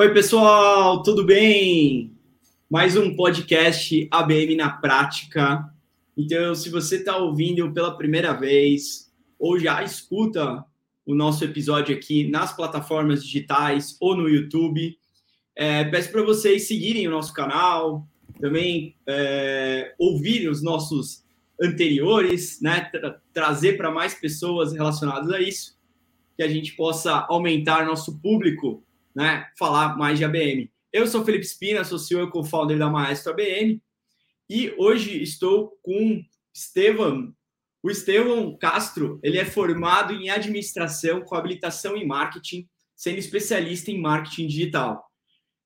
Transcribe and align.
Oi, 0.00 0.14
pessoal, 0.14 1.02
tudo 1.02 1.26
bem? 1.26 2.16
Mais 2.70 2.96
um 2.96 3.14
podcast 3.14 4.08
ABM 4.10 4.56
na 4.56 4.70
prática. 4.70 5.70
Então, 6.16 6.54
se 6.54 6.70
você 6.70 6.96
está 6.96 7.18
ouvindo 7.18 7.70
pela 7.70 7.94
primeira 7.94 8.32
vez 8.32 9.12
ou 9.38 9.58
já 9.58 9.82
escuta 9.82 10.64
o 11.04 11.14
nosso 11.14 11.44
episódio 11.44 11.94
aqui 11.94 12.26
nas 12.30 12.50
plataformas 12.50 13.22
digitais 13.22 13.98
ou 14.00 14.16
no 14.16 14.26
YouTube, 14.26 14.96
é, 15.54 15.84
peço 15.84 16.10
para 16.10 16.22
vocês 16.22 16.66
seguirem 16.66 17.06
o 17.06 17.10
nosso 17.10 17.34
canal, 17.34 18.08
também 18.40 18.96
é, 19.06 19.94
ouvirem 19.98 20.48
os 20.48 20.62
nossos 20.62 21.26
anteriores, 21.60 22.58
né? 22.62 22.88
Tra 22.90 23.20
trazer 23.34 23.76
para 23.76 23.90
mais 23.90 24.14
pessoas 24.14 24.72
relacionadas 24.72 25.30
a 25.30 25.42
isso, 25.42 25.78
que 26.38 26.42
a 26.42 26.48
gente 26.48 26.72
possa 26.72 27.26
aumentar 27.28 27.84
nosso 27.84 28.18
público, 28.18 28.82
né? 29.14 29.46
Falar 29.58 29.96
mais 29.96 30.18
de 30.18 30.24
ABM. 30.24 30.70
Eu 30.92 31.06
sou 31.06 31.24
Felipe 31.24 31.46
Spina, 31.46 31.84
sou 31.84 31.98
CEO 31.98 32.24
e 32.24 32.30
co-founder 32.30 32.78
da 32.78 32.90
Maestro 32.90 33.32
ABM, 33.32 33.80
e 34.48 34.74
hoje 34.76 35.22
estou 35.22 35.78
com 35.82 36.24
Estevam. 36.52 37.32
O 37.82 37.90
Estevam 37.90 38.56
Castro, 38.58 39.20
ele 39.22 39.38
é 39.38 39.44
formado 39.44 40.12
em 40.12 40.28
administração 40.28 41.22
com 41.22 41.36
habilitação 41.36 41.96
em 41.96 42.06
marketing, 42.06 42.68
sendo 42.96 43.18
especialista 43.18 43.90
em 43.90 44.00
marketing 44.00 44.48
digital. 44.48 45.04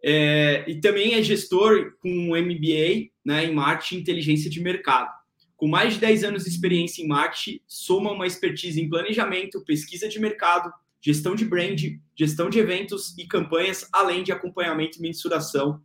É, 0.02 0.64
e 0.69 0.78
também 0.80 1.14
é 1.14 1.22
gestor 1.22 1.97
com 1.98 2.36
MBA 2.36 3.08
né, 3.24 3.47
em 3.47 3.55
marketing 3.55 3.97
e 3.97 4.00
inteligência 4.00 4.50
de 4.50 4.61
mercado. 4.61 5.11
Com 5.56 5.66
mais 5.66 5.95
de 5.95 6.00
10 6.00 6.24
anos 6.24 6.45
de 6.45 6.50
experiência 6.50 7.02
em 7.02 7.08
marketing, 7.08 7.61
soma 7.66 8.12
uma 8.12 8.27
expertise 8.27 8.78
em 8.78 8.88
planejamento, 8.88 9.64
pesquisa 9.64 10.06
de 10.06 10.20
mercado, 10.20 10.70
gestão 11.04 11.34
de 11.34 11.44
brand, 11.44 11.78
gestão 12.16 12.48
de 12.48 12.58
eventos 12.58 13.14
e 13.18 13.26
campanhas, 13.26 13.86
além 13.92 14.22
de 14.22 14.32
acompanhamento 14.32 14.98
e 14.98 15.02
mensuração 15.02 15.82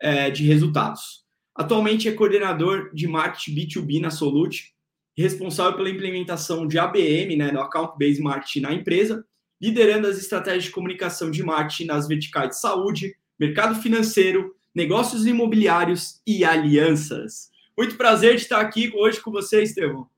é, 0.00 0.30
de 0.30 0.42
resultados. 0.44 1.26
Atualmente 1.54 2.08
é 2.08 2.12
coordenador 2.12 2.90
de 2.94 3.06
marketing 3.06 3.54
B2B 3.54 4.00
na 4.00 4.10
Solute, 4.10 4.74
responsável 5.14 5.76
pela 5.76 5.90
implementação 5.90 6.66
de 6.66 6.78
ABM, 6.78 7.36
né, 7.36 7.52
no 7.52 7.60
Account 7.60 7.98
Based 7.98 8.22
Marketing 8.22 8.60
na 8.60 8.72
empresa, 8.72 9.22
liderando 9.60 10.06
as 10.06 10.16
estratégias 10.16 10.64
de 10.64 10.70
comunicação 10.70 11.30
de 11.30 11.42
marketing 11.42 11.84
nas 11.84 12.08
verticais 12.08 12.50
de 12.50 12.60
saúde, 12.60 13.16
mercado 13.38 13.82
financeiro, 13.82 14.54
negócios 14.74 15.26
imobiliários 15.26 16.22
e 16.26 16.42
alianças. 16.42 17.50
Muito 17.76 17.96
prazer 17.96 18.36
de 18.36 18.42
estar 18.42 18.60
aqui 18.60 18.90
hoje 18.94 19.20
com 19.20 19.30
você, 19.30 19.62
Estevão. 19.62 20.08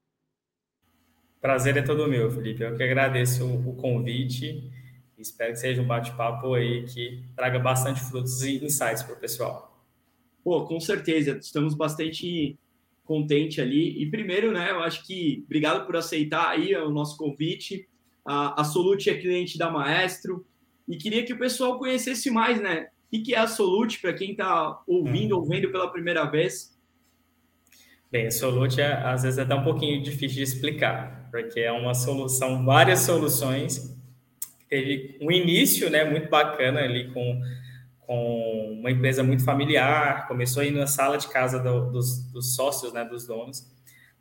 Prazer 1.41 1.77
é 1.77 1.83
todo 1.83 2.09
meu, 2.09 2.31
Felipe. 2.31 2.63
Eu 2.63 2.77
que 2.77 2.83
agradeço 2.83 3.47
o 3.47 3.75
convite. 3.77 4.71
Espero 5.19 5.53
que 5.53 5.59
seja 5.59 5.81
um 5.81 5.87
bate-papo 5.87 6.55
aí 6.55 6.85
que 6.85 7.23
traga 7.35 7.59
bastante 7.59 8.01
frutos 8.01 8.43
e 8.43 8.65
insights 8.65 9.03
para 9.03 9.15
o 9.15 9.19
pessoal. 9.19 9.85
Pô, 10.45 10.65
com 10.67 10.79
certeza. 10.79 11.39
Estamos 11.39 11.75
bastante 11.75 12.59
contentes 13.05 13.59
ali. 13.59 14.03
E 14.03 14.11
primeiro, 14.11 14.53
né, 14.53 14.71
eu 14.71 14.81
acho 14.81 15.07
que 15.07 15.43
obrigado 15.47 15.87
por 15.87 15.97
aceitar 15.97 16.51
aí 16.51 16.75
o 16.77 16.91
nosso 16.91 17.17
convite. 17.17 17.89
A, 18.25 18.61
a 18.61 18.65
Solute 18.65 19.11
é 19.11 19.17
cliente 19.17 19.59
da 19.59 19.71
Maestro 19.71 20.47
e 20.87 20.97
queria 20.97 21.25
que 21.25 21.33
o 21.33 21.39
pessoal 21.39 21.79
conhecesse 21.79 22.31
mais, 22.31 22.61
né? 22.61 22.89
O 23.13 23.23
que 23.23 23.35
é 23.35 23.39
a 23.39 23.49
Solute 23.49 23.99
para 23.99 24.13
quem 24.13 24.33
está 24.33 24.81
ouvindo 24.87 25.37
ou 25.37 25.45
vendo 25.45 25.73
pela 25.73 25.91
primeira 25.91 26.25
vez? 26.27 26.79
Bem, 28.13 28.27
a 28.27 28.31
Solute 28.31 28.81
é, 28.81 28.93
às 28.93 29.23
vezes 29.23 29.39
é 29.39 29.43
até 29.43 29.55
um 29.55 29.65
pouquinho 29.65 30.03
difícil 30.03 30.37
de 30.37 30.43
explicar, 30.43 31.20
porque 31.31 31.61
é 31.61 31.73
uma 31.73 31.95
solução, 31.95 32.64
várias 32.64 33.00
soluções. 33.00 33.97
Teve 34.69 35.17
um 35.20 35.31
início, 35.31 35.91
né, 35.91 36.05
muito 36.05 36.28
bacana 36.28 36.81
ali 36.81 37.12
com, 37.12 37.41
com 38.00 38.77
uma 38.78 38.91
empresa 38.91 39.22
muito 39.22 39.45
familiar, 39.45 40.28
começou 40.28 40.62
aí 40.62 40.70
na 40.70 40.87
sala 40.87 41.17
de 41.17 41.28
casa 41.28 41.59
do, 41.59 41.91
dos, 41.91 42.31
dos 42.33 42.55
sócios, 42.55 42.92
né, 42.92 43.05
dos 43.05 43.27
donos, 43.27 43.67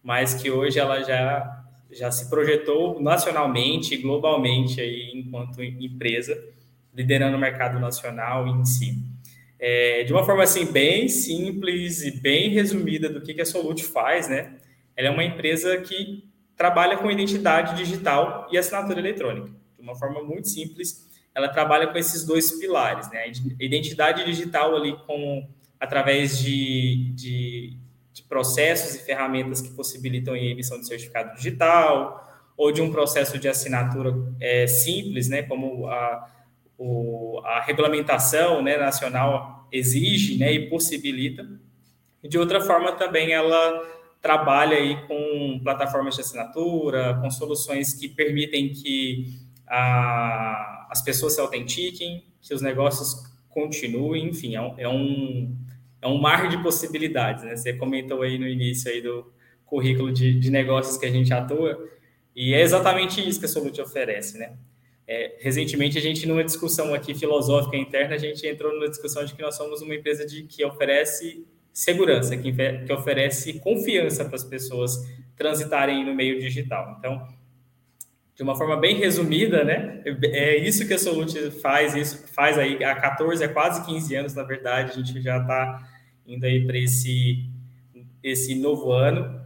mas 0.04 0.34
que 0.34 0.50
hoje 0.50 0.80
ela 0.80 1.04
já 1.04 1.66
já 1.92 2.12
se 2.12 2.30
projetou 2.30 3.02
nacionalmente 3.02 3.98
globalmente 3.98 4.80
aí 4.80 5.12
enquanto 5.16 5.64
empresa, 5.64 6.40
liderando 6.94 7.36
o 7.36 7.40
mercado 7.40 7.80
nacional 7.80 8.48
em 8.48 8.64
si. 8.64 9.04
É, 9.60 10.04
de 10.04 10.14
uma 10.14 10.24
forma 10.24 10.44
assim 10.44 10.72
bem 10.72 11.10
simples 11.10 12.04
e 12.04 12.12
bem 12.12 12.50
resumida 12.50 13.10
do 13.10 13.22
que, 13.22 13.34
que 13.34 13.42
a 13.42 13.46
Solute 13.46 13.84
faz, 13.84 14.30
né? 14.30 14.56
Ela 14.96 15.10
é 15.10 15.12
uma 15.12 15.24
empresa 15.24 15.78
que 15.80 16.29
trabalha 16.60 16.98
com 16.98 17.10
identidade 17.10 17.78
digital 17.78 18.46
e 18.52 18.58
assinatura 18.58 19.00
eletrônica. 19.00 19.50
De 19.78 19.82
uma 19.82 19.96
forma 19.96 20.22
muito 20.22 20.50
simples, 20.50 21.08
ela 21.34 21.48
trabalha 21.48 21.88
com 21.88 21.98
esses 21.98 22.26
dois 22.26 22.52
pilares, 22.60 23.10
né? 23.10 23.32
Identidade 23.58 24.26
digital 24.26 24.76
ali 24.76 24.94
com 25.08 25.48
através 25.80 26.38
de, 26.38 27.14
de, 27.16 27.78
de 28.12 28.24
processos 28.24 28.96
e 28.96 29.06
ferramentas 29.06 29.62
que 29.62 29.70
possibilitam 29.70 30.34
a 30.34 30.38
emissão 30.38 30.78
de 30.78 30.86
certificado 30.86 31.34
digital 31.38 32.28
ou 32.58 32.74
de 32.74 32.82
um 32.82 32.92
processo 32.92 33.40
de 33.40 33.48
assinatura 33.48 34.14
é, 34.42 34.68
simples, 34.68 35.30
né? 35.30 35.44
Como 35.44 35.88
a 35.88 36.30
o, 36.78 37.42
a 37.44 37.60
regulamentação 37.60 38.62
né, 38.62 38.78
nacional 38.78 39.68
exige 39.70 40.40
né, 40.40 40.54
e 40.54 40.70
possibilita. 40.70 41.46
De 42.24 42.38
outra 42.38 42.62
forma, 42.62 42.94
também 42.94 43.34
ela 43.34 43.99
trabalha 44.22 44.78
aí 44.78 45.08
com 45.08 45.60
plataformas 45.64 46.16
de 46.16 46.22
assinatura, 46.22 47.18
com 47.22 47.32
soluções 47.32 47.94
que 47.94 48.08
permitem 48.08 48.74
que 48.74 49.40
a, 49.68 50.88
as 50.90 51.02
pessoas 51.02 51.34
se 51.34 51.42
autentiquem, 51.42 52.24
que 52.42 52.54
os 52.54 52.62
negócios 52.62 53.24
continuem, 53.50 54.28
enfim, 54.28 54.56
é 54.56 54.62
um, 54.62 54.74
é 54.78 54.90
um, 54.90 55.56
é 56.02 56.08
um 56.08 56.18
mar 56.20 56.50
de 56.50 56.62
possibilidades. 56.62 57.44
Né? 57.44 57.56
Você 57.56 57.74
comentou 57.74 58.22
aí 58.22 58.38
no 58.38 58.48
início 58.48 58.92
aí 58.92 59.02
do 59.02 59.32
currículo 59.66 60.12
de, 60.12 60.40
de 60.40 60.50
negócios 60.50 60.98
que 60.98 61.06
a 61.06 61.12
gente 61.12 61.34
atua, 61.34 61.78
e 62.36 62.54
é 62.54 62.62
exatamente 62.62 63.28
isso 63.28 63.40
que 63.40 63.46
a 63.46 63.50
Solute 63.50 63.82
oferece, 63.82 64.38
né? 64.38 64.54
É, 65.06 65.38
recentemente, 65.40 65.98
a 65.98 66.02
gente, 66.02 66.28
numa 66.28 66.44
discussão 66.44 66.94
aqui 66.94 67.16
filosófica 67.16 67.76
interna, 67.76 68.14
a 68.14 68.18
gente 68.18 68.46
entrou 68.46 68.72
numa 68.72 68.88
discussão 68.88 69.26
de 69.26 69.34
que 69.34 69.42
nós 69.42 69.56
somos 69.56 69.82
uma 69.82 69.96
empresa 69.96 70.24
de, 70.26 70.44
que 70.44 70.64
oferece 70.64 71.46
segurança, 71.80 72.36
que, 72.36 72.52
que 72.52 72.92
oferece 72.92 73.54
confiança 73.60 74.26
para 74.26 74.36
as 74.36 74.44
pessoas 74.44 75.08
transitarem 75.38 76.06
no 76.06 76.14
meio 76.14 76.38
digital. 76.38 76.98
Então, 77.00 77.26
de 78.36 78.44
uma 78.44 78.54
forma 78.54 78.76
bem 78.76 78.98
resumida, 78.98 79.64
né? 79.64 80.02
É 80.24 80.58
isso 80.58 80.86
que 80.86 80.94
a 80.94 81.00
Solute 81.00 81.52
faz, 81.52 81.96
isso 81.96 82.28
faz 82.34 82.58
aí 82.58 82.84
há 82.84 82.96
14, 82.96 83.44
há 83.44 83.50
quase 83.50 83.86
15 83.86 84.16
anos, 84.16 84.34
na 84.34 84.44
verdade, 84.44 84.92
a 84.92 84.96
gente 84.96 85.22
já 85.22 85.38
está 85.38 85.90
indo 86.28 86.46
aí 86.46 86.66
para 86.66 86.78
esse, 86.78 87.50
esse 88.22 88.56
novo 88.56 88.92
ano. 88.92 89.42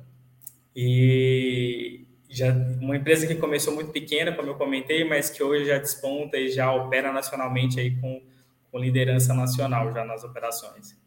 E, 0.75 2.03
já 2.27 2.51
uma 2.81 2.97
empresa 2.97 3.27
que 3.27 3.35
começou 3.35 3.75
muito 3.75 3.91
pequena, 3.91 4.31
como 4.31 4.49
eu 4.49 4.55
comentei, 4.55 5.03
mas 5.03 5.29
que 5.29 5.43
hoje 5.43 5.65
já 5.65 5.77
desponta 5.77 6.35
e 6.35 6.49
já 6.49 6.73
opera 6.73 7.13
nacionalmente 7.13 7.79
aí 7.79 7.91
com, 7.97 8.23
com 8.71 8.79
liderança 8.79 9.35
nacional 9.35 9.91
já 9.93 10.03
nas 10.03 10.23
operações. 10.23 10.97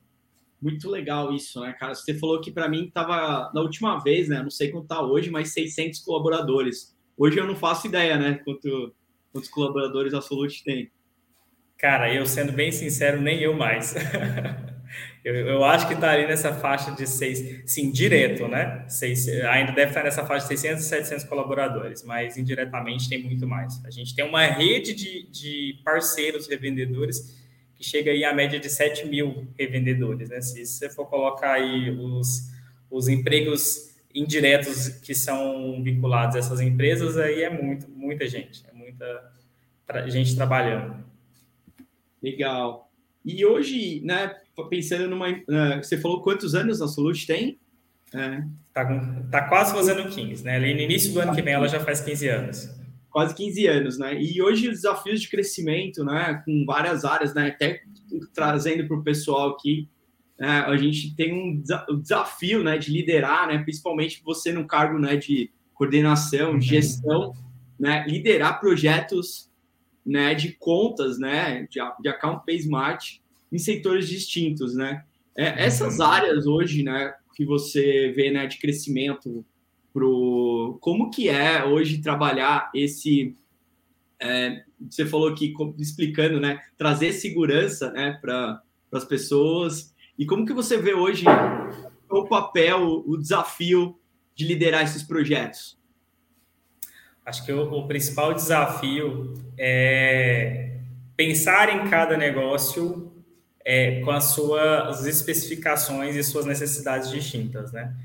Muito 0.61 0.89
legal 0.89 1.33
isso, 1.33 1.61
né, 1.61 1.73
cara? 1.79 1.95
Você 1.95 2.15
falou 2.15 2.41
que 2.41 2.51
para 2.51 2.69
mim 2.69 2.87
estava 2.87 3.51
na 3.55 3.61
última 3.61 3.99
vez, 4.03 4.29
né? 4.29 4.43
Não 4.43 4.51
sei 4.51 4.71
quanto 4.71 4.89
tá 4.89 5.03
hoje, 5.03 5.31
mas 5.31 5.53
600 5.53 6.01
colaboradores. 6.01 6.97
Hoje 7.17 7.39
eu 7.39 7.47
não 7.47 7.55
faço 7.55 7.87
ideia, 7.87 8.19
né? 8.19 8.41
Quanto, 8.45 8.95
quantos 9.33 9.51
colaboradores 9.51 10.15
a 10.15 10.21
Solute 10.21 10.65
tem. 10.65 10.91
Cara, 11.79 12.13
eu 12.13 12.25
sendo 12.27 12.53
bem 12.53 12.73
sincero, 12.73 13.21
nem 13.21 13.41
eu 13.41 13.55
mais. 13.55 13.95
Eu, 15.25 15.35
eu 15.35 15.65
acho 15.65 15.89
que 15.89 15.95
está 15.95 16.13
ali 16.13 16.25
nessa 16.25 16.55
faixa 16.55 16.93
de 16.93 17.05
seis, 17.05 17.63
sim, 17.67 17.91
direto, 17.91 18.47
né? 18.47 18.85
Seis, 18.89 19.29
ainda 19.29 19.73
deve 19.73 19.91
estar 19.91 20.05
nessa 20.05 20.25
faixa 20.25 20.47
de 20.47 20.57
600, 20.57 20.85
700 20.85 21.25
colaboradores, 21.25 22.05
mas 22.05 22.37
indiretamente 22.37 23.09
tem 23.09 23.21
muito 23.25 23.45
mais. 23.45 23.85
A 23.85 23.91
gente 23.91 24.15
tem 24.15 24.25
uma 24.25 24.47
rede 24.47 24.95
de, 24.95 25.29
de 25.29 25.81
parceiros 25.85 26.49
revendedores 26.49 27.45
que 27.77 27.85
chega 27.85 28.11
aí 28.11 28.25
a 28.25 28.35
média 28.35 28.59
de 28.59 28.69
7 28.71 29.07
mil 29.07 29.47
revendedores, 29.59 30.29
né? 30.29 30.41
Se 30.41 30.65
você 30.65 30.89
for 30.89 31.07
colocar 31.07 31.53
aí 31.53 31.91
os, 31.91 32.51
os 32.91 33.09
empregos 33.09 33.95
indiretos 34.15 34.89
que 34.89 35.15
são 35.15 35.83
vinculados 35.83 36.37
a 36.37 36.39
essas 36.39 36.61
empresas, 36.61 37.19
aí 37.19 37.43
é 37.43 37.51
muito, 37.51 37.89
muita 37.91 38.27
gente, 38.27 38.65
é 38.67 38.73
muita 38.73 39.33
gente 40.09 40.35
trabalhando. 40.35 41.05
Legal. 42.23 42.91
E 43.25 43.45
hoje, 43.45 44.01
né, 44.05 44.35
pensando 44.71 45.09
numa. 45.09 45.31
Uh, 45.31 45.83
você 45.83 45.99
falou 45.99 46.23
quantos 46.23 46.55
anos 46.55 46.81
a 46.81 46.89
Solute 46.89 47.27
tem? 47.27 47.59
É. 48.15 48.43
Tá, 48.73 48.87
com, 48.87 49.29
tá 49.31 49.49
quase 49.49 49.75
fazendo 49.75 50.09
15, 50.09 50.45
né? 50.45 50.57
Ali 50.57 50.75
no 50.75 50.81
início 50.81 51.13
do 51.13 51.21
ano 51.21 51.35
que 51.35 51.43
vem 51.43 51.55
ela 51.55 51.69
já 51.69 51.81
faz 51.81 52.01
15 52.01 52.29
anos. 52.29 52.71
Quase 53.17 53.35
15 53.35 53.67
anos, 53.67 53.99
né? 53.99 54.21
E 54.21 54.43
hoje 54.43 54.69
os 54.69 54.75
desafios 54.75 55.23
de 55.23 55.31
crescimento, 55.31 56.05
né? 56.05 56.43
Com 56.45 56.67
várias 56.67 57.03
áreas, 57.03 57.33
né? 57.33 57.47
Até 57.47 57.81
trazendo 58.35 58.87
para 58.87 58.95
o 58.95 59.03
pessoal 59.03 59.53
aqui, 59.53 59.89
né? 60.39 60.61
a 60.67 60.77
gente 60.77 61.17
tem 61.17 61.33
um 61.33 61.63
desafio, 61.99 62.63
né? 62.63 62.77
De 62.77 62.93
liderar, 62.93 63.49
né? 63.49 63.57
Principalmente 63.57 64.21
você 64.23 64.53
no 64.53 64.67
cargo, 64.67 64.99
né? 64.99 65.17
De 65.17 65.51
coordenação, 65.73 66.53
uhum. 66.53 66.61
gestão, 66.61 67.33
né? 67.81 68.05
Liderar 68.07 68.61
projetos 68.61 69.51
né, 70.05 70.35
de 70.35 70.53
contas, 70.53 71.19
né, 71.19 71.67
de, 71.71 71.81
de 72.01 72.09
account 72.11 72.45
pay 72.45 72.57
smart 72.57 73.23
em 73.51 73.59
setores 73.59 74.11
distintos, 74.11 74.75
né? 74.75 75.03
É, 75.35 75.65
essas 75.65 76.01
uhum. 76.01 76.05
áreas 76.05 76.47
hoje, 76.47 76.83
né, 76.83 77.15
que 77.35 77.47
você 77.47 78.13
vê, 78.15 78.31
né, 78.31 78.47
de 78.47 78.59
crescimento 78.59 79.43
pro 79.97 80.77
como 80.83 81.11
que 81.11 81.31
é 81.31 81.65
hoje 81.65 82.03
trabalhar 82.03 82.71
esse 82.75 83.35
é, 84.21 84.63
você 84.91 85.07
falou 85.07 85.29
aqui 85.29 85.55
explicando, 85.79 86.39
né, 86.39 86.61
trazer 86.77 87.15
segurança, 87.15 87.91
né, 87.93 88.19
para 88.21 88.61
as 88.93 89.07
pessoas 89.07 89.95
e 90.19 90.27
como 90.27 90.45
que 90.45 90.53
você 90.53 90.77
vê 90.77 90.93
hoje 90.93 91.25
o 92.11 92.25
papel, 92.27 93.05
o 93.07 93.17
desafio 93.17 93.99
de 94.35 94.47
liderar 94.47 94.85
esses 94.85 95.03
projetos? 95.03 95.79
Acho 97.25 97.47
que 97.47 97.53
o, 97.53 97.63
o 97.63 97.89
principal 97.89 98.35
desafio 98.35 99.33
é 99.57 100.79
pensar 101.17 101.75
em 101.75 101.89
cada 101.89 102.19
negócio 102.19 103.11
é, 103.65 104.03
com 104.03 104.11
as 104.11 104.25
suas 104.25 105.07
especificações 105.07 106.17
e 106.17 106.23
suas 106.23 106.45
necessidades 106.45 107.11
distintas, 107.11 107.73
né? 107.73 107.97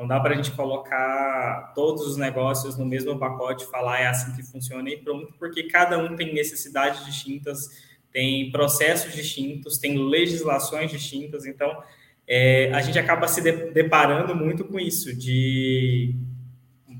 Não 0.00 0.06
dá 0.08 0.18
para 0.18 0.32
a 0.32 0.36
gente 0.36 0.50
colocar 0.52 1.72
todos 1.74 2.06
os 2.06 2.16
negócios 2.16 2.78
no 2.78 2.86
mesmo 2.86 3.18
pacote, 3.18 3.66
falar 3.66 4.00
é 4.00 4.06
assim 4.06 4.34
que 4.34 4.42
funciona 4.42 4.88
e 4.88 4.96
pronto, 4.96 5.34
porque 5.38 5.64
cada 5.64 5.98
um 5.98 6.16
tem 6.16 6.32
necessidades 6.32 7.04
distintas, 7.04 7.68
tem 8.10 8.50
processos 8.50 9.12
distintos, 9.12 9.76
tem 9.76 9.98
legislações 9.98 10.90
distintas, 10.90 11.44
então 11.44 11.82
é, 12.26 12.72
a 12.72 12.80
gente 12.80 12.98
acaba 12.98 13.28
se 13.28 13.42
deparando 13.42 14.34
muito 14.34 14.64
com 14.64 14.80
isso, 14.80 15.14
de 15.14 16.14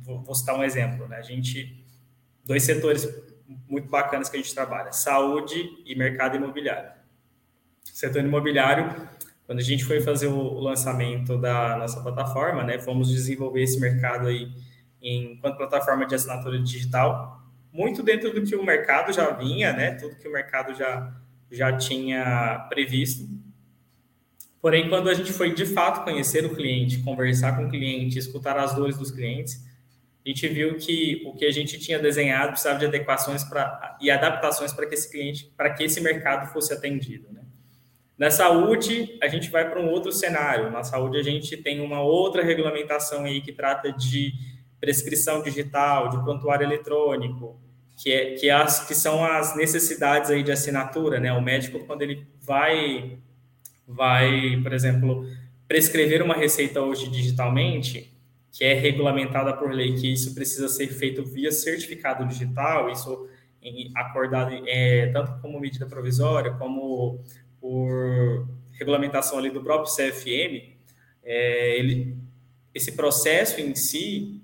vou, 0.03 0.35
citar 0.35 0.55
um 0.55 0.63
exemplo, 0.63 1.09
né? 1.09 1.17
A 1.17 1.23
gente, 1.23 1.83
dois 2.45 2.65
setores 2.65 3.09
muito 3.67 3.89
bacanas 3.89 4.29
que 4.29 4.37
a 4.37 4.41
gente 4.41 4.55
trabalha, 4.55 4.93
saúde 4.93 5.71
e 5.87 5.95
mercado 5.95 6.37
imobiliário. 6.37 6.91
Setor 7.83 8.23
imobiliário, 8.23 9.09
quando 9.51 9.59
a 9.59 9.65
gente 9.65 9.85
foi 9.85 10.01
fazer 10.01 10.29
o 10.29 10.61
lançamento 10.61 11.37
da 11.37 11.77
nossa 11.77 12.01
plataforma, 12.01 12.63
né, 12.63 12.79
fomos 12.79 13.11
desenvolver 13.11 13.65
esse 13.65 13.81
mercado 13.81 14.29
aí 14.29 14.49
enquanto 15.03 15.57
plataforma 15.57 16.07
de 16.07 16.15
assinatura 16.15 16.57
digital, 16.61 17.43
muito 17.73 18.01
dentro 18.01 18.33
do 18.33 18.45
que 18.45 18.55
o 18.55 18.65
mercado 18.65 19.13
já 19.13 19.29
vinha, 19.33 19.73
né, 19.73 19.97
tudo 19.97 20.15
que 20.15 20.29
o 20.29 20.33
mercado 20.33 20.73
já, 20.73 21.13
já 21.51 21.77
tinha 21.77 22.65
previsto. 22.69 23.29
Porém, 24.63 24.89
quando 24.89 25.11
a 25.11 25.15
gente 25.15 25.33
foi 25.33 25.53
de 25.53 25.67
fato 25.67 26.05
conhecer 26.05 26.45
o 26.45 26.55
cliente, 26.55 27.03
conversar 27.03 27.57
com 27.57 27.65
o 27.65 27.69
cliente, 27.69 28.21
escutar 28.21 28.57
as 28.57 28.73
dores 28.77 28.97
dos 28.97 29.11
clientes, 29.11 29.67
a 30.25 30.29
gente 30.29 30.47
viu 30.47 30.77
que 30.77 31.25
o 31.27 31.35
que 31.35 31.45
a 31.45 31.51
gente 31.51 31.77
tinha 31.77 31.99
desenhado 31.99 32.53
precisava 32.53 32.79
de 32.79 32.87
adequações 32.87 33.43
para 33.43 33.99
e 34.01 34.13
adaptações 34.13 34.73
para 34.73 34.87
que 34.87 34.95
esse 34.95 35.11
cliente, 35.11 35.53
para 35.57 35.71
que 35.71 35.83
esse 35.83 36.01
mercado 36.01 36.53
fosse 36.53 36.73
atendido. 36.73 37.33
Né? 37.33 37.40
Na 38.21 38.31
saúde, 38.31 39.17
a 39.23 39.29
gente 39.29 39.49
vai 39.49 39.71
para 39.71 39.81
um 39.81 39.89
outro 39.89 40.13
cenário. 40.13 40.71
Na 40.71 40.85
saúde, 40.85 41.17
a 41.17 41.23
gente 41.23 41.57
tem 41.57 41.81
uma 41.81 42.03
outra 42.03 42.45
regulamentação 42.45 43.25
aí 43.25 43.41
que 43.41 43.51
trata 43.51 43.91
de 43.91 44.35
prescrição 44.79 45.43
digital, 45.43 46.11
de 46.11 46.23
prontuário 46.23 46.67
eletrônico, 46.67 47.59
que, 47.97 48.13
é, 48.13 48.35
que, 48.35 48.51
é 48.51 48.53
as, 48.53 48.87
que 48.87 48.95
são 48.95 49.25
as 49.25 49.57
necessidades 49.57 50.31
aí 50.31 50.43
de 50.43 50.53
assinatura, 50.53 51.19
né? 51.19 51.33
O 51.33 51.41
médico, 51.41 51.79
quando 51.87 52.03
ele 52.03 52.27
vai, 52.43 53.17
vai, 53.89 54.61
por 54.63 54.75
exemplo, 54.75 55.27
prescrever 55.67 56.21
uma 56.23 56.35
receita 56.35 56.83
hoje 56.83 57.09
digitalmente, 57.09 58.15
que 58.53 58.65
é 58.65 58.75
regulamentada 58.75 59.57
por 59.57 59.73
lei, 59.73 59.95
que 59.95 60.13
isso 60.13 60.35
precisa 60.35 60.69
ser 60.69 60.89
feito 60.89 61.25
via 61.25 61.51
certificado 61.51 62.27
digital, 62.27 62.91
isso 62.91 63.31
acordado 63.95 64.53
é, 64.67 65.07
tanto 65.07 65.41
como 65.41 65.61
medida 65.61 65.87
provisória, 65.87 66.53
como 66.53 67.23
por 67.61 68.49
regulamentação 68.73 69.39
ali 69.39 69.51
do 69.51 69.63
próprio 69.63 69.93
CFM, 69.93 70.75
é, 71.23 71.79
ele, 71.79 72.17
esse 72.75 72.93
processo 72.93 73.61
em 73.61 73.75
si 73.75 74.41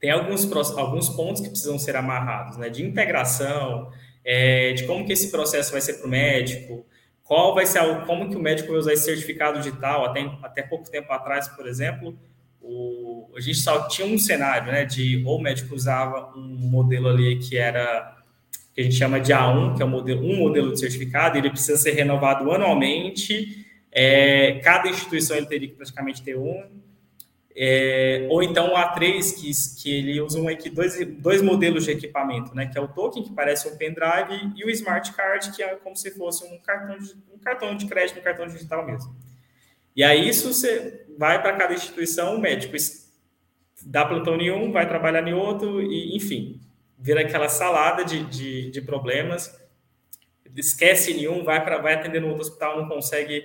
tem 0.00 0.10
alguns, 0.10 0.50
alguns 0.76 1.08
pontos 1.10 1.40
que 1.40 1.48
precisam 1.48 1.78
ser 1.78 1.94
amarrados, 1.94 2.56
né, 2.56 2.68
de 2.68 2.84
integração, 2.84 3.92
é, 4.24 4.72
de 4.72 4.84
como 4.84 5.04
que 5.04 5.12
esse 5.12 5.30
processo 5.30 5.70
vai 5.70 5.80
ser 5.80 5.94
para 5.94 6.06
o 6.06 6.10
médico, 6.10 6.84
qual 7.22 7.54
vai 7.54 7.66
ser, 7.66 7.80
como 8.04 8.28
que 8.28 8.36
o 8.36 8.40
médico 8.40 8.70
vai 8.70 8.78
usar 8.78 8.92
esse 8.94 9.04
certificado 9.04 9.58
digital, 9.58 10.04
até, 10.04 10.20
até 10.42 10.62
pouco 10.62 10.90
tempo 10.90 11.12
atrás, 11.12 11.46
por 11.48 11.68
exemplo, 11.68 12.18
o, 12.60 13.30
a 13.36 13.40
gente 13.40 13.58
só 13.58 13.86
tinha 13.88 14.06
um 14.06 14.18
cenário, 14.18 14.72
né, 14.72 14.84
de 14.84 15.22
ou 15.24 15.38
o 15.38 15.42
médico 15.42 15.74
usava 15.74 16.32
um 16.36 16.56
modelo 16.68 17.08
ali 17.08 17.38
que 17.38 17.56
era 17.56 18.21
que 18.74 18.80
a 18.80 18.84
gente 18.84 18.96
chama 18.96 19.20
de 19.20 19.32
A1, 19.32 19.76
que 19.76 19.82
é 19.82 19.86
um 19.86 19.90
modelo, 19.90 20.24
um 20.24 20.36
modelo 20.36 20.72
de 20.72 20.80
certificado, 20.80 21.36
ele 21.36 21.50
precisa 21.50 21.76
ser 21.76 21.92
renovado 21.92 22.50
anualmente. 22.50 23.66
É, 23.90 24.60
cada 24.64 24.88
instituição 24.88 25.36
ele 25.36 25.46
teria 25.46 25.68
que 25.68 25.74
praticamente 25.74 26.22
ter 26.22 26.36
um. 26.36 26.64
É, 27.54 28.26
ou 28.30 28.42
então 28.42 28.72
o 28.72 28.76
A3, 28.76 29.34
que, 29.34 29.50
que 29.82 29.94
ele 29.94 30.20
usa 30.22 30.40
um, 30.40 30.46
dois, 30.72 31.06
dois 31.18 31.42
modelos 31.42 31.84
de 31.84 31.90
equipamento, 31.90 32.54
né? 32.54 32.66
Que 32.66 32.78
é 32.78 32.80
o 32.80 32.88
token, 32.88 33.22
que 33.22 33.32
parece 33.32 33.68
um 33.68 33.76
pendrive, 33.76 34.52
e 34.56 34.64
o 34.64 34.70
smart 34.70 35.12
card, 35.12 35.52
que 35.54 35.62
é 35.62 35.74
como 35.76 35.94
se 35.94 36.10
fosse 36.12 36.44
um 36.46 36.58
cartão 36.58 36.98
de, 36.98 37.12
um 37.34 37.38
cartão 37.38 37.76
de 37.76 37.86
crédito, 37.86 38.18
um 38.18 38.22
cartão 38.22 38.46
digital 38.46 38.86
mesmo. 38.86 39.14
E 39.94 40.02
aí 40.02 40.26
isso 40.26 40.50
você 40.50 41.04
vai 41.18 41.42
para 41.42 41.54
cada 41.54 41.74
instituição, 41.74 42.36
o 42.36 42.40
médico 42.40 42.74
dá 43.84 44.06
plantão 44.06 44.40
em 44.40 44.50
um, 44.50 44.72
vai 44.72 44.88
trabalhar 44.88 45.26
em 45.28 45.34
outro, 45.34 45.82
e 45.82 46.16
enfim, 46.16 46.58
vira 47.02 47.22
aquela 47.22 47.48
salada 47.48 48.04
de, 48.04 48.24
de, 48.26 48.70
de 48.70 48.80
problemas, 48.80 49.60
esquece 50.56 51.12
nenhum, 51.12 51.42
vai, 51.42 51.62
para 51.62 51.78
vai 51.78 51.94
atender 51.94 52.20
no 52.20 52.28
outro 52.28 52.42
hospital, 52.42 52.80
não 52.80 52.88
consegue 52.88 53.42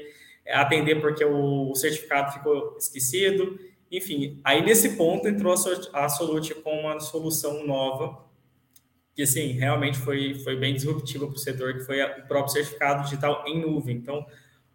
atender 0.48 1.02
porque 1.02 1.26
o, 1.26 1.74
certificado 1.74 2.34
ficou 2.34 2.78
esquecido, 2.78 3.60
enfim, 3.92 4.40
aí 4.44 4.64
nesse 4.64 4.96
ponto 4.96 5.28
entrou 5.28 5.54
a, 5.54 6.06
a 6.06 6.10
Solute 6.10 6.54
com 6.54 6.82
uma 6.82 7.00
solução 7.00 7.66
nova, 7.66 8.26
que 9.16 9.24
assim, 9.24 9.48
realmente 9.54 9.98
foi, 9.98 10.36
foi 10.36 10.56
bem 10.56 10.76
disruptiva 10.76 11.26
para 11.26 11.36
o 11.36 11.40
setor, 11.40 11.74
que 11.74 11.80
foi 11.80 12.00
o 12.04 12.28
próprio 12.28 12.54
certificado 12.54 13.04
digital 13.06 13.44
em 13.48 13.60
nuvem. 13.60 13.96
Então, 13.96 14.24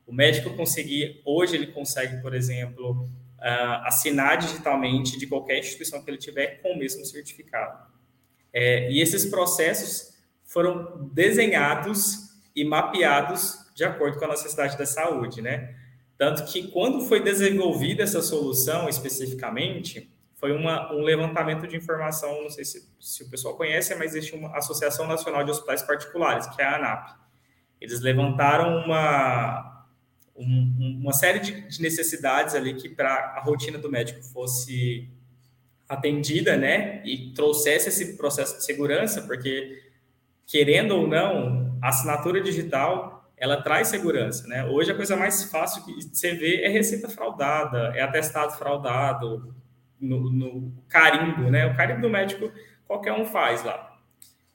o 0.05 0.13
médico 0.13 0.51
conseguir, 0.57 1.23
hoje 1.25 1.55
ele 1.55 1.69
consegue, 1.69 2.21
por 2.21 2.35
exemplo, 2.35 3.05
uh, 3.39 3.87
assinar 3.87 4.39
digitalmente 4.39 5.17
de 5.17 5.29
qualquer 5.29 5.61
instituição 5.61 6.03
que 6.03 6.11
ele 6.11 6.19
tiver 6.19 6.61
com 6.61 6.73
o 6.73 6.77
mesmo 6.77 7.05
certificado. 7.05 7.92
É, 8.53 8.91
e 8.91 9.01
esses 9.01 9.27
processos 9.27 10.13
foram 10.45 11.09
desenhados 11.13 12.31
e 12.55 12.65
mapeados 12.65 13.59
de 13.75 13.85
acordo 13.85 14.19
com 14.19 14.27
a 14.27 14.29
necessidade 14.29 14.77
da 14.77 14.85
saúde, 14.85 15.41
né? 15.41 15.75
Tanto 16.19 16.45
que 16.45 16.69
quando 16.71 17.01
foi 17.07 17.23
desenvolvida 17.23 18.03
essa 18.03 18.21
solução 18.21 18.89
especificamente, 18.89 20.13
foi 20.37 20.53
uma, 20.53 20.93
um 20.93 21.03
levantamento 21.03 21.67
de 21.67 21.77
informação, 21.77 22.43
não 22.43 22.51
sei 22.51 22.65
se, 22.65 22.89
se 23.01 23.23
o 23.23 23.31
pessoal 23.31 23.57
conhece, 23.57 23.95
mas 23.95 24.15
existe 24.15 24.35
uma 24.35 24.57
Associação 24.57 25.07
Nacional 25.07 25.45
de 25.45 25.51
Hospitais 25.51 25.83
Particulares, 25.83 26.47
que 26.49 26.61
é 26.61 26.65
a 26.65 26.77
ANAP. 26.77 27.17
Eles 27.81 28.01
levantaram 28.01 28.85
uma, 28.85 29.87
um, 30.37 30.99
uma 31.01 31.13
série 31.13 31.39
de, 31.39 31.69
de 31.69 31.81
necessidades 31.81 32.55
ali 32.55 32.75
que 32.75 32.89
para 32.89 33.13
a 33.13 33.41
rotina 33.41 33.79
do 33.79 33.91
médico 33.91 34.23
fosse 34.23 35.09
atendida, 35.93 36.57
né, 36.57 37.03
e 37.05 37.33
trouxesse 37.35 37.89
esse 37.89 38.17
processo 38.17 38.57
de 38.57 38.65
segurança, 38.65 39.23
porque 39.23 39.83
querendo 40.47 40.97
ou 40.97 41.07
não, 41.07 41.79
a 41.83 41.89
assinatura 41.89 42.41
digital 42.41 43.31
ela 43.37 43.61
traz 43.61 43.89
segurança, 43.89 44.47
né? 44.47 44.65
Hoje 44.67 44.93
a 44.93 44.95
coisa 44.95 45.17
mais 45.17 45.43
fácil 45.45 45.85
que 45.85 46.01
você 46.01 46.33
vê 46.33 46.63
é 46.63 46.69
receita 46.69 47.09
fraudada, 47.09 47.93
é 47.97 48.01
atestado 48.01 48.53
fraudado, 48.53 49.53
no, 49.99 50.31
no 50.31 50.73
carimbo, 50.89 51.51
né? 51.51 51.67
O 51.67 51.77
carimbo 51.77 52.03
do 52.03 52.11
médico 52.11 52.53
qualquer 52.87 53.13
um 53.13 53.25
faz 53.25 53.65
lá. 53.65 53.99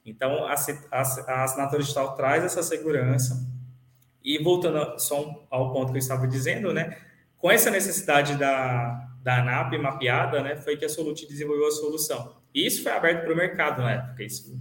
Então 0.06 0.46
a, 0.46 0.54
a, 0.54 1.02
a 1.02 1.44
assinatura 1.44 1.82
digital 1.82 2.14
traz 2.14 2.44
essa 2.44 2.62
segurança. 2.62 3.46
E 4.24 4.42
voltando 4.42 4.98
só 4.98 5.46
ao 5.50 5.72
ponto 5.72 5.92
que 5.92 5.98
eu 5.98 6.00
estava 6.00 6.26
dizendo, 6.26 6.72
né? 6.72 6.96
Com 7.38 7.50
essa 7.50 7.70
necessidade 7.70 8.36
da, 8.36 9.07
da 9.28 9.40
ANAP 9.40 9.76
mapeada, 9.76 10.40
né, 10.40 10.56
foi 10.56 10.78
que 10.78 10.86
a 10.86 10.88
Solute 10.88 11.28
desenvolveu 11.28 11.68
a 11.68 11.70
solução. 11.70 12.34
E 12.54 12.66
isso 12.66 12.82
foi 12.82 12.92
aberto 12.92 13.24
para 13.24 13.34
o 13.34 13.36
mercado 13.36 13.82
na 13.82 13.92
época, 13.92 14.24
isso, 14.24 14.58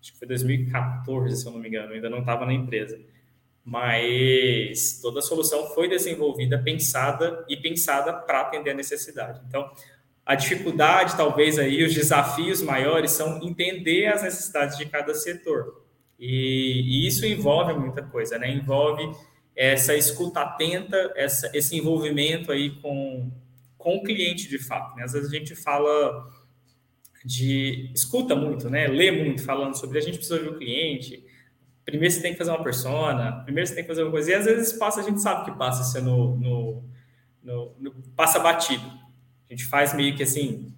acho 0.00 0.12
que 0.12 0.18
foi 0.20 0.28
2014, 0.28 1.36
se 1.36 1.44
eu 1.44 1.50
não 1.50 1.58
me 1.58 1.66
engano, 1.66 1.92
ainda 1.92 2.08
não 2.08 2.20
estava 2.20 2.46
na 2.46 2.52
empresa. 2.52 3.00
Mas 3.64 5.00
toda 5.02 5.18
a 5.18 5.22
solução 5.22 5.74
foi 5.74 5.88
desenvolvida, 5.88 6.56
pensada 6.56 7.44
e 7.48 7.56
pensada 7.56 8.12
para 8.12 8.42
atender 8.42 8.70
a 8.70 8.74
necessidade. 8.74 9.40
Então, 9.48 9.68
a 10.24 10.36
dificuldade, 10.36 11.16
talvez 11.16 11.58
aí, 11.58 11.82
os 11.82 11.92
desafios 11.92 12.62
maiores 12.62 13.10
são 13.10 13.42
entender 13.42 14.06
as 14.06 14.22
necessidades 14.22 14.78
de 14.78 14.86
cada 14.86 15.14
setor. 15.16 15.82
E, 16.16 16.80
e 16.84 17.08
isso 17.08 17.26
envolve 17.26 17.72
muita 17.74 18.04
coisa, 18.04 18.38
né? 18.38 18.48
Envolve 18.52 19.02
essa 19.56 19.96
escuta 19.96 20.42
atenta, 20.42 21.12
essa, 21.16 21.50
esse 21.52 21.76
envolvimento 21.76 22.52
aí 22.52 22.70
com, 22.70 23.32
com 23.86 23.98
o 23.98 24.02
cliente 24.02 24.48
de 24.48 24.58
fato. 24.58 24.96
Né? 24.96 25.04
Às 25.04 25.12
vezes 25.12 25.32
a 25.32 25.36
gente 25.36 25.54
fala 25.54 26.28
de 27.24 27.88
escuta 27.94 28.34
muito, 28.34 28.68
né? 28.68 28.88
Lê 28.88 29.12
muito 29.12 29.44
falando 29.44 29.78
sobre 29.78 29.96
a 29.98 30.00
gente 30.00 30.18
precisa 30.18 30.40
ouvir 30.40 30.48
o 30.48 30.58
cliente, 30.58 31.24
primeiro 31.84 32.12
você 32.12 32.20
tem 32.20 32.32
que 32.32 32.38
fazer 32.38 32.50
uma 32.50 32.64
persona, 32.64 33.42
primeiro 33.44 33.68
você 33.68 33.76
tem 33.76 33.84
que 33.84 33.88
fazer 33.88 34.02
uma 34.02 34.10
coisa, 34.10 34.28
e 34.28 34.34
às 34.34 34.44
vezes 34.44 34.72
passa, 34.72 34.98
a 34.98 35.04
gente 35.04 35.20
sabe 35.20 35.44
que 35.44 35.56
passa 35.56 35.82
isso 35.82 36.04
no, 36.04 36.36
no, 36.36 36.84
no, 37.44 37.76
no 37.78 37.92
passa 38.16 38.40
batido. 38.40 38.84
A 39.48 39.52
gente 39.52 39.64
faz 39.66 39.94
meio 39.94 40.16
que 40.16 40.24
assim, 40.24 40.74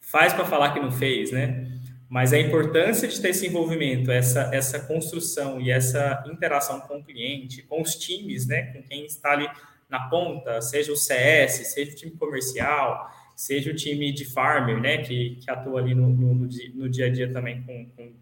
faz 0.00 0.32
para 0.32 0.46
falar 0.46 0.72
que 0.72 0.80
não 0.80 0.90
fez, 0.90 1.30
né? 1.30 1.70
Mas 2.08 2.32
a 2.32 2.38
importância 2.38 3.06
de 3.06 3.20
ter 3.20 3.28
esse 3.28 3.46
envolvimento, 3.46 4.10
essa, 4.10 4.48
essa 4.54 4.80
construção 4.80 5.60
e 5.60 5.70
essa 5.70 6.24
interação 6.26 6.80
com 6.80 6.96
o 6.96 7.04
cliente, 7.04 7.62
com 7.64 7.82
os 7.82 7.94
times, 7.94 8.46
né? 8.46 8.72
Com 8.72 8.82
quem 8.82 9.04
está 9.04 9.32
ali 9.32 9.46
na 9.88 10.08
ponta, 10.08 10.60
seja 10.60 10.92
o 10.92 10.96
CS, 10.96 11.72
seja 11.72 11.92
o 11.92 11.94
time 11.94 12.12
comercial, 12.12 13.10
seja 13.34 13.70
o 13.70 13.74
time 13.74 14.12
de 14.12 14.24
farmer, 14.24 14.80
né? 14.80 14.98
Que, 14.98 15.36
que 15.36 15.50
atua 15.50 15.80
ali 15.80 15.94
no, 15.94 16.08
no, 16.08 16.34
no 16.34 16.88
dia 16.88 17.06
a 17.06 17.08
dia 17.08 17.32
também 17.32 17.62
com, 17.62 17.86
com 17.96 18.12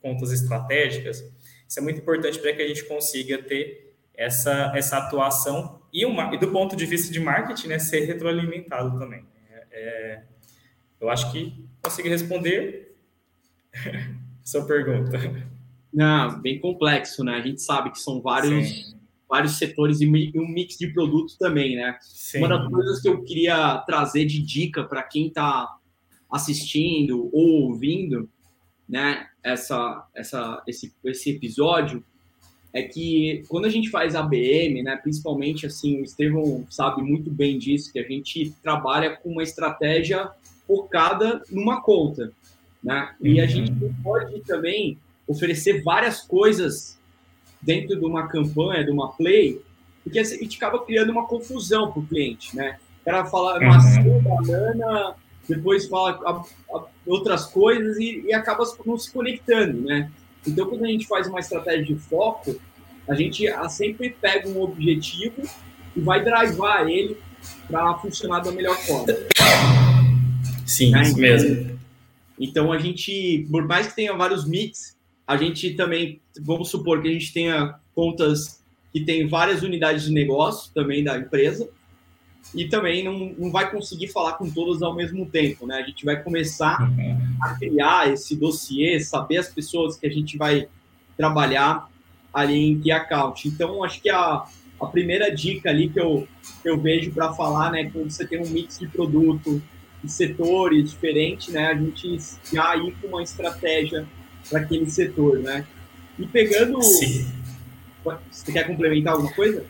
contas 0.00 0.32
estratégicas. 0.32 1.24
Isso 1.68 1.78
é 1.78 1.82
muito 1.82 2.00
importante 2.00 2.38
para 2.38 2.52
que 2.52 2.62
a 2.62 2.68
gente 2.68 2.84
consiga 2.84 3.42
ter 3.42 3.96
essa, 4.14 4.72
essa 4.74 4.98
atuação 4.98 5.80
e, 5.92 6.04
uma, 6.04 6.34
e 6.34 6.38
do 6.38 6.50
ponto 6.50 6.76
de 6.76 6.86
vista 6.86 7.12
de 7.12 7.18
marketing, 7.18 7.68
né? 7.68 7.78
Ser 7.78 8.04
retroalimentado 8.04 8.98
também. 8.98 9.24
É, 9.50 9.66
é, 9.72 10.22
eu 11.00 11.10
acho 11.10 11.32
que 11.32 11.66
consegui 11.82 12.08
responder 12.08 12.96
sua 14.42 14.66
pergunta. 14.66 15.18
Não, 15.92 16.40
bem 16.40 16.58
complexo, 16.58 17.22
né? 17.24 17.34
A 17.34 17.40
gente 17.40 17.60
sabe 17.60 17.90
que 17.90 17.98
são 17.98 18.20
vários, 18.20 18.94
vários 19.32 19.56
setores 19.56 20.02
e 20.02 20.06
um 20.36 20.46
mix 20.46 20.76
de 20.76 20.88
produtos 20.88 21.38
também, 21.38 21.74
né? 21.74 21.96
Sim. 22.02 22.40
Uma 22.40 22.48
das 22.48 22.68
coisas 22.68 23.00
que 23.00 23.08
eu 23.08 23.24
queria 23.24 23.78
trazer 23.78 24.26
de 24.26 24.42
dica 24.42 24.84
para 24.84 25.02
quem 25.02 25.28
está 25.28 25.74
assistindo 26.30 27.30
ou 27.32 27.62
ouvindo, 27.62 28.28
né? 28.86 29.28
Essa, 29.42 30.06
essa, 30.14 30.62
esse, 30.66 30.92
esse 31.06 31.30
episódio 31.30 32.04
é 32.74 32.82
que 32.82 33.42
quando 33.48 33.64
a 33.64 33.70
gente 33.70 33.88
faz 33.88 34.14
ABM, 34.14 34.82
né? 34.82 34.96
Principalmente 35.02 35.64
assim, 35.64 36.02
o 36.02 36.04
Estevão 36.04 36.66
sabe 36.68 37.00
muito 37.00 37.30
bem 37.30 37.58
disso, 37.58 37.90
que 37.90 37.98
a 37.98 38.06
gente 38.06 38.54
trabalha 38.62 39.16
com 39.16 39.30
uma 39.30 39.42
estratégia 39.42 40.30
focada 40.66 41.42
numa 41.50 41.80
conta. 41.80 42.30
Né? 42.84 43.14
E 43.18 43.40
a 43.40 43.46
gente 43.46 43.72
uhum. 43.82 43.94
pode 44.02 44.40
também 44.40 44.98
oferecer 45.26 45.82
várias 45.82 46.20
coisas 46.20 46.98
dentro 47.62 47.98
de 47.98 48.04
uma 48.04 48.26
campanha, 48.26 48.84
de 48.84 48.90
uma 48.90 49.12
play, 49.12 49.60
porque 50.02 50.18
a 50.18 50.24
gente 50.24 50.56
acaba 50.56 50.84
criando 50.84 51.10
uma 51.10 51.26
confusão 51.26 51.92
para 51.92 52.00
o 52.00 52.06
cliente, 52.06 52.56
né? 52.56 52.78
O 53.00 53.04
cara 53.04 53.24
fala 53.26 53.58
uhum. 53.58 53.66
maçã, 53.66 54.02
banana, 54.22 55.14
depois 55.48 55.86
fala 55.86 56.20
a, 56.24 56.76
a, 56.76 56.84
outras 57.06 57.46
coisas 57.46 57.96
e, 57.98 58.24
e, 58.26 58.34
acaba 58.34 58.64
não 58.84 58.98
se 58.98 59.10
conectando, 59.12 59.80
né? 59.82 60.10
Então, 60.46 60.66
quando 60.68 60.84
a 60.84 60.88
gente 60.88 61.06
faz 61.06 61.28
uma 61.28 61.38
estratégia 61.38 61.84
de 61.84 61.94
foco, 61.94 62.60
a 63.08 63.14
gente 63.14 63.44
sempre 63.70 64.10
pega 64.10 64.48
um 64.48 64.60
objetivo 64.60 65.42
e 65.94 66.00
vai 66.00 66.24
drivar 66.24 66.88
ele 66.88 67.16
para 67.68 67.94
funcionar 67.98 68.40
da 68.40 68.50
melhor 68.50 68.76
forma. 68.78 69.06
Sim, 70.66 70.90
né? 70.90 71.02
isso 71.02 71.10
então, 71.10 71.20
mesmo. 71.20 71.78
Então 72.38 72.72
a 72.72 72.78
gente, 72.78 73.46
por 73.50 73.66
mais 73.66 73.88
que 73.88 73.96
tenha 73.96 74.14
vários 74.14 74.46
mix, 74.48 74.96
a 75.26 75.36
gente 75.36 75.74
também, 75.74 76.20
vamos 76.40 76.68
supor 76.68 77.02
que 77.02 77.08
a 77.08 77.12
gente 77.12 77.32
tenha 77.32 77.74
contas 77.94 78.62
que 78.92 79.00
tem 79.00 79.26
várias 79.26 79.62
unidades 79.62 80.04
de 80.04 80.12
negócio 80.12 80.70
também 80.74 81.02
da 81.02 81.16
empresa 81.16 81.68
e 82.54 82.66
também 82.66 83.04
não, 83.04 83.34
não 83.38 83.50
vai 83.50 83.70
conseguir 83.70 84.08
falar 84.08 84.32
com 84.32 84.50
todas 84.50 84.82
ao 84.82 84.94
mesmo 84.94 85.24
tempo, 85.24 85.66
né? 85.66 85.76
A 85.76 85.86
gente 85.86 86.04
vai 86.04 86.22
começar 86.22 86.76
a 87.40 87.54
criar 87.54 88.12
esse 88.12 88.36
dossiê, 88.36 89.00
saber 89.00 89.38
as 89.38 89.48
pessoas 89.48 89.96
que 89.96 90.06
a 90.06 90.10
gente 90.10 90.36
vai 90.36 90.68
trabalhar 91.16 91.88
ali 92.32 92.72
em 92.72 92.80
Key 92.80 92.90
Account. 92.90 93.48
Então, 93.48 93.82
acho 93.82 94.02
que 94.02 94.10
a, 94.10 94.44
a 94.80 94.86
primeira 94.86 95.34
dica 95.34 95.70
ali 95.70 95.88
que 95.88 96.00
eu, 96.00 96.26
que 96.62 96.68
eu 96.68 96.78
vejo 96.78 97.12
para 97.12 97.32
falar, 97.32 97.70
né, 97.70 97.88
quando 97.90 98.10
você 98.10 98.26
tem 98.26 98.42
um 98.42 98.48
mix 98.48 98.78
de 98.78 98.86
produto, 98.86 99.62
setores 100.06 100.90
diferentes, 100.90 101.48
né? 101.48 101.68
A 101.68 101.74
gente 101.74 102.18
já 102.52 102.76
ir 102.76 102.92
com 103.00 103.08
uma 103.08 103.22
estratégia 103.22 104.06
para 104.48 104.60
aquele 104.60 104.90
setor, 104.90 105.38
né? 105.38 105.64
E 106.18 106.26
pegando. 106.26 106.82
Sim. 106.82 107.26
Você 108.30 108.52
quer 108.52 108.66
complementar 108.66 109.14
alguma 109.14 109.32
coisa? 109.32 109.64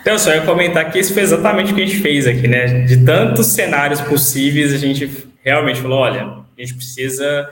Então, 0.00 0.18
só 0.18 0.34
ia 0.34 0.44
comentar 0.44 0.90
que 0.90 0.98
isso 0.98 1.14
foi 1.14 1.22
exatamente 1.22 1.72
o 1.72 1.74
que 1.74 1.82
a 1.82 1.86
gente 1.86 2.00
fez 2.00 2.26
aqui, 2.26 2.48
né? 2.48 2.82
De 2.84 3.04
tantos 3.04 3.46
cenários 3.48 4.00
possíveis, 4.00 4.72
a 4.72 4.78
gente 4.78 5.28
realmente 5.42 5.80
falou: 5.80 5.98
olha, 5.98 6.24
a 6.24 6.60
gente 6.60 6.74
precisa 6.74 7.48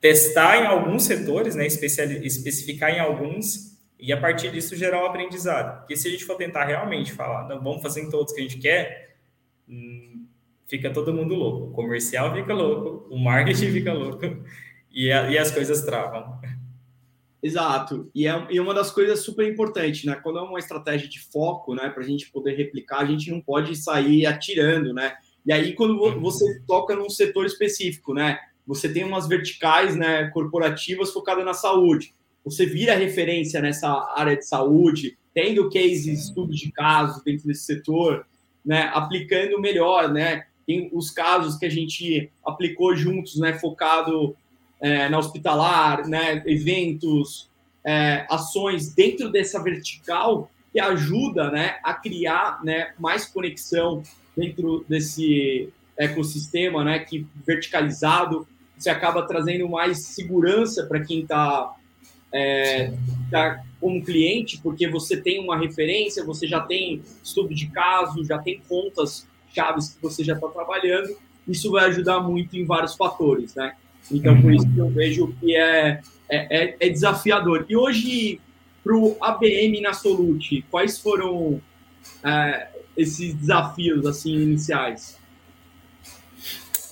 testar 0.00 0.62
em 0.62 0.66
alguns 0.66 1.04
setores, 1.04 1.54
né? 1.54 1.66
Especificar 1.66 2.90
em 2.90 2.98
alguns 2.98 3.70
e 3.98 4.12
a 4.12 4.16
partir 4.16 4.50
disso 4.50 4.74
gerar 4.74 5.02
um 5.02 5.06
aprendizado. 5.06 5.80
Porque 5.80 5.94
se 5.94 6.08
a 6.08 6.10
gente 6.10 6.24
for 6.24 6.36
tentar 6.36 6.64
realmente 6.64 7.12
falar, 7.12 7.46
não, 7.46 7.62
vamos 7.62 7.82
fazer 7.82 8.00
em 8.00 8.10
todos 8.10 8.32
que 8.32 8.40
a 8.40 8.42
gente 8.42 8.58
quer, 8.58 9.16
hum, 9.68 10.24
fica 10.66 10.90
todo 10.90 11.12
mundo 11.12 11.34
louco. 11.34 11.66
O 11.66 11.70
comercial 11.70 12.34
fica 12.34 12.54
louco, 12.54 13.06
o 13.14 13.18
marketing 13.18 13.72
fica 13.72 13.92
louco 13.92 14.26
e, 14.90 15.10
a, 15.12 15.30
e 15.30 15.38
as 15.38 15.50
coisas 15.50 15.82
travam. 15.82 16.38
Exato. 17.42 18.10
E 18.14 18.26
é, 18.26 18.46
e 18.50 18.60
uma 18.60 18.74
das 18.74 18.90
coisas 18.90 19.20
super 19.20 19.50
importantes, 19.50 20.04
né? 20.04 20.14
Quando 20.22 20.38
é 20.38 20.42
uma 20.42 20.58
estratégia 20.58 21.08
de 21.08 21.20
foco, 21.20 21.74
né, 21.74 21.88
para 21.88 22.02
a 22.02 22.06
gente 22.06 22.30
poder 22.30 22.54
replicar, 22.54 22.98
a 22.98 23.06
gente 23.06 23.30
não 23.30 23.40
pode 23.40 23.74
sair 23.76 24.26
atirando, 24.26 24.92
né? 24.92 25.14
E 25.44 25.52
aí, 25.52 25.72
quando 25.72 25.98
uhum. 25.98 26.20
você 26.20 26.60
toca 26.66 26.94
num 26.94 27.08
setor 27.08 27.46
específico, 27.46 28.12
né? 28.12 28.38
Você 28.66 28.92
tem 28.92 29.04
umas 29.04 29.26
verticais, 29.26 29.96
né, 29.96 30.28
corporativas 30.28 31.12
focadas 31.12 31.44
na 31.44 31.54
saúde. 31.54 32.14
Você 32.44 32.66
vira 32.66 32.94
referência 32.94 33.60
nessa 33.60 33.88
área 34.14 34.36
de 34.36 34.46
saúde, 34.46 35.18
tendo 35.34 35.70
cases, 35.70 36.06
estudos 36.06 36.58
de 36.58 36.70
casos 36.70 37.22
dentro 37.24 37.46
desse 37.46 37.64
setor, 37.64 38.26
né? 38.64 38.90
Aplicando 38.92 39.58
melhor, 39.58 40.12
né? 40.12 40.44
Tem 40.66 40.90
os 40.92 41.10
casos 41.10 41.56
que 41.56 41.64
a 41.64 41.70
gente 41.70 42.30
aplicou 42.44 42.94
juntos, 42.94 43.40
né, 43.40 43.58
focado 43.58 44.36
é, 44.80 45.08
na 45.08 45.18
hospitalar, 45.18 46.06
né, 46.06 46.42
eventos, 46.46 47.48
é, 47.84 48.26
ações 48.30 48.94
dentro 48.94 49.30
dessa 49.30 49.62
vertical 49.62 50.50
que 50.72 50.80
ajuda, 50.80 51.50
né, 51.50 51.78
a 51.82 51.94
criar, 51.94 52.62
né, 52.64 52.92
mais 52.98 53.26
conexão 53.26 54.02
dentro 54.36 54.84
desse 54.88 55.68
ecossistema, 55.96 56.84
né, 56.84 57.00
que 57.00 57.26
verticalizado 57.46 58.46
você 58.76 58.88
acaba 58.88 59.26
trazendo 59.26 59.68
mais 59.68 60.06
segurança 60.06 60.86
para 60.86 61.00
quem 61.00 61.20
está 61.20 61.74
é, 62.32 62.92
tá 63.30 63.62
como 63.78 64.02
cliente, 64.02 64.58
porque 64.62 64.88
você 64.88 65.20
tem 65.20 65.42
uma 65.42 65.58
referência, 65.58 66.24
você 66.24 66.46
já 66.46 66.60
tem 66.60 67.02
estudo 67.22 67.54
de 67.54 67.66
caso, 67.68 68.24
já 68.24 68.38
tem 68.38 68.62
contas 68.68 69.26
chaves 69.54 69.90
que 69.90 70.02
você 70.02 70.24
já 70.24 70.34
está 70.34 70.48
trabalhando, 70.48 71.14
isso 71.46 71.70
vai 71.70 71.86
ajudar 71.86 72.20
muito 72.20 72.56
em 72.56 72.64
vários 72.64 72.94
fatores, 72.94 73.54
né? 73.54 73.74
Então, 74.10 74.40
por 74.40 74.52
isso 74.52 74.68
que 74.72 74.78
eu 74.78 74.88
vejo 74.88 75.34
que 75.40 75.54
é, 75.54 76.00
é, 76.28 76.64
é, 76.64 76.76
é 76.80 76.88
desafiador. 76.88 77.66
E 77.68 77.76
hoje, 77.76 78.40
para 78.82 78.96
o 78.96 79.16
ABM 79.20 79.80
na 79.80 79.92
Solute, 79.92 80.64
quais 80.70 80.98
foram 80.98 81.60
é, 82.24 82.68
esses 82.96 83.34
desafios 83.34 84.06
assim 84.06 84.34
iniciais? 84.34 85.18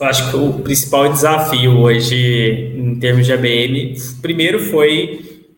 Eu 0.00 0.07
acho 0.07 0.31
que 0.31 0.37
o 0.37 0.61
principal 0.61 1.12
desafio 1.12 1.77
hoje, 1.77 2.73
em 2.77 3.00
termos 3.00 3.27
de 3.27 3.33
ABM, 3.33 3.95
primeiro 4.23 4.61
foi 4.61 5.49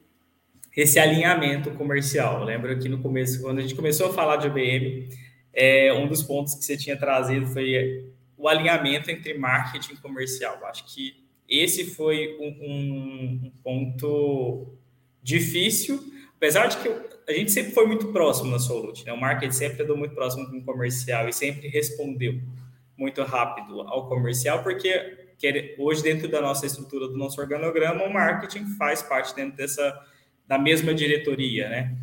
esse 0.74 0.98
alinhamento 0.98 1.70
comercial. 1.72 2.42
Lembra 2.42 2.76
que 2.76 2.88
no 2.88 2.98
começo, 3.02 3.42
quando 3.42 3.58
a 3.58 3.62
gente 3.62 3.74
começou 3.74 4.08
a 4.08 4.12
falar 4.14 4.36
de 4.36 4.46
ABM, 4.46 5.08
é, 5.52 5.92
um 5.92 6.06
dos 6.06 6.22
pontos 6.22 6.54
que 6.54 6.64
você 6.64 6.74
tinha 6.74 6.96
trazido 6.96 7.46
foi 7.48 8.06
o 8.36 8.48
alinhamento 8.48 9.10
entre 9.10 9.34
marketing 9.34 9.92
e 9.92 9.96
comercial. 9.98 10.58
Acho 10.64 10.86
que 10.86 11.19
esse 11.50 11.84
foi 11.84 12.36
um, 12.38 13.46
um, 13.46 13.52
ponto 13.62 14.78
difícil, 15.22 16.00
apesar 16.36 16.68
de 16.68 16.76
que 16.78 16.88
a 17.28 17.32
gente 17.32 17.50
sempre 17.50 17.72
foi 17.72 17.86
muito 17.86 18.12
próximo 18.12 18.50
na 18.50 18.58
Solute, 18.58 19.04
né? 19.04 19.12
O 19.12 19.20
marketing 19.20 19.52
sempre 19.52 19.82
andou 19.82 19.96
muito 19.96 20.14
próximo 20.14 20.48
com 20.48 20.58
o 20.58 20.64
comercial 20.64 21.28
e 21.28 21.32
sempre 21.32 21.68
respondeu 21.68 22.40
muito 22.96 23.22
rápido 23.22 23.80
ao 23.82 24.08
comercial, 24.08 24.62
porque 24.62 25.28
hoje 25.78 26.02
dentro 26.02 26.28
da 26.28 26.40
nossa 26.40 26.66
estrutura 26.66 27.08
do 27.08 27.16
nosso 27.16 27.40
organograma, 27.40 28.04
o 28.04 28.12
marketing 28.12 28.66
faz 28.76 29.02
parte 29.02 29.34
dentro 29.34 29.56
dessa 29.56 29.98
da 30.46 30.58
mesma 30.58 30.92
diretoria, 30.92 31.68
né? 31.68 31.96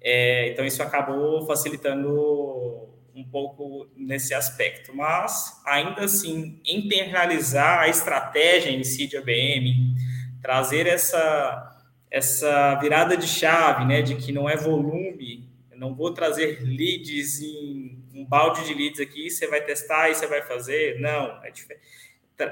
É, 0.00 0.50
então 0.50 0.64
isso 0.64 0.82
acabou 0.82 1.46
facilitando 1.46 2.93
um 3.14 3.24
pouco 3.24 3.88
nesse 3.96 4.34
aspecto, 4.34 4.94
mas 4.94 5.60
ainda 5.64 6.04
assim 6.04 6.60
internalizar 6.64 7.80
a 7.80 7.88
estratégia 7.88 8.70
em 8.70 8.82
si 8.82 9.06
de 9.06 9.16
ABM, 9.16 9.94
trazer 10.42 10.86
essa 10.86 11.70
essa 12.10 12.76
virada 12.76 13.16
de 13.16 13.26
chave, 13.26 13.84
né, 13.84 14.00
de 14.00 14.14
que 14.14 14.30
não 14.30 14.48
é 14.48 14.56
volume, 14.56 15.48
eu 15.68 15.76
não 15.76 15.92
vou 15.92 16.12
trazer 16.12 16.62
leads 16.62 17.40
em 17.40 17.98
um 18.14 18.24
balde 18.24 18.64
de 18.64 18.72
leads 18.72 19.00
aqui, 19.00 19.28
você 19.28 19.48
vai 19.48 19.60
testar 19.60 20.10
e 20.10 20.14
você 20.14 20.24
vai 20.28 20.40
fazer, 20.42 21.00
não, 21.00 21.40
é 21.42 21.52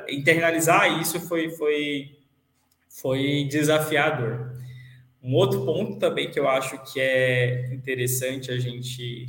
internalizar 0.09 1.01
isso 1.01 1.21
foi 1.29 1.51
foi 1.51 2.17
foi 2.89 3.47
desafiador. 3.49 4.53
Um 5.23 5.35
outro 5.35 5.65
ponto 5.65 5.99
também 5.99 6.31
que 6.31 6.39
eu 6.39 6.49
acho 6.49 6.83
que 6.93 7.01
é 7.01 7.73
interessante 7.73 8.51
a 8.51 8.59
gente 8.59 9.29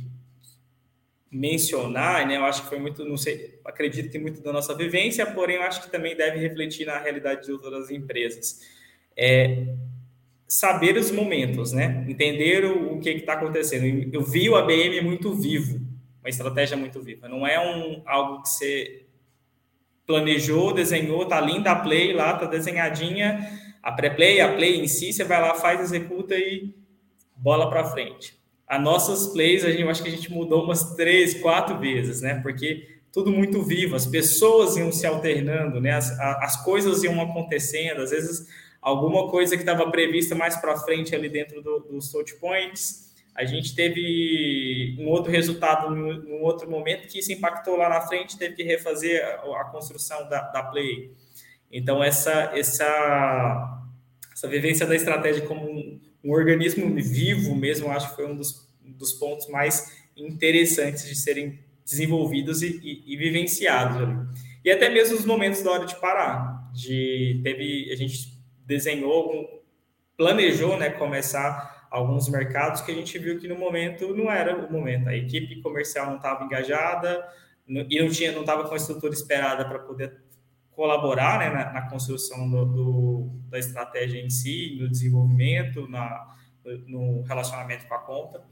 mencionar, 1.34 2.26
né? 2.26 2.36
Eu 2.36 2.44
acho 2.44 2.62
que 2.62 2.68
foi 2.68 2.78
muito, 2.78 3.04
não 3.04 3.16
sei, 3.16 3.58
acredito 3.64 4.10
que 4.10 4.18
muito 4.18 4.40
da 4.40 4.52
nossa 4.52 4.74
vivência, 4.74 5.26
porém 5.26 5.56
eu 5.56 5.62
acho 5.62 5.82
que 5.82 5.90
também 5.90 6.16
deve 6.16 6.38
refletir 6.38 6.86
na 6.86 6.98
realidade 6.98 7.46
de 7.46 7.52
outras 7.52 7.90
empresas. 7.90 8.60
É 9.16 9.66
saber 10.46 10.96
os 10.96 11.10
momentos, 11.10 11.72
né? 11.72 12.04
Entender 12.08 12.64
o, 12.64 12.94
o 12.94 13.00
que 13.00 13.10
está 13.10 13.32
acontecendo. 13.32 14.08
Eu 14.12 14.22
vi 14.22 14.48
o 14.48 14.56
ABM 14.56 15.00
muito 15.02 15.34
vivo, 15.34 15.80
uma 16.20 16.28
estratégia 16.28 16.76
muito 16.76 17.00
viva. 17.00 17.28
Não 17.28 17.46
é 17.46 17.58
um 17.58 18.02
algo 18.06 18.42
que 18.42 18.48
você 18.48 19.04
planejou, 20.06 20.72
desenhou, 20.72 21.26
tá 21.26 21.40
linda 21.40 21.72
a 21.72 21.76
play 21.76 22.12
lá, 22.12 22.34
tá 22.34 22.46
desenhadinha 22.46 23.50
a 23.82 23.92
pré-play, 23.92 24.40
a 24.40 24.54
play 24.54 24.80
em 24.80 24.88
si, 24.88 25.12
você 25.12 25.24
vai 25.24 25.40
lá, 25.42 25.54
faz, 25.54 25.78
executa 25.80 26.34
e 26.34 26.74
bola 27.36 27.68
para 27.68 27.84
frente. 27.84 28.34
As 28.66 28.82
nossas 28.82 29.26
plays, 29.28 29.64
a 29.64 29.70
gente, 29.70 29.82
eu 29.82 29.90
acho 29.90 30.02
que 30.02 30.08
a 30.08 30.12
gente 30.12 30.32
mudou 30.32 30.64
umas 30.64 30.94
três, 30.94 31.34
quatro 31.34 31.78
vezes, 31.78 32.20
né? 32.20 32.40
Porque 32.42 32.88
tudo 33.12 33.30
muito 33.30 33.62
vivo, 33.62 33.94
as 33.94 34.06
pessoas 34.06 34.76
iam 34.76 34.90
se 34.90 35.06
alternando, 35.06 35.80
né? 35.80 35.92
As, 35.92 36.10
as 36.18 36.64
coisas 36.64 37.02
iam 37.04 37.20
acontecendo, 37.20 38.02
às 38.02 38.10
vezes 38.10 38.48
alguma 38.80 39.28
coisa 39.30 39.56
que 39.56 39.62
estava 39.62 39.90
prevista 39.90 40.34
mais 40.34 40.56
para 40.56 40.76
frente 40.76 41.14
ali 41.14 41.28
dentro 41.28 41.62
dos 41.62 42.08
do 42.08 42.12
touch 42.12 42.34
points, 42.36 43.04
a 43.34 43.44
gente 43.44 43.74
teve 43.74 44.96
um 45.00 45.08
outro 45.08 45.32
resultado 45.32 45.90
num, 45.90 46.42
outro 46.42 46.70
momento 46.70 47.08
que 47.08 47.18
isso 47.18 47.32
impactou 47.32 47.76
lá 47.76 47.88
na 47.88 48.00
frente, 48.02 48.38
teve 48.38 48.54
que 48.54 48.62
refazer 48.62 49.24
a, 49.24 49.62
a 49.62 49.64
construção 49.64 50.28
da, 50.28 50.40
da 50.50 50.62
play. 50.62 51.10
Então, 51.70 52.02
essa, 52.02 52.52
essa, 52.54 53.80
essa 54.32 54.46
vivência 54.46 54.86
da 54.86 54.94
estratégia 54.94 55.44
como 55.46 55.68
um, 55.68 56.00
um 56.24 56.32
organismo 56.32 56.94
vivo 56.94 57.54
mesmo, 57.54 57.90
acho 57.90 58.10
que 58.10 58.16
foi 58.16 58.26
um 58.26 58.34
dos, 58.34 58.66
dos 58.80 59.12
pontos 59.12 59.48
mais 59.48 59.92
interessantes 60.16 61.06
de 61.06 61.14
serem 61.14 61.58
desenvolvidos 61.84 62.62
e, 62.62 62.80
e, 62.82 63.12
e 63.12 63.16
vivenciados 63.16 63.98
ali. 63.98 64.16
E 64.64 64.70
até 64.70 64.88
mesmo 64.88 65.16
os 65.16 65.26
momentos 65.26 65.62
da 65.62 65.70
hora 65.70 65.84
de 65.84 66.00
parar. 66.00 66.70
De, 66.72 67.40
teve, 67.44 67.92
a 67.92 67.96
gente 67.96 68.32
desenhou, 68.64 69.62
planejou 70.16 70.78
né, 70.78 70.90
começar 70.90 71.86
alguns 71.90 72.28
mercados 72.28 72.80
que 72.80 72.90
a 72.90 72.94
gente 72.94 73.16
viu 73.18 73.38
que 73.38 73.46
no 73.46 73.56
momento 73.56 74.16
não 74.16 74.30
era 74.30 74.56
o 74.56 74.72
momento. 74.72 75.08
A 75.08 75.14
equipe 75.14 75.60
comercial 75.60 76.06
não 76.06 76.16
estava 76.16 76.44
engajada 76.44 77.24
e 77.68 78.00
não 78.00 78.08
tinha, 78.08 78.32
não 78.32 78.40
estava 78.40 78.66
com 78.66 78.74
a 78.74 78.76
estrutura 78.76 79.12
esperada 79.12 79.64
para 79.66 79.78
poder 79.80 80.24
colaborar 80.74 81.38
né, 81.38 81.50
na, 81.50 81.72
na, 81.72 81.88
construção 81.88 82.50
do, 82.50 82.64
do, 82.64 83.30
da 83.48 83.58
estratégia 83.58 84.20
em 84.20 84.30
si, 84.30 84.76
no 84.80 84.88
desenvolvimento, 84.88 85.88
na, 85.88 86.36
no 86.86 87.22
relacionamento 87.22 87.86
com 87.86 87.94
a 87.94 87.98
conta. 87.98 88.42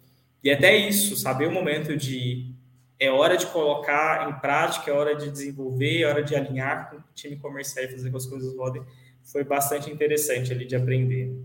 E 0.42 0.50
até 0.50 0.76
isso, 0.76 1.16
saber 1.16 1.46
o 1.46 1.52
momento 1.52 1.96
de 1.96 2.54
é 2.98 3.10
hora 3.10 3.36
de 3.36 3.46
colocar 3.46 4.30
em 4.30 4.40
prática, 4.40 4.90
é 4.90 4.94
hora 4.94 5.16
de 5.16 5.28
desenvolver, 5.28 6.02
é 6.02 6.06
hora 6.06 6.22
de 6.22 6.36
alinhar 6.36 6.88
com 6.88 6.98
o 6.98 7.04
time 7.14 7.36
comercial 7.36 7.84
e 7.84 7.88
fazer 7.88 8.10
com 8.10 8.16
as 8.16 8.26
coisas 8.26 8.56
rodem, 8.56 8.82
foi 9.24 9.42
bastante 9.42 9.90
interessante 9.90 10.52
ali 10.52 10.64
de 10.64 10.76
aprender. 10.76 11.36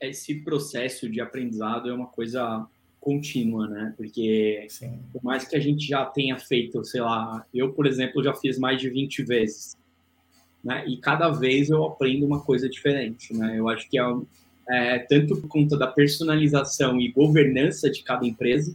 Esse 0.00 0.44
processo 0.44 1.10
de 1.10 1.20
aprendizado 1.20 1.90
é 1.90 1.92
uma 1.92 2.06
coisa 2.06 2.68
contínua, 3.00 3.66
né? 3.68 3.94
Porque 3.96 4.66
Sim. 4.68 4.98
por 5.12 5.22
mais 5.22 5.46
que 5.46 5.56
a 5.56 5.60
gente 5.60 5.86
já 5.86 6.04
tenha 6.04 6.38
feito, 6.38 6.84
sei 6.84 7.00
lá, 7.00 7.44
eu, 7.54 7.72
por 7.72 7.86
exemplo, 7.86 8.22
já 8.22 8.34
fiz 8.34 8.58
mais 8.58 8.80
de 8.80 8.90
20 8.90 9.22
vezes, 9.22 9.76
né? 10.62 10.84
E 10.86 10.96
cada 10.98 11.30
vez 11.30 11.70
eu 11.70 11.84
aprendo 11.84 12.26
uma 12.26 12.40
coisa 12.40 12.68
diferente, 12.68 13.34
né? 13.34 13.58
Eu 13.58 13.68
acho 13.68 13.88
que 13.88 13.98
é, 13.98 14.04
é 14.68 14.98
tanto 14.98 15.36
por 15.36 15.48
conta 15.48 15.76
da 15.76 15.86
personalização 15.86 17.00
e 17.00 17.10
governança 17.10 17.90
de 17.90 18.02
cada 18.02 18.26
empresa, 18.26 18.74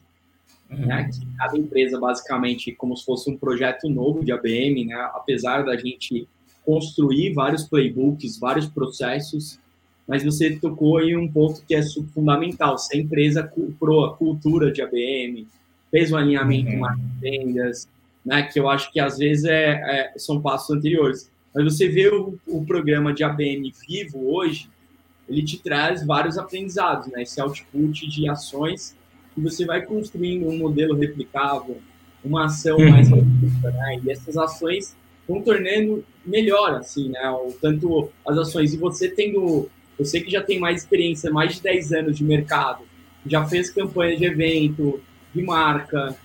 uhum. 0.69 0.85
né? 0.85 1.09
Que 1.11 1.25
cada 1.37 1.57
empresa, 1.57 1.99
basicamente, 1.99 2.71
como 2.73 2.95
se 2.95 3.05
fosse 3.05 3.29
um 3.29 3.37
projeto 3.37 3.89
novo 3.89 4.23
de 4.23 4.31
ABM, 4.31 4.85
né? 4.85 4.95
Apesar 5.13 5.63
da 5.63 5.75
gente 5.75 6.27
construir 6.65 7.33
vários 7.33 7.63
playbooks, 7.65 8.39
vários 8.39 8.67
processos, 8.67 9.59
mas 10.07 10.23
você 10.23 10.57
tocou 10.57 11.01
em 11.01 11.15
um 11.15 11.27
ponto 11.27 11.63
que 11.65 11.73
é 11.73 11.81
fundamental. 12.13 12.77
Se 12.77 12.95
a 12.95 12.99
empresa 12.99 13.43
comprou 13.43 14.05
a 14.05 14.15
cultura 14.15 14.71
de 14.71 14.81
ABM, 14.81 15.47
fez 15.89 16.11
um 16.11 16.17
alinhamento 16.17 16.71
uhum. 16.71 16.79
mais 16.79 16.99
vendas, 17.21 17.87
né, 18.25 18.43
que 18.43 18.59
eu 18.59 18.69
acho 18.69 18.91
que 18.91 18.99
às 18.99 19.17
vezes 19.17 19.45
é, 19.45 19.71
é, 19.71 20.13
são 20.17 20.41
passos 20.41 20.75
anteriores. 20.75 21.29
Mas 21.53 21.65
você 21.65 21.87
vê 21.87 22.07
o, 22.07 22.37
o, 22.47 22.65
programa 22.65 23.13
de 23.13 23.23
ABM 23.23 23.71
vivo 23.87 24.33
hoje, 24.33 24.69
ele 25.29 25.43
te 25.43 25.57
traz 25.57 26.05
vários 26.05 26.37
aprendizados, 26.37 27.07
né, 27.07 27.21
esse 27.21 27.39
output 27.39 28.07
de 28.07 28.27
ações, 28.27 28.95
e 29.37 29.41
você 29.41 29.65
vai 29.65 29.83
construindo 29.83 30.47
um 30.47 30.57
modelo 30.57 30.95
replicável, 30.95 31.77
uma 32.23 32.45
ação 32.45 32.77
uhum. 32.77 32.89
mais 32.89 33.09
robusta, 33.09 33.71
né, 33.71 34.01
e 34.03 34.11
essas 34.11 34.35
ações 34.35 34.95
vão 35.27 35.41
tornando 35.41 36.03
melhor, 36.25 36.75
assim, 36.75 37.09
né, 37.09 37.29
o, 37.29 37.53
tanto 37.61 38.09
as 38.27 38.37
ações, 38.37 38.73
e 38.73 38.77
você 38.77 39.09
tendo 39.09 39.69
eu 39.97 40.05
sei 40.05 40.21
que 40.21 40.31
já 40.31 40.41
tem 40.41 40.59
mais 40.59 40.81
experiência, 40.81 41.31
mais 41.31 41.55
de 41.55 41.61
10 41.61 41.93
anos 41.93 42.17
de 42.17 42.23
mercado, 42.23 42.83
já 43.25 43.45
fez 43.45 43.69
campanha 43.69 44.17
de 44.17 44.25
evento, 44.25 45.01
de 45.33 45.41
marca, 45.41 46.15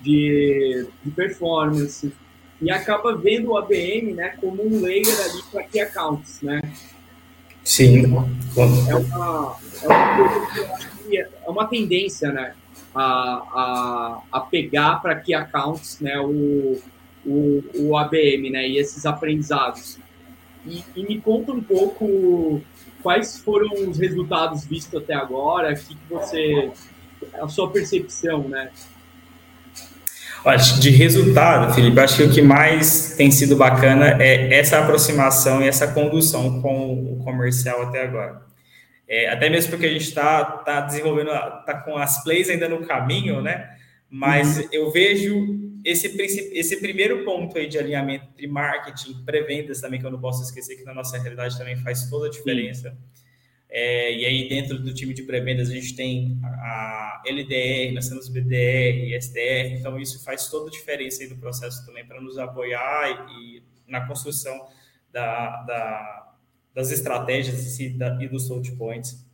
de, 0.00 0.86
de 1.04 1.10
performance, 1.10 2.12
e 2.60 2.70
acaba 2.70 3.16
vendo 3.16 3.50
o 3.50 3.56
ABM 3.56 4.14
né, 4.14 4.34
como 4.40 4.66
um 4.66 4.80
layer 4.80 5.20
ali 5.20 5.42
para 5.50 5.62
key 5.64 5.80
accounts, 5.80 6.42
né? 6.42 6.60
Sim. 7.62 8.04
É 8.04 8.06
uma, 8.06 8.28
é 8.88 8.94
uma, 8.94 9.56
é 11.12 11.50
uma 11.50 11.66
tendência, 11.66 12.32
né? 12.32 12.54
A, 12.94 13.02
a, 13.02 14.22
a 14.32 14.40
pegar 14.40 14.96
para 15.02 15.14
key 15.16 15.34
accounts 15.34 16.00
né, 16.00 16.18
o, 16.18 16.80
o, 17.24 17.62
o 17.74 17.96
ABM 17.96 18.50
né, 18.50 18.66
e 18.66 18.78
esses 18.78 19.04
aprendizados. 19.06 19.98
E, 20.66 20.82
e 20.96 21.02
me 21.04 21.20
conta 21.20 21.52
um 21.52 21.62
pouco 21.62 22.60
quais 23.02 23.38
foram 23.38 23.68
os 23.88 23.98
resultados 23.98 24.64
vistos 24.64 25.02
até 25.02 25.14
agora? 25.14 25.74
Que, 25.74 25.94
que 25.94 26.08
você. 26.08 26.70
A 27.40 27.48
sua 27.48 27.70
percepção, 27.70 28.48
né? 28.48 28.70
Acho 30.44 30.80
de 30.80 30.90
resultado, 30.90 31.74
Felipe, 31.74 31.98
acho 31.98 32.16
que 32.16 32.22
o 32.22 32.32
que 32.32 32.40
mais 32.40 33.14
tem 33.16 33.30
sido 33.30 33.56
bacana 33.56 34.16
é 34.22 34.56
essa 34.56 34.78
aproximação 34.78 35.60
e 35.60 35.66
essa 35.66 35.88
condução 35.88 36.62
com 36.62 37.14
o 37.14 37.24
comercial 37.24 37.82
até 37.82 38.04
agora. 38.04 38.40
É, 39.08 39.30
até 39.30 39.50
mesmo 39.50 39.70
porque 39.70 39.86
a 39.86 39.90
gente 39.90 40.04
está 40.04 40.44
tá 40.44 40.80
desenvolvendo, 40.82 41.30
está 41.30 41.82
com 41.84 41.96
as 41.96 42.22
plays 42.22 42.48
ainda 42.48 42.68
no 42.68 42.86
caminho, 42.86 43.42
né? 43.42 43.68
Mas 44.08 44.58
uhum. 44.58 44.68
eu 44.70 44.90
vejo 44.92 45.67
esse, 45.90 46.08
esse 46.52 46.76
primeiro 46.80 47.24
ponto 47.24 47.56
aí 47.56 47.66
de 47.66 47.78
alinhamento 47.78 48.26
entre 48.30 48.46
marketing, 48.46 49.24
pré-vendas 49.24 49.80
também, 49.80 49.98
que 49.98 50.06
eu 50.06 50.10
não 50.10 50.20
posso 50.20 50.42
esquecer 50.42 50.76
que 50.76 50.84
na 50.84 50.92
nossa 50.92 51.18
realidade 51.18 51.56
também 51.56 51.76
faz 51.76 52.08
toda 52.10 52.26
a 52.26 52.30
diferença. 52.30 52.96
É, 53.70 54.14
e 54.14 54.24
aí, 54.24 54.48
dentro 54.48 54.78
do 54.78 54.94
time 54.94 55.12
de 55.12 55.22
pré-vendas, 55.22 55.70
a 55.70 55.74
gente 55.74 55.94
tem 55.94 56.38
a 56.42 57.22
LDR, 57.26 57.92
nós 57.94 58.08
temos 58.08 58.28
BDR, 58.28 59.14
SDR, 59.14 59.78
então 59.78 59.98
isso 59.98 60.22
faz 60.24 60.48
toda 60.48 60.68
a 60.68 60.70
diferença 60.70 61.22
aí 61.22 61.28
do 61.28 61.36
processo 61.36 61.84
também 61.84 62.04
para 62.06 62.20
nos 62.20 62.38
apoiar 62.38 63.28
e, 63.30 63.58
e, 63.58 63.62
na 63.86 64.06
construção 64.06 64.68
da, 65.12 65.62
da, 65.62 66.34
das 66.74 66.90
estratégias 66.90 67.78
e, 67.78 67.90
da, 67.90 68.22
e 68.22 68.28
dos 68.28 68.48
touch 68.48 68.72
points. 68.72 69.26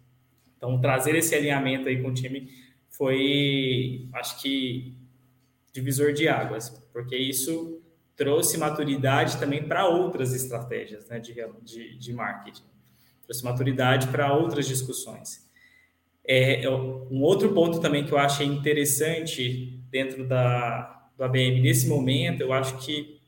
Então, 0.57 0.81
trazer 0.81 1.15
esse 1.15 1.35
alinhamento 1.35 1.89
aí 1.89 2.01
com 2.01 2.09
o 2.09 2.15
time 2.15 2.49
foi, 2.91 4.09
acho 4.13 4.41
que, 4.41 4.97
divisor 5.75 6.13
de 6.13 6.29
águas, 6.29 6.71
porque 6.93 7.17
isso 7.17 7.83
trouxe 8.17 8.57
maturidade 8.57 9.37
também 9.39 9.67
para 9.67 9.89
outras 9.89 10.33
estratégias 10.33 11.09
né, 11.09 11.19
de, 11.19 11.35
de, 11.63 11.99
de 11.99 12.13
marketing, 12.13 12.63
trouxe 13.25 13.45
maturidade 13.45 14.07
para 14.07 14.33
outras 14.33 14.69
discussões. 14.69 15.45
É, 16.27 16.63
um 16.71 17.21
outro 17.21 17.53
ponto 17.53 17.81
também 17.81 18.07
que 18.07 18.13
eu 18.13 18.19
achei 18.19 18.47
interessante 18.47 19.83
dentro 19.91 20.27
da, 20.27 21.09
do 21.19 21.25
ABM 21.25 21.61
nesse 21.61 21.89
momento, 21.89 22.41
eu 22.41 22.53
acho 22.53 22.79
que 22.79 23.21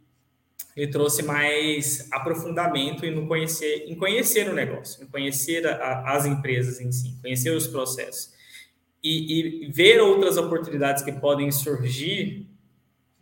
ele 0.77 0.91
trouxe 0.91 1.25
mais 1.25 2.07
aprofundamento 2.13 3.05
em, 3.05 3.27
conhecer, 3.27 3.87
em 3.89 3.97
conhecer 3.97 4.49
o 4.49 4.55
negócio, 4.55 5.03
em 5.03 5.07
conhecer 5.09 5.67
a, 5.67 6.15
as 6.15 6.27
empresas 6.27 6.81
em 6.81 6.93
si, 6.93 7.19
conhecer 7.21 7.51
os 7.51 7.67
processos 7.67 8.36
e, 9.07 9.67
e 9.67 9.71
ver 9.71 10.01
outras 10.01 10.37
oportunidades 10.37 11.03
que 11.03 11.13
podem 11.13 11.51
surgir 11.51 12.49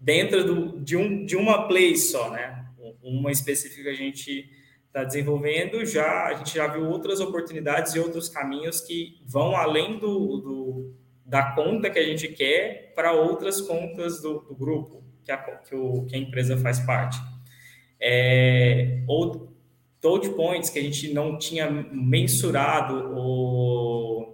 dentro 0.01 0.45
do, 0.45 0.81
de, 0.81 0.97
um, 0.97 1.25
de 1.25 1.37
uma 1.37 1.69
play 1.69 1.97
só, 1.97 2.31
né? 2.31 2.65
Uma 3.03 3.31
específica 3.31 3.91
a 3.91 3.95
gente 3.95 4.49
está 4.87 5.05
desenvolvendo, 5.05 5.85
já 5.85 6.27
a 6.27 6.35
gente 6.35 6.55
já 6.55 6.67
viu 6.69 6.89
outras 6.89 7.21
oportunidades 7.21 7.95
e 7.95 7.99
outros 7.99 8.29
caminhos 8.29 8.81
que 8.81 9.21
vão 9.27 9.57
além 9.57 9.99
do, 9.99 10.39
do 10.39 10.95
da 11.27 11.53
conta 11.53 11.91
que 11.91 11.99
a 11.99 12.05
gente 12.05 12.29
quer 12.29 12.93
para 12.95 13.13
outras 13.13 13.61
contas 13.61 14.21
do, 14.21 14.41
do 14.41 14.55
grupo 14.55 15.03
que 15.25 15.33
a, 15.33 15.39
que, 15.39 15.75
o, 15.75 16.05
que 16.05 16.15
a 16.15 16.19
empresa 16.19 16.57
faz 16.57 16.79
parte. 16.81 17.19
É, 17.99 19.03
ou 19.09 19.53
touch 20.01 20.29
points 20.31 20.69
que 20.69 20.79
a 20.79 20.83
gente 20.83 21.13
não 21.15 21.39
tinha 21.39 21.71
mensurado 21.71 23.17
ou 23.17 24.34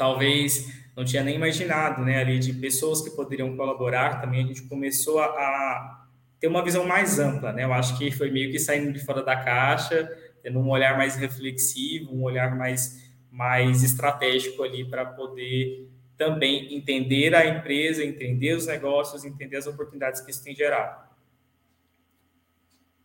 talvez 0.00 0.80
não 0.96 1.04
tinha 1.04 1.22
nem 1.22 1.36
imaginado, 1.36 2.02
né, 2.02 2.22
ali 2.22 2.38
de 2.38 2.54
pessoas 2.54 3.02
que 3.02 3.10
poderiam 3.10 3.54
colaborar, 3.54 4.18
também 4.18 4.42
a 4.42 4.46
gente 4.46 4.62
começou 4.62 5.18
a, 5.20 5.26
a 5.26 6.06
ter 6.40 6.46
uma 6.48 6.64
visão 6.64 6.86
mais 6.86 7.18
ampla, 7.18 7.52
né? 7.52 7.64
Eu 7.64 7.72
acho 7.74 7.98
que 7.98 8.10
foi 8.10 8.30
meio 8.30 8.50
que 8.50 8.58
saindo 8.58 8.94
de 8.94 9.04
fora 9.04 9.22
da 9.22 9.36
caixa, 9.36 10.10
tendo 10.42 10.58
um 10.58 10.70
olhar 10.70 10.96
mais 10.96 11.16
reflexivo, 11.16 12.14
um 12.14 12.22
olhar 12.22 12.56
mais 12.56 13.10
mais 13.30 13.82
estratégico 13.82 14.62
ali 14.62 14.88
para 14.88 15.04
poder 15.04 15.86
também 16.16 16.74
entender 16.74 17.34
a 17.34 17.46
empresa, 17.46 18.02
entender 18.02 18.54
os 18.54 18.66
negócios, 18.66 19.24
entender 19.24 19.58
as 19.58 19.66
oportunidades 19.66 20.22
que 20.22 20.30
isso 20.30 20.42
tem 20.42 20.56
gerado. 20.56 21.09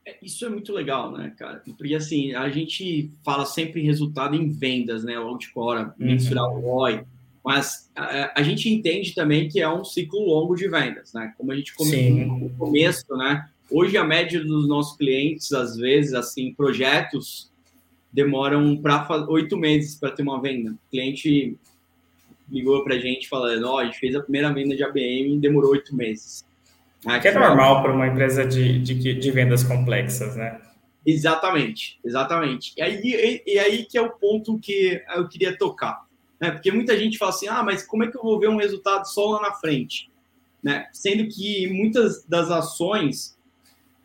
É, 0.06 0.16
isso 0.22 0.46
é 0.46 0.50
muito 0.50 0.72
legal, 0.72 1.12
né, 1.12 1.34
cara? 1.38 1.64
Porque 1.78 1.96
assim, 1.96 2.34
a 2.34 2.50
gente 2.50 3.12
fala 3.24 3.46
sempre 3.46 3.82
em 3.82 3.86
resultado 3.86 4.36
em 4.36 4.50
vendas, 4.50 5.04
né? 5.04 5.20
O 5.20 5.28
outcore, 5.28 5.92
mensurar 5.98 6.46
o 6.46 6.60
ROI, 6.60 7.04
mas 7.44 7.90
a, 7.96 8.40
a, 8.40 8.44
gente 8.44 8.70
entende 8.70 9.14
também 9.14 9.48
que 9.48 9.62
é 9.62 9.70
um 9.70 9.84
ciclo 9.84 10.20
longo 10.20 10.56
de 10.56 10.68
vendas, 10.68 11.14
né? 11.14 11.34
Como 11.38 11.52
a 11.52 11.56
gente 11.56 11.74
comentou 11.76 12.38
no 12.40 12.50
começo, 12.52 13.06
né? 13.16 13.50
Hoje 13.70 13.98
a 13.98 14.04
média 14.04 14.44
dos 14.44 14.68
nossos 14.68 14.96
clientes, 14.96 15.52
às 15.52 15.76
vezes, 15.76 16.14
assim, 16.14 16.54
projetos 16.54 17.52
demoram 18.12 18.78
para 18.78 19.26
oito 19.28 19.58
meses 19.58 19.96
para 19.96 20.12
ter 20.12 20.24
uma 20.24 20.42
venda. 20.42 20.72
O 20.72 20.90
cliente 20.90 21.58
ligou 22.50 22.84
para 22.84 22.96
a 22.96 23.00
gente 23.00 23.28
falando, 23.28 23.66
ó, 23.66 23.76
oh, 23.76 23.78
a 23.80 23.86
gente 23.86 24.00
fez 24.00 24.16
a 24.16 24.22
primeira 24.22 24.54
venda 24.54 24.76
de 24.76 24.84
ABM 24.84 25.36
e 25.36 25.40
demorou 25.40 25.72
oito 25.72 25.96
meses. 25.96 26.46
Né? 27.04 27.20
Que 27.20 27.30
é 27.30 27.34
normal 27.34 27.82
para 27.82 27.92
uma 27.92 28.08
empresa 28.08 28.46
de, 28.46 28.80
de, 28.80 29.14
de, 29.14 29.32
vendas 29.32 29.64
complexas, 29.64 30.36
né? 30.36 30.60
Exatamente, 31.06 32.00
exatamente. 32.04 32.74
E 32.78 32.82
aí, 32.82 33.00
e, 33.04 33.54
e, 33.54 33.60
aí 33.60 33.86
que 33.86 33.98
é 33.98 34.02
o 34.02 34.12
ponto 34.12 34.58
que 34.60 35.02
eu 35.16 35.28
queria 35.28 35.58
tocar. 35.58 36.06
Né? 36.40 36.52
Porque 36.52 36.72
muita 36.72 36.98
gente 36.98 37.18
fala 37.18 37.32
assim, 37.32 37.48
ah, 37.48 37.62
mas 37.64 37.86
como 37.86 38.04
é 38.04 38.08
que 38.08 38.18
eu 38.18 38.24
vou 38.24 38.40
ver 38.40 38.50
um 38.50 38.58
resultado 38.58 39.06
só 39.06 39.34
lá 39.34 39.42
na 39.42 39.54
frente? 39.54 40.10
Né? 40.64 40.88
Sendo 40.92 41.28
que 41.28 41.68
muitas 41.72 42.26
das 42.26 42.50
ações 42.50 43.36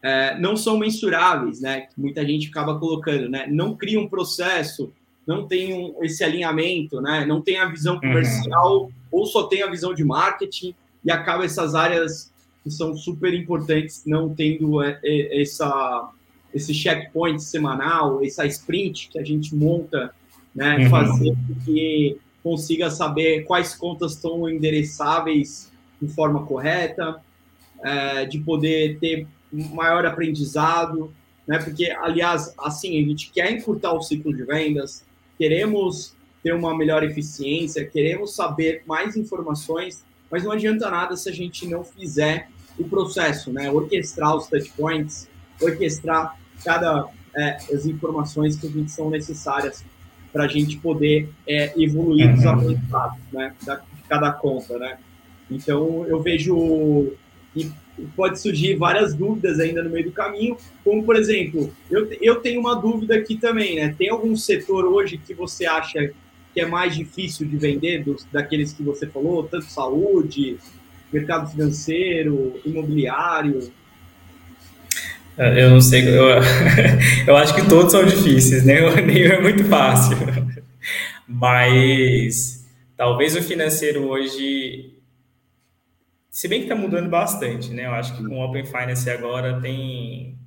é, 0.03 0.38
não 0.38 0.57
são 0.57 0.79
mensuráveis, 0.79 1.61
né? 1.61 1.88
Muita 1.96 2.24
gente 2.24 2.48
acaba 2.48 2.79
colocando, 2.79 3.29
né? 3.29 3.46
Não 3.48 3.76
cria 3.76 4.00
um 4.00 4.09
processo, 4.09 4.92
não 5.26 5.46
tem 5.46 5.74
um, 5.74 6.03
esse 6.03 6.24
alinhamento, 6.24 7.00
né? 7.00 7.26
Não 7.26 7.40
tem 7.40 7.59
a 7.59 7.66
visão 7.66 7.94
uhum. 7.94 8.00
comercial 8.00 8.83
uhum. 8.83 8.92
ou 9.11 9.26
só 9.26 9.44
tem 9.44 9.62
a 9.62 9.70
visão 9.70 9.92
de 9.92 10.05
marketing 10.05 10.74
e 11.05 11.11
acaba 11.11 11.44
essas 11.44 11.74
áreas 11.74 12.29
que 12.62 12.70
são 12.70 12.96
super 12.96 13.32
importantes 13.34 14.02
não 14.06 14.34
tendo 14.34 14.82
é, 14.82 14.98
é, 15.02 15.42
essa 15.42 16.10
esse 16.52 16.74
checkpoint 16.74 17.40
semanal, 17.40 18.24
essa 18.24 18.44
sprint 18.44 19.08
que 19.08 19.20
a 19.20 19.24
gente 19.24 19.54
monta, 19.54 20.12
né? 20.54 20.78
Uhum. 20.78 20.90
Fazer 20.90 21.36
que 21.64 22.18
consiga 22.42 22.90
saber 22.90 23.44
quais 23.44 23.74
contas 23.74 24.14
estão 24.14 24.48
endereçáveis 24.48 25.70
de 26.02 26.08
forma 26.08 26.44
correta, 26.44 27.22
é, 27.84 28.24
de 28.24 28.38
poder 28.40 28.98
ter 28.98 29.28
maior 29.52 30.04
aprendizado, 30.04 31.12
né? 31.46 31.58
Porque, 31.58 31.90
aliás, 31.90 32.52
assim, 32.58 32.98
a 33.00 33.08
gente 33.08 33.30
quer 33.30 33.52
encurtar 33.52 33.92
o 33.92 34.02
ciclo 34.02 34.34
de 34.34 34.42
vendas, 34.44 35.04
queremos 35.38 36.14
ter 36.42 36.54
uma 36.54 36.76
melhor 36.76 37.04
eficiência, 37.04 37.84
queremos 37.84 38.34
saber 38.34 38.82
mais 38.86 39.16
informações, 39.16 40.04
mas 40.30 40.44
não 40.44 40.52
adianta 40.52 40.90
nada 40.90 41.16
se 41.16 41.28
a 41.28 41.32
gente 41.32 41.66
não 41.66 41.82
fizer 41.82 42.48
o 42.78 42.84
processo, 42.84 43.52
né? 43.52 43.70
Orquestrar 43.70 44.36
os 44.36 44.46
touch 44.46 44.72
points, 44.76 45.28
orquestrar 45.60 46.38
cada 46.64 47.08
é, 47.36 47.56
as 47.72 47.86
informações 47.86 48.56
que 48.56 48.66
a 48.66 48.70
gente 48.70 48.90
são 48.90 49.10
necessárias 49.10 49.84
para 50.32 50.44
a 50.44 50.48
gente 50.48 50.76
poder 50.78 51.28
é, 51.46 51.72
evoluir 51.80 52.28
uhum. 52.28 52.34
os 52.34 52.46
aprendizados, 52.46 53.18
né? 53.32 53.54
Da, 53.64 53.76
de 53.76 54.02
cada 54.08 54.32
conta, 54.32 54.78
né? 54.78 54.98
Então 55.50 56.06
eu 56.06 56.22
vejo 56.22 57.12
que 57.52 57.72
pode 58.16 58.40
surgir 58.40 58.76
várias 58.76 59.14
dúvidas 59.14 59.58
ainda 59.58 59.82
no 59.82 59.90
meio 59.90 60.06
do 60.06 60.12
caminho, 60.12 60.56
como 60.84 61.04
por 61.04 61.16
exemplo, 61.16 61.72
eu, 61.90 62.08
eu 62.20 62.36
tenho 62.36 62.60
uma 62.60 62.74
dúvida 62.74 63.16
aqui 63.16 63.36
também, 63.36 63.76
né? 63.76 63.94
Tem 63.98 64.08
algum 64.08 64.36
setor 64.36 64.84
hoje 64.86 65.18
que 65.18 65.34
você 65.34 65.66
acha 65.66 66.12
que 66.52 66.60
é 66.60 66.66
mais 66.66 66.94
difícil 66.94 67.46
de 67.46 67.56
vender 67.56 68.04
dos, 68.04 68.24
daqueles 68.32 68.72
que 68.72 68.82
você 68.82 69.06
falou, 69.06 69.44
tanto 69.44 69.66
saúde, 69.66 70.58
mercado 71.12 71.50
financeiro, 71.50 72.60
imobiliário? 72.64 73.72
É, 75.38 75.64
eu 75.64 75.70
não 75.70 75.80
sei, 75.80 76.08
eu, 76.08 76.26
eu 77.26 77.36
acho 77.36 77.54
que 77.54 77.68
todos 77.68 77.92
são 77.92 78.04
difíceis, 78.04 78.64
né? 78.64 78.80
Nenhum 79.00 79.32
é 79.32 79.40
muito 79.40 79.64
fácil. 79.64 80.16
Mas 81.26 82.66
talvez 82.96 83.36
o 83.36 83.42
financeiro 83.42 84.08
hoje 84.08 85.00
se 86.40 86.48
bem 86.48 86.60
que 86.60 86.66
está 86.72 86.74
mudando 86.74 87.10
bastante, 87.10 87.70
né? 87.70 87.84
Eu 87.84 87.92
acho 87.92 88.16
que 88.16 88.24
com 88.24 88.38
o 88.38 88.42
Open 88.42 88.64
Finance 88.64 89.10
agora 89.10 89.60
tem. 89.60 90.38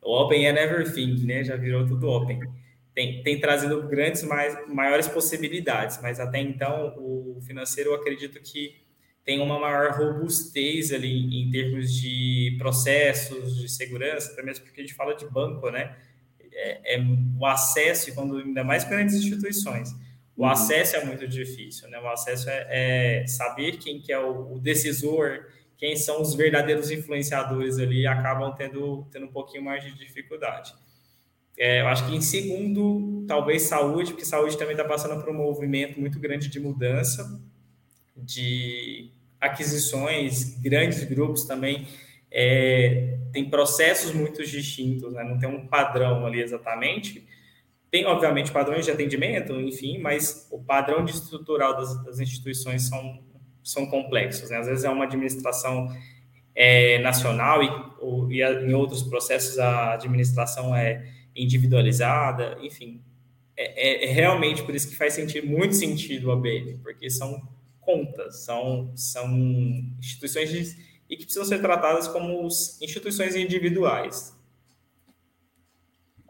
O 0.00 0.22
Open 0.22 0.46
é 0.46 0.64
everything, 0.64 1.26
né? 1.26 1.44
Já 1.44 1.56
virou 1.56 1.84
tudo 1.86 2.08
Open. 2.08 2.40
Tem, 2.94 3.22
tem 3.22 3.40
trazido 3.40 3.82
grandes, 3.88 4.22
mais, 4.22 4.68
maiores 4.68 5.08
possibilidades, 5.08 6.00
mas 6.00 6.20
até 6.20 6.38
então 6.38 6.94
o 6.96 7.40
financeiro 7.44 7.90
eu 7.90 7.94
acredito 7.94 8.40
que 8.40 8.82
tem 9.24 9.40
uma 9.40 9.58
maior 9.58 9.92
robustez 9.92 10.92
ali 10.92 11.42
em 11.42 11.50
termos 11.50 11.92
de 11.92 12.54
processos, 12.58 13.56
de 13.56 13.68
segurança, 13.68 14.32
até 14.32 14.42
mesmo 14.42 14.64
porque 14.64 14.80
a 14.80 14.84
gente 14.84 14.94
fala 14.94 15.14
de 15.16 15.26
banco, 15.26 15.70
né? 15.70 15.96
É, 16.52 16.96
é 16.96 17.00
o 17.38 17.44
acesso, 17.46 18.14
quando, 18.14 18.36
ainda 18.36 18.62
mais 18.62 18.84
grandes 18.84 19.16
instituições 19.16 19.92
o 20.36 20.42
uhum. 20.42 20.50
acesso 20.50 20.96
é 20.96 21.04
muito 21.04 21.28
difícil, 21.28 21.88
né? 21.88 21.98
O 22.00 22.08
acesso 22.08 22.50
é, 22.50 23.22
é 23.22 23.26
saber 23.26 23.78
quem 23.78 24.00
que 24.00 24.12
é 24.12 24.18
o, 24.18 24.54
o, 24.54 24.58
decisor, 24.58 25.46
quem 25.76 25.96
são 25.96 26.20
os 26.20 26.34
verdadeiros 26.34 26.90
influenciadores 26.90 27.78
ali, 27.78 28.06
acabam 28.06 28.52
tendo, 28.54 29.06
tendo 29.12 29.26
um 29.26 29.32
pouquinho 29.32 29.62
mais 29.62 29.84
de 29.84 29.96
dificuldade. 29.96 30.74
É, 31.58 31.82
eu 31.82 31.88
acho 31.88 32.06
que 32.06 32.16
em 32.16 32.20
segundo, 32.20 33.24
talvez 33.26 33.62
saúde, 33.62 34.12
porque 34.12 34.24
saúde 34.24 34.58
também 34.58 34.72
está 34.72 34.84
passando 34.84 35.20
por 35.22 35.30
um 35.30 35.36
movimento 35.36 36.00
muito 36.00 36.18
grande 36.18 36.48
de 36.48 36.58
mudança, 36.58 37.40
de 38.16 39.10
aquisições, 39.40 40.58
grandes 40.60 41.04
grupos 41.04 41.44
também 41.44 41.86
é, 42.30 43.16
tem 43.32 43.48
processos 43.48 44.12
muito 44.12 44.44
distintos, 44.44 45.12
né? 45.12 45.22
não 45.22 45.38
tem 45.38 45.48
um 45.48 45.66
padrão 45.68 46.26
ali 46.26 46.42
exatamente, 46.42 47.24
tem, 47.94 48.04
obviamente, 48.06 48.50
padrões 48.50 48.84
de 48.84 48.90
atendimento, 48.90 49.52
enfim, 49.60 49.98
mas 49.98 50.48
o 50.50 50.58
padrão 50.58 51.04
de 51.04 51.12
estrutural 51.12 51.76
das, 51.76 52.04
das 52.04 52.18
instituições 52.18 52.88
são, 52.88 53.22
são 53.62 53.86
complexos. 53.86 54.50
Né? 54.50 54.58
Às 54.58 54.66
vezes 54.66 54.84
é 54.84 54.90
uma 54.90 55.04
administração 55.04 55.88
é, 56.56 56.98
nacional 56.98 57.62
e, 57.62 57.70
ou, 58.00 58.32
e 58.32 58.42
em 58.42 58.74
outros 58.74 59.00
processos 59.04 59.60
a 59.60 59.92
administração 59.92 60.74
é 60.74 61.08
individualizada, 61.34 62.58
enfim. 62.62 63.00
É, 63.56 64.04
é, 64.06 64.10
é, 64.10 64.12
realmente 64.12 64.62
por 64.62 64.74
isso 64.74 64.88
que 64.88 64.96
faz 64.96 65.14
sentido, 65.14 65.46
muito 65.46 65.74
sentido 65.74 66.28
o 66.28 66.32
ABM, 66.32 66.78
porque 66.82 67.08
são 67.08 67.40
contas, 67.80 68.44
são, 68.44 68.92
são 68.96 69.28
instituições 69.98 70.50
de, 70.50 70.76
e 71.08 71.16
que 71.16 71.24
precisam 71.24 71.44
ser 71.44 71.60
tratadas 71.60 72.08
como 72.08 72.48
instituições 72.80 73.36
individuais. 73.36 74.34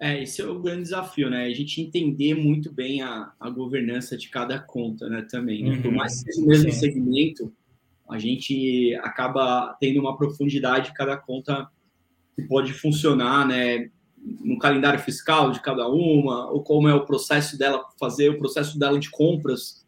É, 0.01 0.23
esse 0.23 0.43
é 0.43 0.47
o 0.47 0.61
grande 0.61 0.83
desafio, 0.83 1.31
né? 1.31 1.45
A 1.45 1.55
gente 1.55 1.81
entender 1.81 2.35
muito 2.35 2.73
bem 2.73 3.01
a, 3.01 3.33
a 3.39 3.49
governança 3.49 4.17
de 4.19 4.29
cada 4.29 4.59
conta, 4.59 5.09
né? 5.09 5.27
Também. 5.31 5.65
Né? 5.65 5.77
Por 5.81 5.87
uhum. 5.87 5.97
mais 5.97 6.23
que 6.23 6.33
seja 6.33 6.45
o 6.45 6.49
mesmo 6.49 6.73
Sim. 6.73 6.79
segmento, 6.79 7.53
a 8.11 8.19
gente 8.19 8.95
acaba 8.97 9.75
tendo 9.81 10.01
uma 10.01 10.17
profundidade 10.17 10.89
de 10.89 10.95
cada 10.95 11.17
conta 11.17 11.69
que 12.35 12.43
pode 12.43 12.73
funcionar, 12.73 13.47
né? 13.47 13.91
No 14.25 14.59
calendário 14.59 15.01
fiscal 15.01 15.51
de 15.51 15.61
cada 15.61 15.87
uma, 15.89 16.51
ou 16.51 16.63
como 16.63 16.89
é 16.89 16.95
o 16.95 17.05
processo 17.05 17.59
dela 17.59 17.85
fazer, 18.01 18.31
o 18.31 18.39
processo 18.39 18.79
dela 18.79 18.99
de 18.99 19.11
compras. 19.11 19.85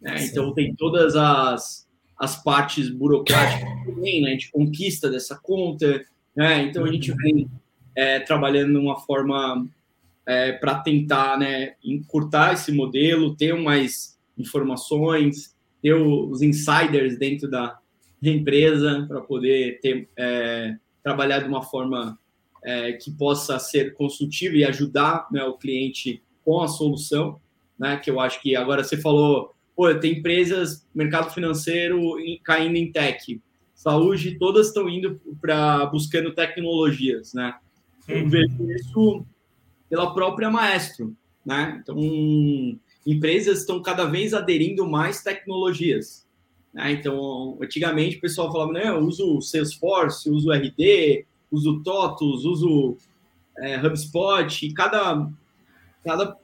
Né? 0.00 0.26
Então, 0.26 0.52
tem 0.52 0.74
todas 0.74 1.16
as, 1.16 1.88
as 2.18 2.42
partes 2.42 2.90
burocráticas 2.90 3.68
também, 3.86 4.20
né? 4.20 4.34
De 4.36 4.50
conquista 4.50 5.10
dessa 5.10 5.36
conta, 5.36 6.04
né? 6.36 6.62
Então, 6.62 6.84
a 6.84 6.92
gente 6.92 7.10
uhum. 7.10 7.16
vem 7.16 7.50
é, 7.96 8.20
trabalhando 8.20 8.72
de 8.72 8.78
uma 8.78 9.00
forma 9.00 9.66
é, 10.26 10.52
para 10.52 10.74
tentar 10.80 11.38
né, 11.38 11.74
encurtar 11.82 12.52
esse 12.52 12.70
modelo, 12.70 13.34
ter 13.34 13.54
mais 13.54 14.18
informações, 14.36 15.56
ter 15.82 15.94
os 15.94 16.42
insiders 16.42 17.18
dentro 17.18 17.50
da, 17.50 17.78
empresa 18.22 19.04
para 19.08 19.20
poder 19.20 19.78
ter, 19.80 20.08
é, 20.16 20.76
trabalhar 21.02 21.38
de 21.38 21.48
uma 21.48 21.62
forma 21.62 22.18
é, 22.64 22.92
que 22.92 23.10
possa 23.10 23.58
ser 23.58 23.94
consultiva 23.94 24.56
e 24.56 24.64
ajudar 24.64 25.26
né, 25.30 25.44
o 25.44 25.54
cliente 25.54 26.22
com 26.44 26.60
a 26.60 26.68
solução, 26.68 27.40
né? 27.78 27.96
Que 27.98 28.10
eu 28.10 28.18
acho 28.18 28.40
que 28.40 28.56
agora 28.56 28.82
você 28.82 28.96
falou, 28.96 29.54
pô, 29.76 29.94
tem 29.94 30.18
empresas, 30.18 30.86
mercado 30.94 31.32
financeiro 31.32 32.16
caindo 32.42 32.76
em 32.76 32.90
tech, 32.90 33.40
saúde, 33.74 34.38
todas 34.38 34.68
estão 34.68 34.88
indo 34.88 35.20
para 35.40 35.86
buscando 35.86 36.34
tecnologias, 36.34 37.32
né? 37.32 37.54
Eu 38.08 38.28
vejo 38.28 38.70
isso 38.70 39.26
pela 39.88 40.12
própria 40.14 40.50
Maestro, 40.50 41.14
né? 41.44 41.78
Então, 41.82 41.96
empresas 43.06 43.60
estão 43.60 43.80
cada 43.80 44.06
vez 44.06 44.34
aderindo 44.34 44.88
mais 44.88 45.22
tecnologias. 45.22 46.26
Né? 46.72 46.92
Então, 46.92 47.58
antigamente 47.60 48.16
o 48.16 48.20
pessoal 48.20 48.50
falava, 48.50 48.72
né, 48.72 48.88
eu 48.88 48.98
uso 48.98 49.40
Salesforce, 49.40 50.30
uso 50.30 50.52
RD, 50.52 51.26
uso 51.50 51.82
TOTUS, 51.82 52.44
uso 52.44 52.96
é, 53.58 53.76
HubSpot, 53.78 54.66
e 54.66 54.72
cada, 54.72 55.28
cada 56.04 56.36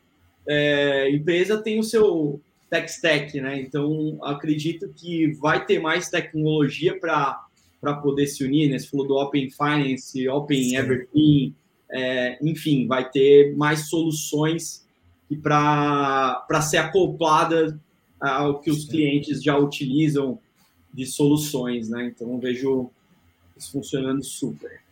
é, 0.47 1.11
empresa 1.11 1.63
tem 1.63 1.79
o 1.79 1.85
seu 1.85 2.41
tech 2.69 2.91
stack, 2.91 3.41
né? 3.41 3.61
Então, 3.61 4.19
acredito 4.23 4.93
que 4.97 5.33
vai 5.35 5.65
ter 5.65 5.79
mais 5.79 6.09
tecnologia 6.09 6.99
para 6.99 7.95
poder 8.03 8.27
se 8.27 8.45
unir, 8.45 8.71
né? 8.71 8.79
Você 8.79 8.89
falou 8.89 9.07
do 9.07 9.15
Open 9.15 9.51
Finance, 9.51 10.29
Open 10.29 10.63
Sim. 10.65 10.77
Everything, 10.77 11.55
é, 11.91 12.39
enfim, 12.43 12.87
vai 12.87 13.09
ter 13.09 13.55
mais 13.57 13.89
soluções 13.89 14.85
para 15.43 16.61
ser 16.63 16.79
acoplada 16.79 17.79
ao 18.21 18.61
que 18.61 18.71
os 18.71 18.83
Sim. 18.83 18.89
clientes 18.89 19.43
já 19.43 19.57
utilizam 19.57 20.39
de 20.93 21.07
soluções, 21.07 21.89
né? 21.89 22.07
Então, 22.07 22.33
eu 22.33 22.39
vejo 22.39 22.91
isso 23.57 23.73
funcionando 23.73 24.23
super. 24.25 24.84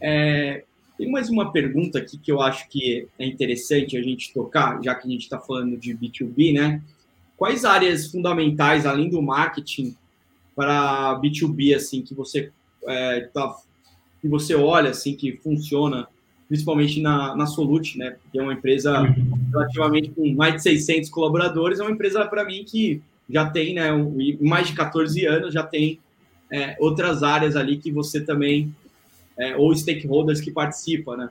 É, 0.00 0.64
tem 0.96 1.10
mais 1.10 1.30
uma 1.30 1.50
pergunta 1.50 1.98
aqui 1.98 2.18
que 2.18 2.30
eu 2.30 2.40
acho 2.40 2.68
que 2.68 3.08
é 3.18 3.26
interessante 3.26 3.96
a 3.96 4.02
gente 4.02 4.32
tocar, 4.32 4.82
já 4.82 4.94
que 4.94 5.08
a 5.08 5.10
gente 5.10 5.22
está 5.22 5.38
falando 5.38 5.76
de 5.76 5.94
B2B, 5.94 6.52
né? 6.54 6.82
Quais 7.36 7.64
áreas 7.64 8.10
fundamentais, 8.10 8.84
além 8.84 9.08
do 9.08 9.22
marketing, 9.22 9.96
para 10.54 11.18
B2B, 11.20 11.74
assim, 11.74 12.02
que 12.02 12.14
você 12.14 12.52
é, 12.86 13.20
tá, 13.32 13.56
que 14.20 14.28
você 14.28 14.54
olha, 14.54 14.90
assim, 14.90 15.14
que 15.14 15.38
funciona, 15.42 16.06
principalmente 16.48 17.00
na, 17.00 17.34
na 17.34 17.46
Solute, 17.46 17.96
né? 17.96 18.16
Que 18.30 18.38
é 18.38 18.42
uma 18.42 18.52
empresa 18.52 19.00
relativamente 19.50 20.10
com 20.10 20.34
mais 20.34 20.56
de 20.56 20.62
600 20.62 21.08
colaboradores, 21.08 21.80
é 21.80 21.82
uma 21.82 21.92
empresa, 21.92 22.26
para 22.26 22.44
mim, 22.44 22.62
que 22.62 23.00
já 23.30 23.48
tem, 23.48 23.74
né, 23.74 23.88
mais 24.40 24.66
de 24.66 24.74
14 24.74 25.24
anos, 25.24 25.54
já 25.54 25.62
tem 25.62 25.98
é, 26.50 26.76
outras 26.78 27.22
áreas 27.22 27.56
ali 27.56 27.78
que 27.78 27.90
você 27.90 28.20
também 28.20 28.74
é, 29.40 29.56
ou 29.56 29.74
stakeholders 29.74 30.40
que 30.40 30.50
participam, 30.50 31.16
né? 31.16 31.30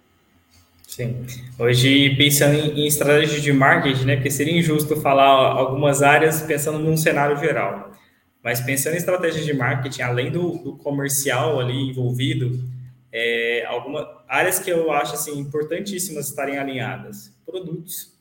Sim. 0.88 1.24
Hoje, 1.58 2.16
pensando 2.16 2.56
em, 2.56 2.82
em 2.82 2.88
estratégia 2.88 3.40
de 3.40 3.54
marketing, 3.54 4.06
né, 4.06 4.16
porque 4.16 4.32
seria 4.32 4.58
injusto 4.58 5.00
falar 5.00 5.24
algumas 5.24 6.02
áreas 6.02 6.42
pensando 6.42 6.80
num 6.80 6.98
cenário 6.98 7.38
geral. 7.38 7.94
Mas 8.44 8.60
pensando 8.60 8.96
em 8.96 8.98
estratégia 8.98 9.44
de 9.44 9.54
marketing, 9.54 10.02
além 10.02 10.32
do, 10.32 10.58
do 10.58 10.78
comercial 10.78 11.60
ali 11.60 11.90
envolvido, 11.90 12.60
é, 13.12 13.66
algumas 13.68 14.08
áreas 14.28 14.60
que 14.60 14.70
eu 14.72 14.92
acho 14.92 15.14
assim, 15.14 15.38
importantíssimas 15.38 16.30
estarem 16.30 16.58
alinhadas. 16.58 17.32
Produtos. 17.46 18.14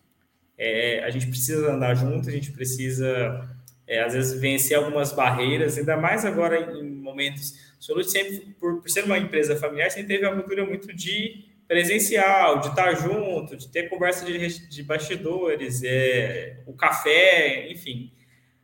É, 0.56 1.04
a 1.04 1.10
gente 1.10 1.26
precisa 1.26 1.72
andar 1.72 1.94
junto, 1.94 2.28
a 2.28 2.32
gente 2.32 2.50
precisa, 2.50 3.48
é, 3.88 4.04
às 4.04 4.12
vezes, 4.12 4.38
vencer 4.38 4.76
algumas 4.76 5.12
barreiras, 5.12 5.76
ainda 5.78 5.96
mais 5.96 6.24
agora 6.24 6.78
em 6.78 6.84
momentos 6.84 7.66
Solute 7.78 8.10
sempre, 8.10 8.54
por, 8.58 8.80
por 8.80 8.90
ser 8.90 9.04
uma 9.04 9.18
empresa 9.18 9.56
familiar, 9.56 9.90
sempre 9.90 10.08
teve 10.08 10.26
uma 10.26 10.34
cultura 10.36 10.64
muito 10.66 10.92
de 10.94 11.44
presencial, 11.66 12.60
de 12.60 12.68
estar 12.68 12.94
junto, 12.94 13.56
de 13.56 13.68
ter 13.68 13.88
conversa 13.88 14.24
de, 14.24 14.68
de 14.68 14.82
bastidores, 14.82 15.82
é, 15.84 16.60
o 16.66 16.72
café, 16.72 17.70
enfim. 17.70 18.12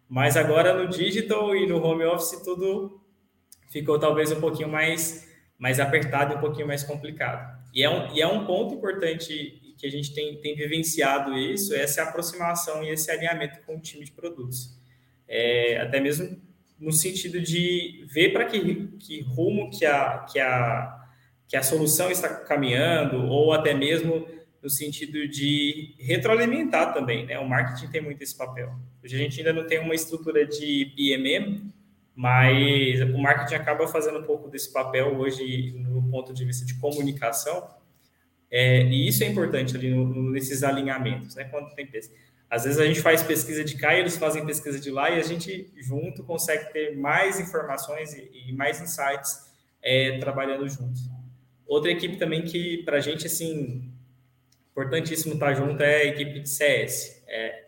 Mas 0.09 0.37
agora 0.37 0.75
no 0.75 0.89
digital 0.89 1.55
e 1.55 1.67
no 1.67 1.83
home 1.83 2.05
office 2.05 2.43
tudo 2.43 3.01
ficou 3.71 3.99
talvez 3.99 4.33
um 4.33 4.41
pouquinho 4.41 4.69
mais, 4.69 5.29
mais 5.59 5.79
apertado 5.79 6.35
um 6.35 6.41
pouquinho 6.41 6.67
mais 6.67 6.83
complicado. 6.83 7.63
E 7.73 7.83
é 7.83 7.91
um, 7.91 8.13
e 8.15 8.21
é 8.21 8.27
um 8.27 8.45
ponto 8.47 8.75
importante 8.75 9.61
que 9.79 9.87
a 9.87 9.91
gente 9.91 10.15
tem, 10.15 10.41
tem 10.41 10.57
vivenciado 10.57 11.37
isso, 11.37 11.75
essa 11.75 12.03
aproximação 12.03 12.83
e 12.83 12.91
esse 12.91 13.11
alinhamento 13.11 13.61
com 13.67 13.77
o 13.77 13.81
time 13.81 14.05
de 14.05 14.13
produtos. 14.13 14.84
É, 15.29 15.79
até 15.81 16.01
mesmo 16.01 16.41
no 16.79 16.93
sentido 16.93 17.41
de 17.41 18.05
ver 18.09 18.33
para 18.33 18.45
que, 18.45 18.89
que 18.99 19.21
rumo 19.23 19.71
que 19.71 19.87
a, 19.87 20.27
que, 20.31 20.39
a, 20.39 21.07
que 21.49 21.57
a 21.57 21.63
solução 21.63 22.11
está 22.11 22.29
caminhando, 22.29 23.25
ou 23.27 23.53
até 23.53 23.73
mesmo 23.73 24.27
no 24.63 24.71
sentido 24.71 25.29
de 25.29 25.95
retroalimentar 25.99 26.95
também, 26.95 27.27
né? 27.27 27.39
O 27.39 27.47
marketing 27.47 27.91
tem 27.91 28.01
muito 28.01 28.23
esse 28.23 28.37
papel. 28.37 28.75
Hoje 29.03 29.15
a 29.15 29.19
gente 29.19 29.39
ainda 29.39 29.53
não 29.53 29.67
tem 29.67 29.79
uma 29.79 29.95
estrutura 29.95 30.47
de 30.47 30.93
PMM, 30.97 31.71
mas 32.15 33.01
o 33.03 33.19
marketing 33.19 33.57
acaba 33.57 33.87
fazendo 33.87 34.21
um 34.21 34.23
pouco 34.23 34.49
desse 34.49 34.73
papel 34.73 35.19
hoje 35.19 35.75
no 35.79 36.03
ponto 36.11 36.33
de 36.33 36.45
vista 36.45 36.65
de 36.65 36.75
comunicação, 36.75 37.69
é, 38.51 38.85
e 38.85 39.09
isso 39.09 39.25
é 39.25 39.27
importante 39.27 39.77
ali 39.77 39.91
no, 39.91 40.31
nesses 40.31 40.63
alinhamentos, 40.63 41.35
né? 41.35 41.45
Quando 41.45 41.75
tem 41.75 41.87
pesquisa. 41.87 42.34
Às 42.55 42.63
vezes 42.63 42.79
a 42.79 42.87
gente 42.87 43.01
faz 43.01 43.21
pesquisa 43.21 43.65
de 43.65 43.77
cá 43.77 43.97
e 43.97 43.99
eles 43.99 44.17
fazem 44.17 44.47
pesquisa 44.47 44.79
de 44.79 44.89
lá 44.89 45.11
e 45.11 45.19
a 45.19 45.25
gente 45.25 45.73
junto 45.77 46.23
consegue 46.23 46.73
ter 46.73 46.97
mais 46.97 47.41
informações 47.41 48.15
e, 48.15 48.31
e 48.33 48.53
mais 48.53 48.81
insights 48.81 49.53
é, 49.83 50.19
trabalhando 50.19 50.69
juntos. 50.69 51.11
Outra 51.67 51.91
equipe 51.91 52.17
também 52.17 52.45
que 52.45 52.85
para 52.85 52.99
a 52.99 53.01
gente 53.01 53.27
assim 53.27 53.93
importantíssimo 54.71 55.35
estar 55.35 55.53
junto 55.55 55.83
é 55.83 56.03
a 56.03 56.05
equipe 56.05 56.39
de 56.39 56.49
CS. 56.49 57.25
É, 57.27 57.65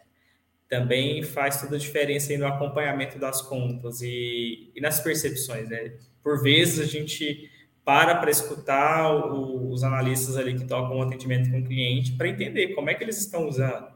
também 0.69 1.21
faz 1.25 1.61
toda 1.61 1.75
a 1.75 1.79
diferença 1.81 2.37
no 2.39 2.47
acompanhamento 2.47 3.19
das 3.19 3.43
contas 3.43 4.01
e, 4.03 4.71
e 4.73 4.81
nas 4.81 5.01
percepções. 5.01 5.69
Né? 5.69 5.95
Por 6.23 6.41
vezes 6.41 6.79
a 6.79 6.85
gente 6.85 7.51
para 7.85 8.15
para 8.15 8.31
escutar 8.31 9.13
o, 9.33 9.69
os 9.73 9.83
analistas 9.83 10.37
ali 10.37 10.55
que 10.55 10.65
tocam 10.65 10.97
o 10.97 11.03
atendimento 11.03 11.51
com 11.51 11.59
o 11.59 11.65
cliente 11.65 12.13
para 12.13 12.29
entender 12.29 12.69
como 12.69 12.89
é 12.89 12.95
que 12.95 13.03
eles 13.03 13.19
estão 13.19 13.49
usando 13.49 13.96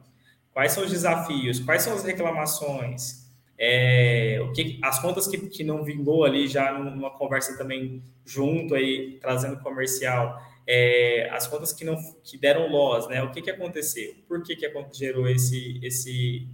Quais 0.52 0.72
são 0.72 0.84
os 0.84 0.90
desafios? 0.90 1.60
Quais 1.60 1.82
são 1.82 1.94
as 1.94 2.04
reclamações? 2.04 3.20
É, 3.62 4.38
o 4.42 4.52
que, 4.52 4.78
as 4.82 4.98
contas 4.98 5.26
que, 5.26 5.36
que 5.36 5.62
não 5.62 5.84
vingou 5.84 6.24
ali 6.24 6.48
já 6.48 6.72
numa 6.78 7.10
conversa 7.10 7.58
também 7.58 8.02
junto 8.24 8.74
aí, 8.74 9.18
trazendo 9.20 9.60
comercial, 9.60 10.40
é, 10.66 11.28
as 11.30 11.46
contas 11.46 11.72
que 11.72 11.84
não 11.84 11.96
que 12.22 12.38
deram 12.38 12.68
loss, 12.68 13.08
né? 13.08 13.22
O 13.22 13.30
que, 13.30 13.42
que 13.42 13.50
aconteceu? 13.50 14.14
Por 14.26 14.42
que, 14.42 14.56
que 14.56 14.72
gerou 14.92 15.28
esse, 15.28 15.78
esse, 15.82 16.48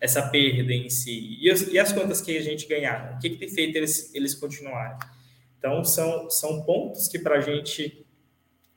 essa 0.00 0.28
perda 0.28 0.72
em 0.74 0.90
si? 0.90 1.38
E, 1.40 1.50
as, 1.50 1.62
e 1.62 1.78
as 1.78 1.92
contas 1.92 2.20
que 2.20 2.36
a 2.36 2.42
gente 2.42 2.66
ganharam? 2.66 3.16
O 3.16 3.18
que, 3.18 3.30
que 3.30 3.36
tem 3.36 3.48
feito 3.48 3.76
eles, 3.76 4.14
eles 4.14 4.34
continuarem? 4.34 4.98
Então, 5.58 5.84
são, 5.84 6.28
são 6.28 6.62
pontos 6.64 7.08
que 7.08 7.18
para 7.18 7.36
a 7.36 7.40
gente, 7.40 8.04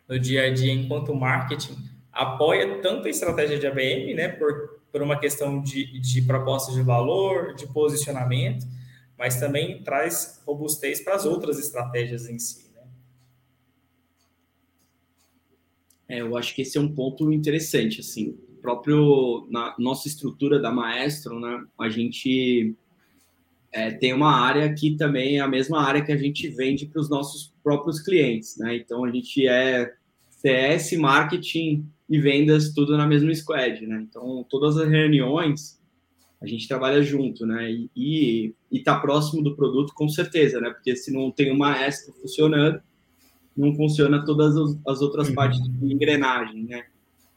no 0.08 0.20
dia 0.20 0.44
a 0.44 0.54
dia, 0.54 0.72
enquanto 0.72 1.14
marketing, 1.14 1.76
apoia 2.16 2.82
tanto 2.82 3.08
a 3.08 3.10
estratégia 3.10 3.60
de 3.60 3.68
ABM, 3.68 4.14
né, 4.16 4.30
por, 4.30 4.80
por 4.90 5.02
uma 5.02 5.20
questão 5.20 5.62
de, 5.62 6.00
de 6.00 6.22
proposta 6.22 6.72
de 6.72 6.82
valor, 6.82 7.54
de 7.54 7.68
posicionamento, 7.68 8.66
mas 9.18 9.38
também 9.38 9.84
traz 9.84 10.42
robustez 10.46 11.02
para 11.02 11.16
as 11.16 11.26
outras 11.26 11.60
estratégias 11.60 12.30
em 12.30 12.40
si. 12.40 12.72
Né? 12.74 12.82
É, 16.08 16.22
eu 16.22 16.38
acho 16.38 16.56
que 16.56 16.62
esse 16.62 16.78
é 16.78 16.82
um 16.82 16.96
ponto 16.96 17.34
interessante, 17.34 18.00
assim, 18.00 18.40
próprio 18.62 19.46
na 19.52 19.76
nossa 19.78 20.08
estrutura 20.08 20.58
da 20.58 20.72
Maestro, 20.72 21.38
né, 21.38 21.66
a 21.78 21.90
gente 21.90 22.74
é, 23.74 23.92
tem 23.92 24.14
uma 24.14 24.32
área 24.32 24.74
que 24.74 24.96
também 24.96 25.38
é 25.38 25.42
a 25.42 25.50
mesma 25.50 25.86
área 25.86 26.02
que 26.02 26.14
a 26.14 26.18
gente 26.18 26.48
vende 26.48 26.86
para 26.86 27.02
os 27.02 27.10
nossos 27.10 27.54
próprios 27.62 28.00
clientes, 28.00 28.58
né? 28.58 28.78
Então 28.78 29.04
a 29.04 29.12
gente 29.12 29.46
é 29.46 29.94
CS, 30.30 30.94
marketing, 30.94 31.86
e 32.10 32.20
vendas 32.20 32.74
tudo 32.74 32.98
na 32.98 33.08
mesma 33.08 33.34
squad, 33.34 33.86
né? 33.86 34.06
Então, 34.08 34.46
todas 34.50 34.78
as 34.78 34.88
reuniões 34.90 35.80
a 36.42 36.46
gente 36.48 36.68
trabalha 36.68 37.02
junto, 37.02 37.46
né? 37.46 37.72
E, 37.96 38.54
e, 38.72 38.80
tá 38.80 39.00
próximo 39.00 39.42
do 39.42 39.56
produto 39.56 39.94
com 39.94 40.08
certeza, 40.08 40.60
né? 40.60 40.70
Porque 40.70 40.96
se 40.96 41.12
não 41.12 41.32
tem 41.32 41.52
uma 41.52 41.76
extra 41.78 42.14
funcionando, 42.14 42.80
não 43.56 43.76
funciona 43.76 44.24
todas 44.24 44.56
as 44.86 45.02
outras 45.02 45.30
uhum. 45.30 45.36
partes 45.36 45.62
de 45.64 45.94
engrenagem, 45.94 46.66
né? 46.66 46.86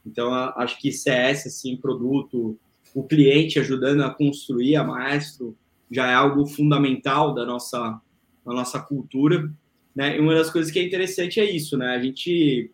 Então, 0.05 0.33
acho 0.33 0.79
que 0.79 0.91
CS, 0.91 1.47
assim, 1.47 1.75
produto, 1.77 2.57
o 2.93 3.03
cliente 3.03 3.59
ajudando 3.59 4.01
a 4.01 4.09
construir 4.09 4.75
a 4.75 4.83
Maestro 4.83 5.55
já 5.89 6.07
é 6.07 6.13
algo 6.13 6.45
fundamental 6.45 7.33
da 7.33 7.45
nossa, 7.45 7.99
da 8.45 8.53
nossa 8.53 8.79
cultura, 8.79 9.51
né? 9.95 10.17
E 10.17 10.19
uma 10.19 10.35
das 10.35 10.49
coisas 10.49 10.71
que 10.71 10.79
é 10.79 10.83
interessante 10.83 11.39
é 11.39 11.49
isso, 11.49 11.77
né? 11.77 11.95
A 11.95 12.01
gente 12.01 12.69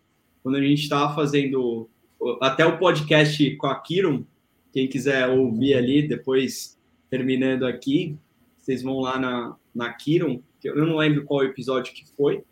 quando 0.45 0.58
a 0.58 0.62
gente 0.62 0.84
estava 0.84 1.15
fazendo 1.15 1.89
até 2.39 2.63
o 2.63 2.77
podcast 2.77 3.55
com 3.55 3.65
a 3.65 3.79
Kiron, 3.79 4.23
quem 4.71 4.88
quiser 4.88 5.27
ouvir 5.27 5.73
ali, 5.73 6.08
depois 6.08 6.77
terminando 7.10 7.65
aqui, 7.65 8.15
vocês 8.60 8.84
vão 8.84 8.99
lá 8.99 9.17
na, 9.17 9.55
na 9.73 9.91
Kiron, 9.91 10.39
eu 10.63 10.86
não 10.86 10.97
lembro 10.97 11.25
qual 11.25 11.43
episódio 11.43 11.95
que 11.95 12.05
foi, 12.15 12.43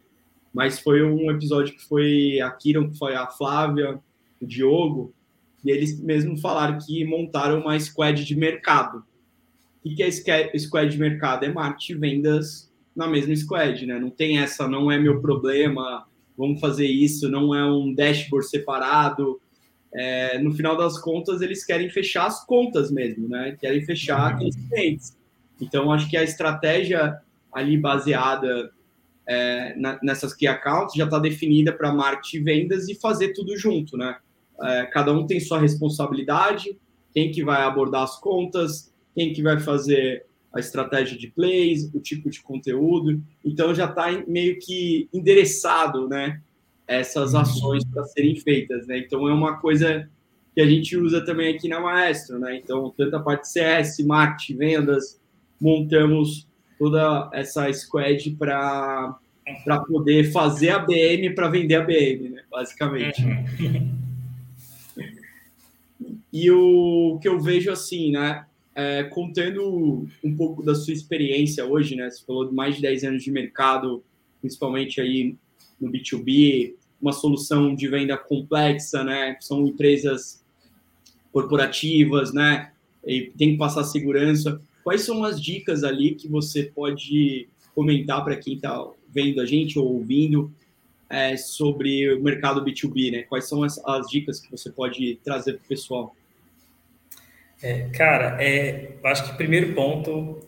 mas 0.52 0.80
foi 0.80 1.04
um 1.04 1.30
episódio 1.30 1.76
que 1.76 1.84
foi 1.84 2.42
a 2.42 2.50
Kiron, 2.50 2.90
que 2.90 2.98
foi 2.98 3.14
a 3.14 3.28
Flávia, 3.28 4.02
o 4.42 4.46
Diogo, 4.48 5.14
e 5.64 5.70
eles 5.70 6.02
mesmo 6.02 6.36
falaram 6.36 6.80
que 6.84 7.06
montaram 7.06 7.62
uma 7.62 7.80
squad 7.80 8.26
de 8.26 8.36
mercado. 8.36 9.04
O 9.86 9.96
que 9.96 10.02
é 10.02 10.58
squad 10.58 10.90
de 10.90 10.98
mercado? 10.98 11.46
É 11.46 11.54
marketing 11.54 12.00
vendas 12.00 12.74
na 12.96 13.08
mesma 13.08 13.36
squad, 13.36 13.86
né? 13.86 14.00
Não 14.00 14.10
tem 14.10 14.40
essa, 14.40 14.68
não 14.68 14.92
é 14.92 14.98
meu 14.98 15.22
problema, 15.22 16.08
vamos 16.38 16.60
fazer 16.60 16.88
isso, 16.88 17.30
não 17.30 17.54
é 17.54 17.66
um 17.66 17.94
dashboard 17.94 18.48
separado. 18.48 19.40
É, 19.94 20.40
no 20.40 20.52
final 20.52 20.76
das 20.76 21.00
contas, 21.00 21.42
eles 21.42 21.64
querem 21.64 21.90
fechar 21.90 22.26
as 22.26 22.44
contas 22.46 22.92
mesmo, 22.92 23.30
né? 23.30 23.56
Querem 23.60 23.84
fechar 23.86 24.20
uhum. 24.20 24.36
aqueles 24.36 24.56
clientes. 24.56 25.18
Então, 25.62 25.92
acho 25.92 26.10
que 26.10 26.18
a 26.18 26.24
estratégia 26.24 27.20
ali 27.52 27.78
baseada 27.78 28.72
é, 29.28 29.76
na, 29.78 30.00
nessas 30.02 30.34
key 30.34 30.48
accounts 30.48 30.96
já 30.96 31.06
está 31.06 31.20
definida 31.20 31.72
para 31.72 31.94
marketing 31.94 32.38
e 32.38 32.44
vendas 32.44 32.90
e 32.90 32.96
fazer 32.96 33.34
tudo 33.34 33.56
junto, 33.58 33.96
né? 33.96 34.18
É, 34.62 34.86
cada 34.86 35.12
um 35.14 35.26
tem 35.26 35.40
sua 35.40 35.60
responsabilidade, 35.60 36.78
quem 37.14 37.32
que 37.32 37.44
vai 37.44 37.64
abordar 37.64 38.04
as 38.04 38.20
contas, 38.20 38.94
quem 39.16 39.34
que 39.34 39.42
vai 39.42 39.60
fazer 39.60 40.26
a 40.54 40.60
estratégia 40.60 41.18
de 41.18 41.28
plays, 41.28 41.90
o 41.94 42.00
tipo 42.00 42.30
de 42.30 42.42
conteúdo. 42.42 43.22
Então 43.44 43.74
já 43.74 43.86
está 43.86 44.24
meio 44.28 44.60
que 44.60 45.10
endereçado, 45.12 46.08
né? 46.08 46.40
Essas 46.88 47.34
uhum. 47.34 47.40
ações 47.40 47.84
para 47.86 48.04
serem 48.04 48.36
feitas, 48.36 48.86
né? 48.86 49.00
Então 49.00 49.28
é 49.28 49.34
uma 49.34 49.58
coisa 49.58 50.08
que 50.54 50.62
a 50.62 50.66
gente 50.68 50.96
usa 50.96 51.26
também 51.26 51.56
aqui 51.56 51.68
na 51.68 51.80
Maestro, 51.80 52.38
né? 52.38 52.56
Então, 52.58 52.94
tanto 52.96 53.16
a 53.16 53.20
parte 53.20 53.48
CS, 53.50 53.98
marketing, 54.06 54.58
vendas, 54.58 55.20
montamos 55.60 56.48
toda 56.78 57.30
essa 57.34 57.72
squad 57.74 58.36
para 58.38 59.18
para 59.66 59.80
poder 59.80 60.32
fazer 60.32 60.70
a 60.70 60.80
BM 60.80 61.36
para 61.36 61.50
vender 61.50 61.76
a 61.76 61.84
BM, 61.84 62.30
né? 62.30 62.44
Basicamente. 62.50 63.22
Uhum. 63.22 64.04
E 66.32 66.50
o 66.50 67.20
que 67.22 67.28
eu 67.28 67.40
vejo 67.40 67.72
assim, 67.72 68.12
né? 68.12 68.46
É, 68.76 69.04
contando 69.04 70.08
um 70.24 70.36
pouco 70.36 70.64
da 70.64 70.74
sua 70.74 70.94
experiência 70.94 71.66
hoje, 71.66 71.96
né? 71.96 72.10
Você 72.10 72.24
falou 72.26 72.48
de 72.48 72.54
mais 72.54 72.76
de 72.76 72.82
10 72.82 73.04
anos 73.04 73.24
de 73.24 73.32
mercado, 73.32 74.04
principalmente 74.42 75.00
aí 75.00 75.36
no 75.80 75.92
B2B, 75.92 76.74
uma 77.02 77.12
solução 77.12 77.76
de 77.76 77.88
venda 77.88 78.18
complexa, 78.18 79.04
né? 79.04 79.38
São 79.40 79.68
empresas 79.68 80.44
corporativas, 81.32 82.34
né? 82.34 82.72
E 83.06 83.32
tem 83.38 83.52
que 83.52 83.58
passar 83.58 83.84
segurança. 83.84 84.62
Quais 84.84 85.02
são 85.02 85.24
as 85.24 85.42
dicas 85.42 85.84
ali 85.84 86.16
que 86.16 86.28
você 86.28 86.64
pode 86.64 87.48
comentar 87.76 88.24
para 88.24 88.38
quem 88.38 88.56
está 88.56 88.88
vendo 89.10 89.42
a 89.42 89.46
gente 89.46 89.78
ou 89.78 89.94
ouvindo 89.94 90.52
é, 91.10 91.38
sobre 91.38 92.14
o 92.14 92.24
mercado 92.24 92.64
B2B, 92.64 93.12
né? 93.12 93.24
Quais 93.24 93.48
são 93.48 93.64
as, 93.64 93.78
as 93.86 94.08
dicas 94.08 94.40
que 94.40 94.50
você 94.50 94.70
pode 94.72 95.20
trazer 95.24 95.54
para 95.54 95.64
o 95.64 95.68
pessoal? 95.68 96.16
É, 97.64 97.88
cara, 97.92 98.44
é, 98.44 98.98
acho 99.06 99.26
que 99.32 99.38
primeiro 99.38 99.74
ponto 99.74 100.46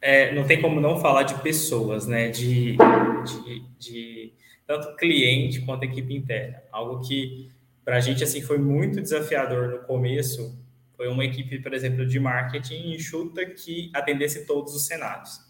é, 0.00 0.34
não 0.34 0.46
tem 0.46 0.62
como 0.62 0.80
não 0.80 0.98
falar 0.98 1.24
de 1.24 1.34
pessoas, 1.42 2.06
né? 2.06 2.30
De, 2.30 2.74
de, 2.74 3.62
de 3.78 4.32
tanto 4.66 4.96
cliente 4.96 5.60
quanto 5.60 5.84
equipe 5.84 6.14
interna. 6.14 6.62
Algo 6.72 7.06
que 7.06 7.50
para 7.84 7.96
a 7.96 8.00
gente 8.00 8.24
assim 8.24 8.40
foi 8.40 8.56
muito 8.56 9.02
desafiador 9.02 9.68
no 9.68 9.78
começo. 9.80 10.58
Foi 10.96 11.06
uma 11.08 11.22
equipe, 11.22 11.58
por 11.58 11.74
exemplo, 11.74 12.06
de 12.06 12.18
marketing 12.18 12.94
enxuta 12.94 13.44
que 13.44 13.90
atendesse 13.94 14.46
todos 14.46 14.74
os 14.74 14.86
cenários. 14.86 15.40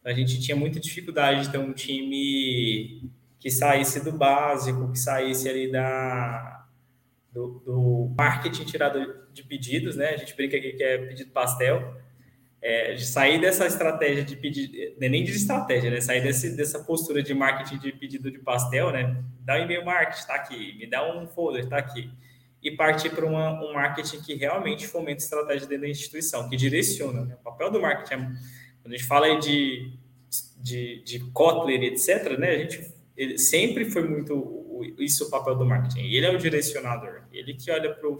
Então, 0.00 0.10
a 0.10 0.14
gente 0.14 0.40
tinha 0.40 0.56
muita 0.56 0.80
dificuldade 0.80 1.42
de 1.42 1.52
ter 1.52 1.58
um 1.58 1.74
time 1.74 3.10
que 3.38 3.50
saísse 3.50 4.02
do 4.02 4.12
básico, 4.12 4.90
que 4.90 4.98
saísse 4.98 5.48
ali 5.48 5.70
da, 5.70 6.61
do, 7.32 7.62
do 7.64 8.14
marketing 8.16 8.64
tirado 8.64 9.26
de 9.32 9.42
pedidos, 9.42 9.96
né? 9.96 10.10
A 10.10 10.16
gente 10.16 10.34
brinca 10.36 10.56
aqui 10.56 10.72
que 10.72 10.82
é 10.82 10.98
pedido 10.98 11.30
pastel. 11.30 11.96
É, 12.60 12.96
sair 12.98 13.40
dessa 13.40 13.66
estratégia 13.66 14.22
de 14.22 14.36
pedir, 14.36 14.96
é 15.00 15.08
nem 15.08 15.24
de 15.24 15.32
estratégia, 15.32 15.90
né? 15.90 16.00
Sair 16.00 16.22
desse, 16.22 16.56
dessa 16.56 16.78
postura 16.80 17.22
de 17.22 17.34
marketing 17.34 17.78
de 17.78 17.92
pedido 17.92 18.30
de 18.30 18.38
pastel, 18.38 18.92
né? 18.92 19.22
Dá 19.40 19.54
um 19.54 19.64
e-mail 19.64 19.84
marketing, 19.84 20.20
está 20.20 20.34
aqui. 20.34 20.76
Me 20.78 20.86
dá 20.86 21.16
um 21.16 21.26
folder, 21.26 21.64
está 21.64 21.78
aqui. 21.78 22.10
E 22.62 22.70
partir 22.70 23.10
para 23.10 23.26
um 23.26 23.72
marketing 23.72 24.20
que 24.20 24.34
realmente 24.34 24.86
fomenta 24.86 25.22
estratégia 25.22 25.66
dentro 25.66 25.82
da 25.82 25.88
instituição, 25.88 26.48
que 26.48 26.56
direciona. 26.56 27.24
Né? 27.24 27.34
O 27.34 27.42
papel 27.42 27.72
do 27.72 27.80
marketing, 27.80 28.14
é, 28.14 28.18
quando 28.82 28.94
a 28.94 28.96
gente 28.96 29.06
fala 29.08 29.40
de, 29.40 29.92
de, 30.58 31.02
de 31.02 31.18
Kotler, 31.32 31.82
etc., 31.82 32.38
né? 32.38 32.50
A 32.50 32.58
gente 32.58 32.92
ele 33.16 33.38
sempre 33.38 33.84
foi 33.90 34.08
muito 34.08 34.94
isso 34.98 35.26
o 35.26 35.30
papel 35.30 35.56
do 35.56 35.64
marketing. 35.64 36.00
Ele 36.00 36.26
é 36.26 36.30
o 36.30 36.38
direcionador, 36.38 37.21
ele 37.32 37.54
que 37.54 37.70
olha 37.70 37.92
para 37.94 38.08
o 38.08 38.18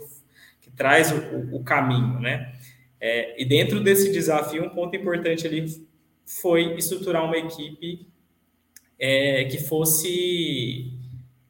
que 0.61 0.71
traz 0.71 1.11
o, 1.11 1.57
o 1.57 1.65
caminho, 1.65 2.21
né? 2.21 2.55
É, 3.01 3.41
e 3.41 3.45
dentro 3.45 3.83
desse 3.83 4.13
desafio, 4.13 4.65
um 4.65 4.71
ponto 4.71 4.95
importante 4.95 5.47
ali 5.47 5.67
foi 6.25 6.75
estruturar 6.77 7.25
uma 7.25 7.37
equipe 7.37 8.07
é, 8.99 9.45
que 9.45 9.59
fosse 9.59 10.93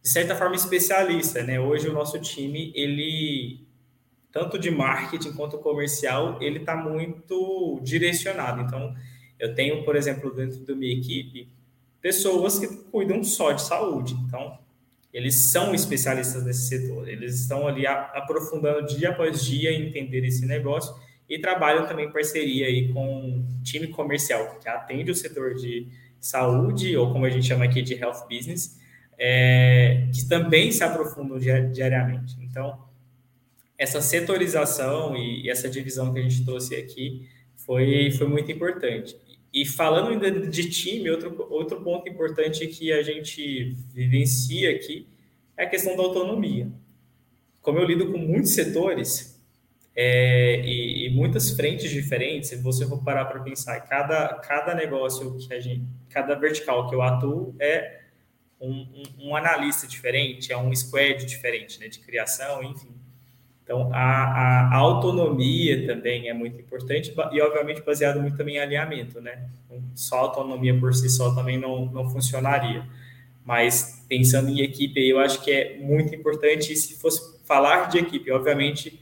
de 0.02 0.08
certa 0.08 0.34
forma 0.34 0.56
especialista, 0.56 1.42
né? 1.42 1.60
Hoje 1.60 1.88
o 1.88 1.92
nosso 1.92 2.18
time 2.18 2.72
ele 2.74 3.60
tanto 4.32 4.58
de 4.58 4.70
marketing 4.70 5.34
quanto 5.34 5.58
comercial 5.58 6.42
ele 6.42 6.58
está 6.60 6.74
muito 6.74 7.78
direcionado. 7.82 8.62
Então 8.62 8.94
eu 9.38 9.54
tenho, 9.54 9.84
por 9.84 9.94
exemplo, 9.94 10.34
dentro 10.34 10.60
da 10.60 10.74
minha 10.74 10.92
equipe 10.92 11.48
pessoas 12.00 12.58
que 12.58 12.66
cuidam 12.90 13.22
só 13.22 13.52
de 13.52 13.62
saúde. 13.62 14.14
Então 14.26 14.58
eles 15.12 15.50
são 15.50 15.74
especialistas 15.74 16.44
nesse 16.44 16.68
setor, 16.68 17.08
eles 17.08 17.40
estão 17.40 17.66
ali 17.66 17.86
aprofundando 17.86 18.86
dia 18.86 19.10
após 19.10 19.44
dia 19.44 19.72
entender 19.72 20.24
esse 20.24 20.46
negócio 20.46 20.94
e 21.28 21.38
trabalham 21.38 21.86
também 21.86 22.06
em 22.06 22.12
parceria 22.12 22.66
aí 22.66 22.92
com 22.92 23.44
time 23.62 23.88
comercial 23.88 24.58
que 24.58 24.68
atende 24.68 25.10
o 25.10 25.14
setor 25.14 25.54
de 25.54 25.88
saúde, 26.20 26.96
ou 26.96 27.12
como 27.12 27.26
a 27.26 27.30
gente 27.30 27.46
chama 27.46 27.64
aqui 27.64 27.82
de 27.82 27.94
health 27.94 28.26
business, 28.30 28.78
é, 29.18 30.08
que 30.14 30.26
também 30.28 30.70
se 30.70 30.82
aprofundam 30.84 31.38
diariamente. 31.38 32.36
Então, 32.40 32.78
essa 33.76 34.00
setorização 34.00 35.16
e, 35.16 35.44
e 35.44 35.50
essa 35.50 35.68
divisão 35.68 36.12
que 36.12 36.20
a 36.20 36.22
gente 36.22 36.44
trouxe 36.44 36.76
aqui 36.76 37.28
foi, 37.56 38.10
foi 38.12 38.28
muito 38.28 38.50
importante. 38.50 39.16
E 39.52 39.66
falando 39.66 40.48
de 40.48 40.70
time, 40.70 41.10
outro, 41.10 41.46
outro 41.50 41.80
ponto 41.82 42.08
importante 42.08 42.66
que 42.68 42.90
a 42.90 43.02
gente 43.02 43.76
vivencia 43.92 44.70
aqui 44.70 45.06
é 45.56 45.64
a 45.64 45.68
questão 45.68 45.94
da 45.94 46.02
autonomia. 46.02 46.70
Como 47.60 47.78
eu 47.78 47.84
lido 47.84 48.10
com 48.10 48.18
muitos 48.18 48.54
setores 48.54 49.38
é, 49.94 50.62
e, 50.64 51.06
e, 51.06 51.10
muitas 51.10 51.50
frentes 51.50 51.90
diferentes, 51.90 52.48
se 52.48 52.56
você 52.56 52.86
for 52.86 53.04
parar 53.04 53.26
para 53.26 53.40
pensar, 53.40 53.78
cada, 53.82 54.34
cada 54.36 54.74
negócio 54.74 55.36
que 55.36 55.52
a 55.52 55.60
gente, 55.60 55.84
cada 56.08 56.34
vertical 56.34 56.88
que 56.88 56.94
eu 56.94 57.02
atuo 57.02 57.54
é 57.60 58.00
um, 58.58 58.70
um, 58.70 59.28
um 59.28 59.36
analista 59.36 59.86
diferente, 59.86 60.50
é 60.50 60.56
um 60.56 60.74
squad 60.74 61.26
diferente 61.26 61.78
né, 61.78 61.88
de 61.88 61.98
criação, 61.98 62.62
enfim. 62.62 62.91
Então, 63.72 63.88
a, 63.90 64.68
a, 64.70 64.76
autonomia 64.76 65.86
também 65.86 66.28
é 66.28 66.34
muito 66.34 66.60
importante 66.60 67.10
e, 67.32 67.40
obviamente, 67.40 67.80
baseado 67.80 68.20
muito 68.20 68.36
também 68.36 68.56
em 68.56 68.58
alinhamento, 68.58 69.18
né? 69.18 69.48
Só 69.94 70.16
autonomia 70.18 70.78
por 70.78 70.92
si 70.94 71.08
só 71.08 71.34
também 71.34 71.58
não, 71.58 71.86
não 71.86 72.10
funcionaria. 72.10 72.86
Mas, 73.42 74.04
pensando 74.06 74.50
em 74.50 74.60
equipe, 74.60 75.00
eu 75.00 75.18
acho 75.18 75.42
que 75.42 75.50
é 75.50 75.78
muito 75.78 76.14
importante, 76.14 76.70
e 76.70 76.76
se 76.76 77.00
fosse 77.00 77.42
falar 77.46 77.88
de 77.88 77.96
equipe, 77.96 78.30
obviamente, 78.30 79.00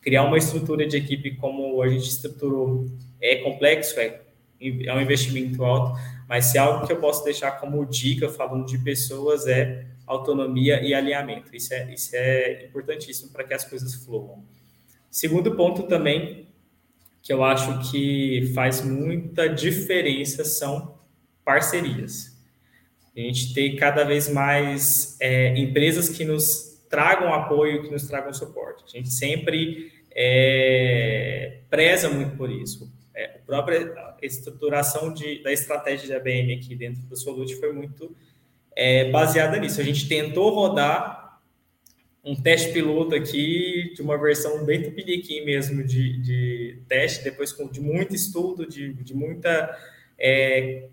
criar 0.00 0.22
uma 0.22 0.38
estrutura 0.38 0.86
de 0.86 0.96
equipe 0.96 1.34
como 1.34 1.82
a 1.82 1.88
gente 1.88 2.08
estruturou 2.08 2.86
é 3.20 3.38
complexo, 3.38 3.98
é, 3.98 4.20
é 4.60 4.94
um 4.94 5.00
investimento 5.00 5.64
alto, 5.64 5.98
mas 6.28 6.44
se 6.46 6.58
é 6.58 6.60
algo 6.60 6.86
que 6.86 6.92
eu 6.92 7.00
posso 7.00 7.24
deixar 7.24 7.50
como 7.58 7.84
dica, 7.84 8.28
falando 8.28 8.66
de 8.66 8.78
pessoas, 8.78 9.48
é 9.48 9.84
autonomia 10.06 10.82
e 10.82 10.94
alinhamento. 10.94 11.54
Isso 11.54 11.72
é, 11.74 11.92
isso 11.92 12.14
é 12.14 12.64
importantíssimo 12.66 13.30
para 13.32 13.44
que 13.44 13.54
as 13.54 13.64
coisas 13.64 13.94
fluam. 13.94 14.44
Segundo 15.10 15.54
ponto 15.54 15.84
também, 15.84 16.48
que 17.22 17.32
eu 17.32 17.44
acho 17.44 17.90
que 17.90 18.50
faz 18.54 18.82
muita 18.84 19.48
diferença, 19.48 20.44
são 20.44 20.98
parcerias. 21.44 22.32
A 23.16 23.20
gente 23.20 23.52
tem 23.52 23.76
cada 23.76 24.04
vez 24.04 24.28
mais 24.28 25.16
é, 25.20 25.56
empresas 25.58 26.08
que 26.08 26.24
nos 26.24 26.80
tragam 26.88 27.32
apoio, 27.32 27.82
que 27.82 27.90
nos 27.90 28.06
tragam 28.06 28.32
suporte. 28.32 28.84
A 28.86 28.88
gente 28.88 29.10
sempre 29.10 29.92
é, 30.10 31.60
preza 31.68 32.08
muito 32.08 32.36
por 32.36 32.50
isso. 32.50 32.90
É, 33.14 33.36
a 33.36 33.38
própria 33.40 33.94
estruturação 34.22 35.12
de, 35.12 35.42
da 35.42 35.52
estratégia 35.52 36.06
de 36.06 36.14
ABM 36.14 36.54
aqui 36.54 36.74
dentro 36.74 37.02
do 37.02 37.16
Solute 37.16 37.56
foi 37.56 37.72
muito 37.72 38.16
é, 38.76 39.10
baseada 39.10 39.58
nisso. 39.58 39.80
A 39.80 39.84
gente 39.84 40.08
tentou 40.08 40.50
rodar 40.54 41.40
um 42.24 42.36
teste 42.36 42.72
piloto 42.72 43.14
aqui 43.14 43.92
de 43.94 44.02
uma 44.02 44.16
versão 44.16 44.64
bem 44.64 44.82
tupiniquim 44.82 45.44
mesmo 45.44 45.82
de, 45.82 46.18
de 46.18 46.78
teste, 46.88 47.24
depois 47.24 47.52
com, 47.52 47.68
de 47.68 47.80
muito 47.80 48.14
estudo, 48.14 48.66
de, 48.66 48.92
de 48.94 49.14
muita 49.14 49.76
é, 50.18 50.88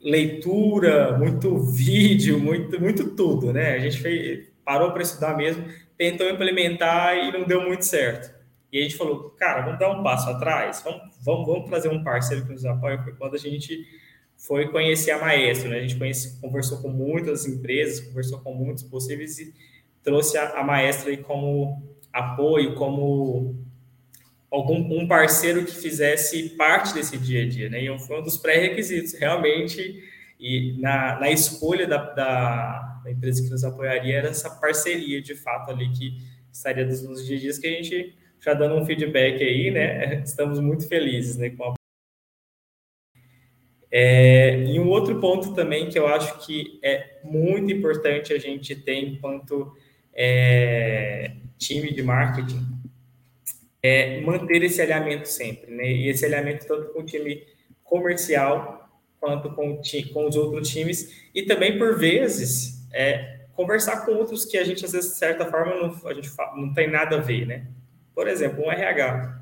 leitura, 0.00 1.18
muito 1.18 1.58
vídeo, 1.58 2.38
muito, 2.38 2.80
muito 2.80 3.10
tudo, 3.16 3.52
né? 3.52 3.74
A 3.74 3.78
gente 3.80 3.98
fez, 3.98 4.46
parou 4.64 4.92
para 4.92 5.02
estudar 5.02 5.36
mesmo, 5.36 5.64
tentou 5.98 6.28
implementar 6.30 7.16
e 7.16 7.32
não 7.32 7.44
deu 7.44 7.62
muito 7.62 7.84
certo. 7.84 8.32
E 8.72 8.78
a 8.78 8.82
gente 8.82 8.96
falou, 8.96 9.30
cara, 9.30 9.62
vamos 9.62 9.80
dar 9.80 9.90
um 9.90 10.02
passo 10.02 10.30
atrás, 10.30 10.82
vamos, 10.84 11.02
vamos, 11.24 11.46
vamos 11.46 11.68
trazer 11.68 11.88
um 11.88 12.04
parceiro 12.04 12.44
que 12.44 12.52
nos 12.52 12.64
apoie, 12.64 13.02
foi 13.02 13.14
quando 13.14 13.34
a 13.34 13.38
gente 13.38 13.84
foi 14.36 14.68
conhecer 14.68 15.10
a 15.10 15.18
Maestro. 15.18 15.70
Né? 15.70 15.78
A 15.78 15.80
gente 15.82 15.96
conhece, 15.96 16.40
conversou 16.40 16.78
com 16.78 16.88
muitas 16.88 17.46
empresas, 17.46 18.00
conversou 18.00 18.38
com 18.40 18.54
muitos 18.54 18.82
possíveis 18.82 19.38
e 19.38 19.54
trouxe 20.02 20.38
a, 20.38 20.60
a 20.60 20.64
Maestro 20.64 21.10
aí 21.10 21.16
como 21.16 21.82
apoio, 22.12 22.74
como 22.74 23.56
algum 24.50 24.76
um 24.98 25.06
parceiro 25.06 25.64
que 25.64 25.74
fizesse 25.74 26.50
parte 26.50 26.94
desse 26.94 27.18
dia 27.18 27.42
a 27.42 27.48
dia. 27.48 27.68
Né? 27.68 27.84
E 27.84 27.98
foi 27.98 28.20
um 28.20 28.22
dos 28.22 28.36
pré-requisitos, 28.36 29.14
realmente, 29.14 30.02
e 30.38 30.76
na, 30.78 31.18
na 31.18 31.30
escolha 31.30 31.86
da, 31.86 31.96
da, 31.96 33.00
da, 33.04 33.10
empresa 33.10 33.42
que 33.42 33.50
nos 33.50 33.64
apoiaria 33.64 34.18
era 34.18 34.28
essa 34.28 34.50
parceria, 34.50 35.20
de 35.20 35.34
fato, 35.34 35.70
ali 35.70 35.90
que 35.90 36.18
estaria 36.52 36.86
nos 36.86 37.24
dia 37.26 37.36
a 37.36 37.40
dias 37.40 37.58
que 37.58 37.66
a 37.66 37.70
gente 37.70 38.14
já 38.40 38.54
dando 38.54 38.76
um 38.76 38.86
feedback 38.86 39.42
aí, 39.42 39.70
né? 39.70 40.20
Estamos 40.24 40.60
muito 40.60 40.86
felizes 40.86 41.36
né, 41.36 41.50
com 41.50 41.64
a 41.64 41.74
é, 43.90 44.64
e 44.64 44.80
um 44.80 44.88
outro 44.88 45.20
ponto 45.20 45.54
também 45.54 45.88
que 45.88 45.98
eu 45.98 46.06
acho 46.06 46.38
que 46.44 46.78
é 46.82 47.18
muito 47.22 47.72
importante 47.72 48.32
a 48.32 48.38
gente 48.38 48.74
ter 48.74 48.96
enquanto 48.96 49.72
é, 50.14 51.32
time 51.56 51.92
de 51.92 52.02
marketing 52.02 52.66
é 53.82 54.20
manter 54.20 54.62
esse 54.64 54.82
alinhamento 54.82 55.28
sempre, 55.28 55.70
né? 55.70 55.88
E 55.88 56.08
esse 56.08 56.24
alinhamento 56.24 56.66
tanto 56.66 56.92
com 56.92 57.00
o 57.00 57.04
time 57.04 57.44
comercial 57.84 58.90
quanto 59.20 59.50
com, 59.50 59.80
com 60.12 60.28
os 60.28 60.36
outros 60.36 60.68
times 60.68 61.28
e 61.34 61.42
também 61.42 61.78
por 61.78 61.96
vezes 61.96 62.86
é, 62.92 63.40
conversar 63.54 64.04
com 64.04 64.12
outros 64.12 64.44
que 64.44 64.58
a 64.58 64.64
gente 64.64 64.84
às 64.84 64.92
vezes 64.92 65.12
de 65.12 65.18
certa 65.18 65.46
forma 65.46 65.74
não, 65.74 66.08
a 66.08 66.14
gente 66.14 66.30
não 66.56 66.74
tem 66.74 66.90
nada 66.90 67.16
a 67.16 67.20
ver, 67.20 67.46
né? 67.46 67.66
Por 68.14 68.26
exemplo, 68.26 68.64
um 68.64 68.72
RH. 68.72 69.40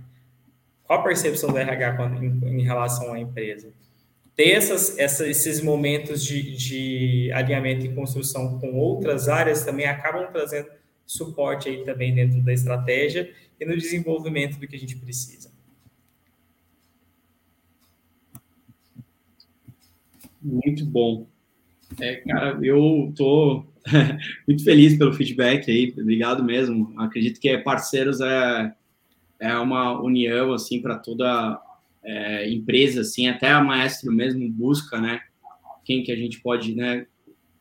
Qual 0.84 1.00
a 1.00 1.02
percepção 1.02 1.50
do 1.50 1.56
RH 1.56 2.18
em, 2.20 2.58
em 2.58 2.62
relação 2.62 3.14
à 3.14 3.18
empresa? 3.18 3.72
Ter 4.36 4.50
essas, 4.50 4.98
essa, 4.98 5.28
esses 5.28 5.60
momentos 5.60 6.24
de, 6.24 6.56
de 6.56 7.32
alinhamento 7.32 7.86
e 7.86 7.94
construção 7.94 8.58
com 8.58 8.74
outras 8.74 9.28
áreas 9.28 9.64
também 9.64 9.86
acabam 9.86 10.30
trazendo 10.32 10.68
suporte 11.06 11.68
aí 11.68 11.84
também 11.84 12.14
dentro 12.14 12.40
da 12.42 12.52
estratégia 12.52 13.32
e 13.60 13.64
no 13.64 13.76
desenvolvimento 13.76 14.58
do 14.58 14.66
que 14.66 14.74
a 14.74 14.78
gente 14.78 14.96
precisa. 14.96 15.52
Muito 20.42 20.84
bom. 20.84 21.26
É, 22.00 22.16
cara, 22.16 22.58
eu 22.62 23.12
tô 23.16 23.64
muito 24.48 24.64
feliz 24.64 24.96
pelo 24.98 25.12
feedback 25.12 25.70
aí, 25.70 25.94
obrigado 25.98 26.42
mesmo. 26.42 26.92
Acredito 26.98 27.40
que 27.40 27.56
parceiros 27.58 28.20
é, 28.20 28.74
é 29.38 29.56
uma 29.56 30.00
união 30.02 30.52
assim 30.52 30.82
para 30.82 30.98
toda 30.98 31.60
é, 32.04 32.50
empresa, 32.50 33.00
assim, 33.00 33.26
até 33.26 33.50
a 33.50 33.62
Maestro 33.62 34.12
mesmo 34.12 34.48
busca, 34.50 35.00
né, 35.00 35.20
quem 35.84 36.02
que 36.02 36.12
a 36.12 36.16
gente 36.16 36.40
pode, 36.40 36.74
né, 36.74 37.06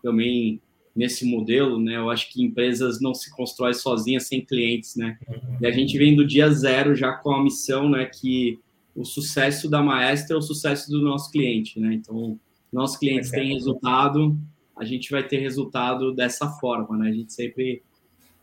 também 0.02 0.62
nesse 0.96 1.26
modelo, 1.26 1.80
né, 1.80 1.96
eu 1.96 2.10
acho 2.10 2.32
que 2.32 2.44
empresas 2.44 3.00
não 3.02 3.14
se 3.14 3.34
constroem 3.36 3.74
sozinhas 3.74 4.28
sem 4.28 4.41
clientes, 4.41 4.96
né, 4.96 5.18
e 5.62 5.66
a 5.66 5.72
gente 5.72 5.98
vem 5.98 6.16
do 6.16 6.28
dia 6.28 6.52
zero 6.52 6.94
já 6.94 7.14
com 7.14 7.32
a 7.32 7.44
missão, 7.44 7.89
né, 7.89 8.06
que 8.06 8.60
o 8.96 9.06
sucesso 9.06 9.70
da 9.70 9.82
Maestro 9.82 10.36
é 10.36 10.38
o 10.38 10.41
sucesso 10.41 10.91
do 10.91 11.02
nosso 11.02 11.32
cliente, 11.32 11.80
né, 11.80 11.94
então, 11.94 12.38
nossos 12.72 12.98
clientes 12.98 13.32
têm 13.32 13.54
resultado, 13.54 14.38
a 14.76 14.84
gente 14.84 15.10
vai 15.10 15.24
ter 15.26 15.38
resultado 15.38 16.14
dessa 16.14 16.50
forma, 16.60 16.98
né, 16.98 17.10
a 17.10 17.14
gente 17.14 17.32
sempre, 17.32 17.82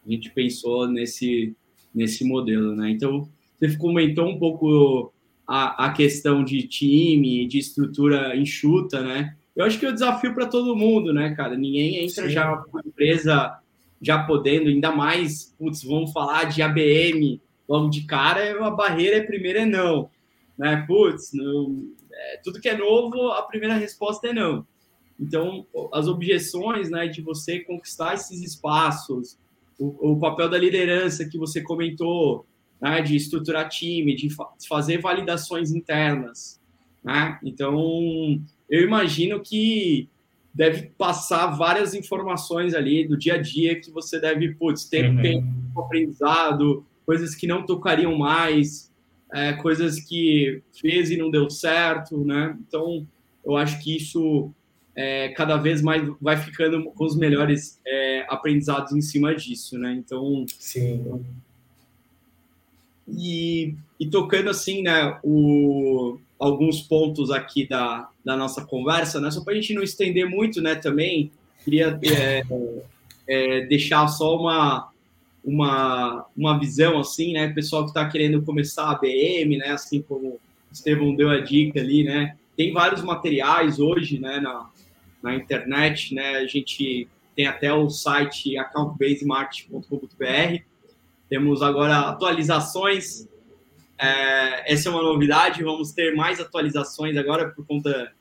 a 0.06 0.10
gente 0.10 0.30
pensou 0.30 0.88
nesse, 0.88 1.54
nesse 1.94 2.24
modelo, 2.24 2.74
né, 2.74 2.90
então, 2.90 3.28
você 3.60 3.76
comentou 3.76 4.26
um 4.26 4.38
pouco 4.38 5.12
a, 5.52 5.86
a 5.86 5.92
questão 5.92 6.44
de 6.44 6.62
time, 6.62 7.44
de 7.44 7.58
estrutura 7.58 8.36
enxuta, 8.36 9.02
né? 9.02 9.36
Eu 9.56 9.64
acho 9.64 9.80
que 9.80 9.84
é 9.84 9.88
o 9.88 9.92
desafio 9.92 10.32
para 10.32 10.46
todo 10.46 10.76
mundo, 10.76 11.12
né, 11.12 11.34
cara? 11.34 11.56
Ninguém 11.56 12.04
entra 12.04 12.28
Sim. 12.28 12.30
já 12.30 12.56
com 12.56 12.78
a 12.78 12.82
empresa 12.86 13.58
já 14.00 14.22
podendo, 14.22 14.68
ainda 14.68 14.92
mais, 14.92 15.52
putz, 15.58 15.82
vamos 15.82 16.12
falar 16.12 16.44
de 16.44 16.62
ABM 16.62 17.40
logo 17.68 17.90
de 17.90 18.02
cara, 18.02 18.64
a 18.64 18.70
barreira 18.70 19.16
é 19.16 19.22
primeiro 19.22 19.58
é 19.58 19.66
não, 19.66 20.08
né? 20.56 20.84
Putz, 20.86 21.32
não, 21.34 21.84
é, 22.12 22.40
tudo 22.44 22.60
que 22.60 22.68
é 22.68 22.78
novo, 22.78 23.32
a 23.32 23.42
primeira 23.42 23.74
resposta 23.74 24.28
é 24.28 24.32
não. 24.32 24.64
Então, 25.18 25.66
as 25.92 26.06
objeções, 26.06 26.90
né, 26.90 27.08
de 27.08 27.20
você 27.22 27.58
conquistar 27.58 28.14
esses 28.14 28.40
espaços, 28.40 29.36
o, 29.76 30.12
o 30.12 30.20
papel 30.20 30.48
da 30.48 30.56
liderança 30.56 31.28
que 31.28 31.36
você 31.36 31.60
comentou, 31.60 32.46
né, 32.80 33.00
de 33.02 33.16
estruturar 33.16 33.68
time, 33.68 34.14
de 34.14 34.30
fa 34.30 34.46
fazer 34.68 34.98
validações 34.98 35.70
internas. 35.70 36.60
Né? 37.04 37.38
Então, 37.44 38.40
eu 38.68 38.82
imagino 38.82 39.40
que 39.40 40.08
deve 40.52 40.90
passar 40.98 41.46
várias 41.48 41.94
informações 41.94 42.74
ali 42.74 43.06
do 43.06 43.16
dia 43.16 43.34
a 43.34 43.38
dia 43.38 43.80
que 43.80 43.90
você 43.90 44.20
deve, 44.20 44.54
putz, 44.54 44.84
ter 44.84 45.08
uhum. 45.08 45.22
tempo 45.22 45.80
aprendizado, 45.80 46.84
coisas 47.06 47.34
que 47.34 47.46
não 47.46 47.64
tocariam 47.64 48.16
mais, 48.16 48.92
é, 49.32 49.52
coisas 49.54 50.00
que 50.00 50.62
fez 50.80 51.10
e 51.10 51.16
não 51.16 51.30
deu 51.30 51.48
certo, 51.48 52.24
né? 52.24 52.56
Então, 52.66 53.06
eu 53.44 53.56
acho 53.56 53.82
que 53.82 53.96
isso 53.96 54.50
é, 54.96 55.28
cada 55.30 55.56
vez 55.56 55.80
mais 55.80 56.02
vai 56.20 56.36
ficando 56.36 56.84
com 56.90 57.04
os 57.04 57.16
melhores 57.16 57.80
é, 57.86 58.26
aprendizados 58.28 58.92
em 58.92 59.00
cima 59.00 59.34
disso, 59.34 59.78
né? 59.78 59.92
Então, 59.92 60.44
Sim. 60.58 61.24
E, 63.08 63.74
e 63.98 64.06
tocando 64.06 64.50
assim, 64.50 64.82
né, 64.82 65.18
o, 65.22 66.18
alguns 66.38 66.80
pontos 66.80 67.30
aqui 67.30 67.66
da, 67.66 68.08
da 68.24 68.36
nossa 68.36 68.64
conversa, 68.64 69.20
né, 69.20 69.30
só 69.30 69.42
para 69.42 69.52
a 69.52 69.56
gente 69.56 69.74
não 69.74 69.82
estender 69.82 70.28
muito, 70.28 70.62
né, 70.62 70.74
também, 70.74 71.30
queria 71.64 71.98
é, 72.02 72.42
é, 73.28 73.66
deixar 73.66 74.06
só 74.08 74.38
uma, 74.38 74.90
uma, 75.44 76.26
uma 76.36 76.58
visão, 76.58 76.98
assim, 76.98 77.32
né, 77.32 77.48
pessoal 77.48 77.84
que 77.84 77.90
está 77.90 78.08
querendo 78.08 78.42
começar 78.42 78.90
a 78.90 78.94
BM, 78.94 79.58
né, 79.58 79.68
assim 79.68 80.02
como 80.02 80.28
o 80.28 80.40
Estevão 80.72 81.14
deu 81.14 81.28
a 81.28 81.40
dica 81.40 81.80
ali, 81.80 82.04
né, 82.04 82.36
tem 82.56 82.72
vários 82.72 83.02
materiais 83.02 83.78
hoje, 83.78 84.18
né, 84.18 84.40
na, 84.40 84.70
na 85.22 85.34
internet, 85.34 86.14
né, 86.14 86.36
a 86.36 86.46
gente 86.46 87.08
tem 87.36 87.46
até 87.46 87.72
o 87.72 87.88
site 87.88 88.56
accountbasemarketing.com.br, 88.56 90.69
temos 91.30 91.62
agora 91.62 92.00
atualizações. 92.00 93.28
É, 93.96 94.72
essa 94.72 94.88
é 94.88 94.92
uma 94.92 95.02
novidade. 95.02 95.62
Vamos 95.62 95.92
ter 95.92 96.14
mais 96.14 96.40
atualizações 96.40 97.16
agora 97.16 97.48
por 97.50 97.64
conta. 97.64 98.12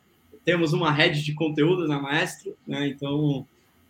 Temos 0.45 0.73
uma 0.73 0.91
rede 0.91 1.23
de 1.23 1.33
conteúdo 1.33 1.87
na 1.87 1.99
Maestro, 1.99 2.55
né? 2.67 2.87
Então 2.87 3.45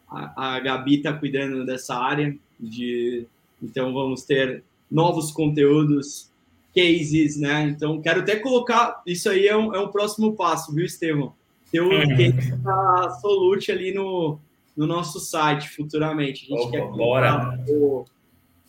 a, 0.09 0.55
a 0.55 0.59
Gabi 0.61 0.95
está 0.95 1.11
cuidando 1.11 1.65
dessa 1.65 1.95
área. 1.95 2.33
De, 2.57 3.27
então 3.61 3.93
vamos 3.93 4.23
ter 4.23 4.63
novos 4.89 5.31
conteúdos, 5.31 6.31
cases, 6.73 7.37
né? 7.37 7.63
Então 7.63 8.01
quero 8.01 8.21
até 8.21 8.37
colocar. 8.37 9.01
Isso 9.05 9.29
aí 9.29 9.47
é 9.47 9.57
um, 9.57 9.75
é 9.75 9.81
um 9.81 9.89
próximo 9.89 10.33
passo, 10.33 10.73
viu, 10.73 10.85
Estevão? 10.85 11.33
Ter 11.69 11.81
o 11.81 11.89
uhum. 11.89 12.15
case 12.15 12.55
da 12.55 13.09
Solute 13.21 13.69
ali 13.69 13.93
no, 13.93 14.39
no 14.77 14.87
nosso 14.87 15.19
site 15.19 15.69
futuramente. 15.69 16.45
A 16.45 16.55
gente 16.55 16.67
Opa, 16.67 16.71
quer 16.71 16.87
bora. 16.87 17.59
O, 17.67 18.05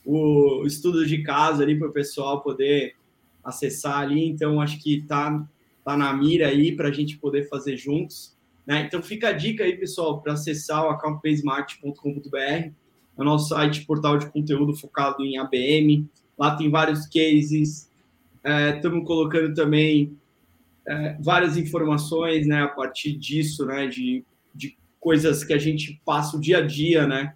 o 0.05 0.65
estudo 0.67 1.07
de 1.07 1.23
caso 1.23 1.63
ali 1.63 1.79
para 1.79 1.89
o 1.89 1.93
pessoal 1.93 2.43
poder 2.43 2.95
acessar 3.45 3.99
ali. 3.99 4.27
Então, 4.27 4.61
acho 4.61 4.79
que 4.83 5.03
tá, 5.03 5.47
tá 5.85 5.97
na 5.97 6.13
mira 6.13 6.49
aí 6.49 6.75
para 6.75 6.89
a 6.89 6.93
gente 6.93 7.19
poder 7.19 7.49
fazer 7.49 7.77
juntos. 7.77 8.37
Né? 8.67 8.85
Então, 8.87 9.03
fica 9.03 9.29
a 9.29 9.33
dica 9.33 9.65
aí, 9.65 9.77
pessoal, 9.77 10.21
para 10.21 10.35
acessar 10.35 10.85
o 10.85 10.91
accountbasemart.com.br, 10.91 12.37
é 12.37 12.73
o 13.17 13.25
nosso 13.25 13.49
site, 13.49 13.85
portal 13.85 14.17
de 14.17 14.31
conteúdo 14.31 14.75
focado 14.75 15.25
em 15.25 15.39
ABM. 15.39 16.09
Lá 16.39 16.57
tem 16.57 16.71
vários 16.71 17.07
cases. 17.07 17.91
Estamos 18.75 19.03
é, 19.03 19.05
colocando 19.05 19.55
também 19.55 20.17
é, 20.87 21.17
várias 21.21 21.57
informações 21.57 22.47
né, 22.47 22.63
a 22.63 22.69
partir 22.69 23.13
disso, 23.13 23.67
né, 23.67 23.87
de, 23.87 24.25
de 24.55 24.77
coisas 24.99 25.45
que 25.45 25.53
a 25.53 25.59
gente 25.59 26.01
passa 26.05 26.37
o 26.37 26.41
dia 26.41 26.59
a 26.59 26.67
dia, 26.67 27.07
né, 27.07 27.35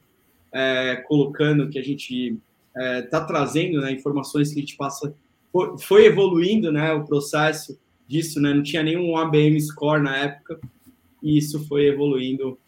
é, 0.53 0.97
colocando, 1.07 1.69
que 1.69 1.79
a 1.79 1.83
gente 1.83 2.39
está 2.75 2.83
é, 2.83 3.03
tá 3.03 3.25
trazendo 3.25 3.81
né, 3.81 3.93
informações 3.93 4.53
que 4.53 4.59
a 4.59 4.61
gente 4.61 4.77
passa. 4.77 5.15
Foi, 5.53 5.79
foi, 5.79 6.07
evoluindo 6.07 6.73
né, 6.73 6.93
o 6.93 7.05
processo 7.05 7.79
disso, 8.07 8.41
né, 8.41 8.53
não 8.53 8.63
tinha 8.63 8.83
nenhum 8.83 9.17
ABM 9.17 9.59
score 9.61 10.03
na 10.03 10.17
época, 10.17 10.61
e 11.23 11.39
isso 11.39 11.67
foi 11.67 11.87
evoluindo 11.87 12.59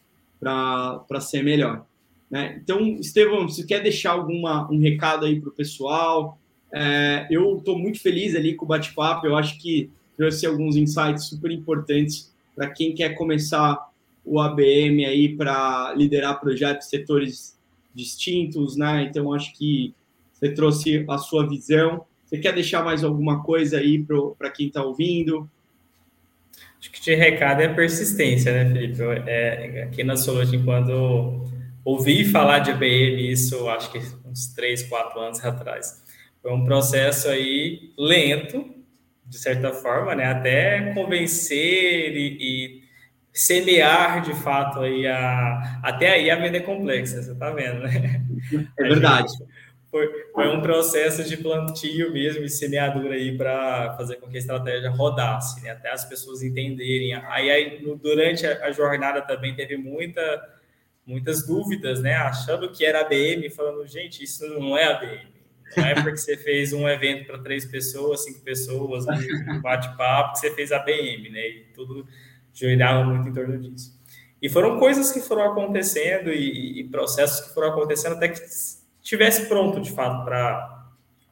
para 0.40 1.20
ser 1.20 1.42
melhor. 1.42 1.84
Né? 2.30 2.58
Então, 2.62 2.80
Estevão, 3.00 3.48
você 3.48 3.64
quer 3.64 3.82
deixar 3.82 4.12
alguma, 4.12 4.70
um 4.70 4.80
recado 4.80 5.26
aí 5.26 5.40
para 5.40 5.50
o 5.50 5.52
pessoal? 5.52 6.38
É, 6.72 7.26
eu 7.30 7.58
estou 7.58 7.78
muito 7.78 8.00
feliz 8.00 8.34
ali 8.34 8.54
com 8.54 8.64
o 8.64 8.68
bate-papo, 8.68 9.26
eu 9.26 9.36
acho 9.36 9.58
que 9.58 9.90
trouxe 10.16 10.46
alguns 10.46 10.76
insights 10.76 11.26
super 11.26 11.50
importantes 11.50 12.32
para 12.54 12.70
quem 12.70 12.94
quer 12.94 13.10
começar 13.10 13.90
o 14.24 14.40
ABM 14.40 15.04
aí 15.04 15.36
para 15.36 15.94
liderar 15.94 16.40
projetos, 16.40 16.88
setores 16.88 17.55
distintos, 17.96 18.76
né? 18.76 19.08
Então 19.08 19.32
acho 19.32 19.52
que 19.54 19.94
você 20.32 20.50
trouxe 20.50 21.04
a 21.08 21.16
sua 21.16 21.48
visão. 21.48 22.04
Você 22.24 22.38
quer 22.38 22.52
deixar 22.52 22.84
mais 22.84 23.02
alguma 23.02 23.42
coisa 23.42 23.78
aí 23.78 24.04
para 24.38 24.50
quem 24.50 24.66
está 24.66 24.82
ouvindo? 24.84 25.48
Acho 26.78 26.90
que 26.90 27.00
de 27.00 27.14
recado 27.14 27.62
é 27.62 27.68
persistência, 27.68 28.52
né, 28.52 28.70
Felipe? 28.70 29.02
É, 29.26 29.84
aqui 29.84 30.04
na 30.04 30.16
Solution, 30.16 30.62
quando 30.64 31.44
ouvi 31.84 32.24
falar 32.24 32.58
de 32.58 32.72
ABM, 32.72 33.30
isso 33.30 33.68
acho 33.68 33.90
que 33.90 33.98
uns 34.24 34.48
três, 34.48 34.82
quatro 34.82 35.18
anos 35.20 35.42
atrás, 35.44 36.04
foi 36.42 36.52
um 36.52 36.64
processo 36.64 37.28
aí 37.28 37.92
lento, 37.98 38.64
de 39.24 39.38
certa 39.38 39.72
forma, 39.72 40.14
né? 40.14 40.24
Até 40.26 40.92
convencer 40.92 42.16
e, 42.16 42.36
e 42.40 42.85
semear 43.36 44.22
de 44.22 44.34
fato 44.34 44.80
aí 44.80 45.06
a 45.06 45.80
até 45.82 46.12
aí 46.12 46.30
a 46.30 46.36
venda 46.36 46.56
é 46.56 46.60
complexa, 46.60 47.22
você 47.22 47.34
tá 47.34 47.50
vendo, 47.50 47.80
né? 47.80 48.24
É 48.78 48.82
verdade. 48.82 49.30
Foi, 49.90 50.10
foi 50.32 50.48
um 50.48 50.60
processo 50.60 51.22
de 51.24 51.36
plantio 51.36 52.12
mesmo 52.12 52.44
e 52.44 52.48
semeadura 52.48 53.14
aí 53.14 53.36
para 53.36 53.94
fazer 53.96 54.16
com 54.16 54.28
que 54.28 54.36
a 54.36 54.40
estratégia 54.40 54.90
rodasse, 54.90 55.62
né? 55.62 55.70
até 55.70 55.90
as 55.90 56.04
pessoas 56.04 56.42
entenderem. 56.42 57.14
Aí, 57.14 57.50
aí 57.50 57.96
durante 58.02 58.46
a, 58.46 58.66
a, 58.66 58.72
jornada 58.72 59.22
também 59.22 59.54
teve 59.54 59.76
muita, 59.76 60.20
muitas 61.06 61.46
dúvidas, 61.46 62.02
né? 62.02 62.14
Achando 62.14 62.70
que 62.70 62.84
era 62.84 63.00
ABM, 63.02 63.48
falando, 63.50 63.86
gente, 63.86 64.24
isso 64.24 64.46
não 64.48 64.76
é 64.76 64.84
ABM. 64.84 65.36
Não 65.76 65.84
é 65.84 65.94
porque 65.94 66.16
você 66.16 66.36
fez 66.36 66.72
um 66.72 66.88
evento 66.88 67.26
para 67.26 67.38
três 67.38 67.64
pessoas, 67.64 68.24
cinco 68.24 68.40
pessoas, 68.40 69.04
um 69.48 69.60
bate-papo, 69.60 70.32
que 70.32 70.40
você 70.40 70.54
fez 70.54 70.72
ABM, 70.72 71.30
né? 71.30 71.48
E 71.48 71.66
tudo 71.74 72.06
girava 72.56 73.04
muito 73.04 73.28
em 73.28 73.32
torno 73.32 73.58
disso. 73.58 73.94
E 74.40 74.48
foram 74.48 74.78
coisas 74.78 75.12
que 75.12 75.20
foram 75.20 75.50
acontecendo 75.50 76.32
e, 76.32 76.80
e 76.80 76.84
processos 76.84 77.46
que 77.46 77.54
foram 77.54 77.68
acontecendo 77.68 78.14
até 78.14 78.28
que 78.28 78.40
estivesse 79.02 79.46
pronto, 79.46 79.80
de 79.80 79.90
fato, 79.90 80.24
para 80.24 80.86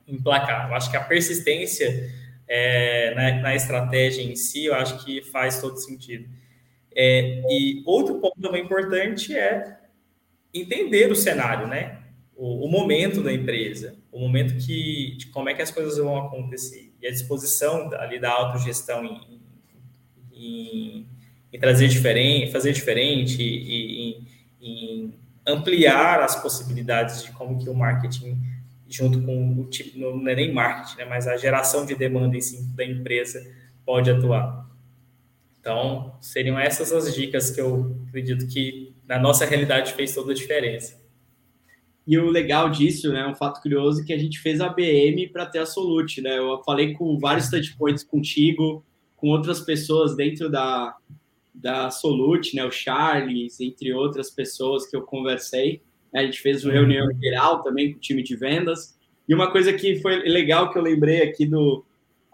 emplacar. 0.07 0.69
Eu 0.69 0.75
acho 0.75 0.91
que 0.91 0.97
a 0.97 1.05
persistência 1.05 2.11
é, 2.47 3.15
na, 3.15 3.43
na, 3.43 3.55
estratégia 3.55 4.23
em 4.23 4.37
si, 4.37 4.67
eu 4.67 4.75
acho 4.75 5.05
que 5.05 5.23
faz 5.23 5.61
todo 5.61 5.77
sentido. 5.79 6.29
É, 6.95 7.43
e 7.51 7.83
outro 7.87 8.21
ponto 8.21 8.41
também 8.41 8.63
importante 8.63 9.37
é 9.37 9.79
entender 10.53 11.11
o 11.11 11.17
cenário, 11.17 11.67
né? 11.67 12.03
O, 12.37 12.67
o, 12.67 12.71
momento 12.71 13.23
da 13.23 13.33
empresa, 13.33 13.97
o 14.11 14.19
momento 14.19 14.57
que, 14.65 15.17
de 15.17 15.27
como 15.27 15.49
é 15.49 15.55
que 15.55 15.63
as 15.63 15.71
coisas 15.71 15.99
vão 15.99 16.17
acontecer. 16.17 16.93
E 17.01 17.07
a 17.07 17.11
disposição 17.11 17.93
ali 17.95 18.19
da 18.19 18.31
autogestão 18.31 19.05
em, 19.05 19.41
em 20.33 21.07
em 21.55 21.59
trazer 21.59 21.87
diferente, 21.87 22.51
fazer 22.51 22.73
diferente 22.73 23.41
e, 23.41 24.19
em 24.61 25.15
ampliar 25.47 26.21
as 26.21 26.43
possibilidades 26.43 27.23
de 27.23 27.31
como 27.31 27.63
que 27.63 27.69
o 27.69 27.75
marketing 27.75 28.41
junto 28.89 29.21
com 29.23 29.61
o 29.61 29.65
tipo, 29.65 29.99
não 29.99 30.29
é 30.29 30.35
nem 30.35 30.53
marketing, 30.53 30.99
né, 30.99 31.05
mas 31.05 31.27
a 31.27 31.37
geração 31.37 31.87
de 31.87 31.95
demanda 31.95 32.37
em 32.37 32.41
si 32.41 32.63
da 32.75 32.85
empresa 32.85 33.45
pode 33.85 34.11
atuar. 34.11 34.69
Então, 35.61 36.17
seriam 36.21 36.59
essas 36.59 36.93
as 36.93 37.15
dicas 37.15 37.51
que 37.51 37.61
eu 37.61 37.97
acredito 38.09 38.47
que 38.47 38.95
na 39.07 39.19
nossa 39.19 39.45
realidade 39.45 39.93
fez 39.95 40.15
toda 40.15 40.33
a 40.33 40.35
diferença. 40.35 41.03
E 42.07 42.19
o 42.19 42.31
legal 42.31 42.69
disso, 42.69 43.13
né, 43.13 43.27
um 43.27 43.35
fato 43.35 43.63
curioso, 43.63 44.03
é 44.03 44.05
que 44.05 44.13
a 44.13 44.19
gente 44.19 44.39
fez 44.39 44.61
a 44.61 44.69
BM 44.69 45.29
para 45.33 45.47
ter 45.47 45.61
a 45.61 45.67
Solute, 45.67 46.21
né? 46.21 46.37
Eu 46.37 46.63
falei 46.63 46.93
com 46.93 47.19
vários 47.19 47.49
touchpoints 47.49 48.05
contigo, 48.05 48.85
com 49.17 49.29
outras 49.29 49.61
pessoas 49.61 50.15
dentro 50.15 50.51
da, 50.51 50.95
da 51.55 51.91
Solute, 51.91 52.57
né, 52.57 52.65
o 52.65 52.71
Charles, 52.71 53.61
entre 53.61 53.93
outras 53.93 54.31
pessoas 54.31 54.87
que 54.87 54.97
eu 54.97 55.03
conversei. 55.03 55.81
A 56.13 56.23
gente 56.23 56.41
fez 56.41 56.65
uma 56.65 56.73
uhum. 56.73 56.81
reunião 56.81 57.09
geral 57.21 57.63
também 57.63 57.93
com 57.93 57.99
o 57.99 58.01
time 58.01 58.23
de 58.23 58.35
vendas. 58.35 58.95
E 59.29 59.35
uma 59.35 59.51
coisa 59.51 59.73
que 59.73 60.01
foi 60.01 60.17
legal 60.29 60.71
que 60.71 60.79
eu 60.79 60.83
lembrei 60.83 61.23
aqui 61.23 61.47
do. 61.47 61.85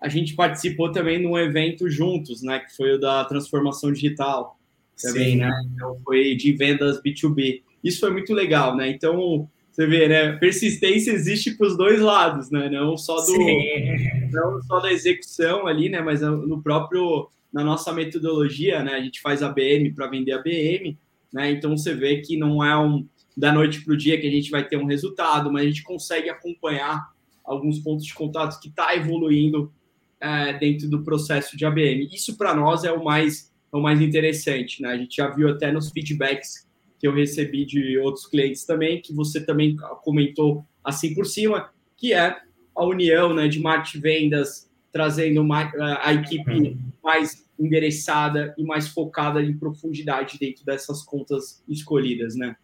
A 0.01 0.09
gente 0.09 0.35
participou 0.35 0.91
também 0.91 1.21
de 1.21 1.27
um 1.27 1.39
evento 1.39 1.89
juntos, 1.89 2.43
né? 2.43 2.61
Que 2.61 2.75
foi 2.75 2.95
o 2.95 2.99
da 2.99 3.25
transformação 3.25 3.93
digital. 3.93 4.59
Também, 5.01 5.33
Sim. 5.33 5.37
né? 5.37 5.51
Então 5.75 5.97
foi 6.05 6.35
de 6.35 6.53
vendas 6.53 7.01
B2B. 7.03 7.63
Isso 7.83 8.01
foi 8.01 8.11
muito 8.11 8.35
legal, 8.35 8.77
né? 8.77 8.91
Então, 8.91 9.49
você 9.71 9.87
vê, 9.87 10.09
né? 10.09 10.33
Persistência 10.33 11.13
existe 11.13 11.57
para 11.57 11.67
os 11.67 11.77
dois 11.77 12.01
lados, 12.01 12.51
né? 12.51 12.69
Não 12.69 12.97
só 12.97 13.17
do. 13.17 13.27
Sim. 13.27 14.29
Não 14.31 14.61
só 14.63 14.81
da 14.81 14.93
execução 14.93 15.67
ali, 15.67 15.89
né? 15.89 16.03
Mas 16.03 16.21
no 16.21 16.63
próprio 16.63 17.29
na 17.53 17.65
nossa 17.65 17.93
metodologia, 17.93 18.83
né, 18.83 18.95
a 18.95 19.01
gente 19.01 19.21
faz 19.21 19.43
ABM 19.43 19.93
para 19.95 20.07
vender 20.07 20.33
ABM, 20.33 20.99
né, 21.33 21.51
então 21.51 21.77
você 21.77 21.95
vê 21.95 22.21
que 22.21 22.37
não 22.37 22.63
é 22.65 22.77
um 22.79 23.07
da 23.37 23.53
noite 23.53 23.85
para 23.85 23.95
o 23.95 23.97
dia 23.97 24.21
que 24.21 24.27
a 24.27 24.31
gente 24.31 24.51
vai 24.51 24.67
ter 24.67 24.77
um 24.77 24.87
resultado, 24.87 25.53
mas 25.53 25.63
a 25.63 25.67
gente 25.67 25.83
consegue 25.83 26.29
acompanhar 26.29 27.11
alguns 27.45 27.79
pontos 27.79 28.05
de 28.05 28.15
contato 28.15 28.61
que 28.61 28.69
está 28.69 28.95
evoluindo 28.95 29.73
é, 30.21 30.53
dentro 30.53 30.89
do 30.89 31.03
processo 31.03 31.57
de 31.57 31.65
ABM. 31.65 32.09
Isso 32.13 32.37
para 32.37 32.55
nós 32.55 32.85
é 32.85 32.93
o 32.93 33.03
mais 33.03 33.51
é 33.73 33.77
o 33.77 33.81
mais 33.81 34.01
interessante, 34.01 34.83
né? 34.83 34.91
A 34.91 34.97
gente 34.97 35.17
já 35.17 35.29
viu 35.29 35.49
até 35.49 35.71
nos 35.71 35.91
feedbacks 35.91 36.69
que 36.99 37.07
eu 37.07 37.15
recebi 37.15 37.65
de 37.65 37.99
outros 37.99 38.27
clientes 38.27 38.65
também, 38.65 39.01
que 39.01 39.15
você 39.15 39.45
também 39.45 39.77
comentou 40.03 40.67
assim 40.85 41.15
por 41.15 41.25
cima, 41.25 41.71
que 41.97 42.13
é 42.13 42.37
a 42.77 42.85
união 42.85 43.33
né, 43.33 43.49
de 43.49 43.61
marketing 43.61 44.01
vendas, 44.01 44.70
trazendo 44.93 45.41
uma, 45.41 45.71
a 46.03 46.13
equipe 46.13 46.51
uhum. 46.51 46.79
mais 47.03 47.47
endereçada 47.59 48.55
e 48.57 48.65
mais 48.65 48.89
focada 48.89 49.43
em 49.43 49.57
profundidade 49.57 50.39
dentro 50.39 50.65
dessas 50.65 51.03
contas 51.03 51.63
escolhidas, 51.69 52.35
né? 52.35 52.57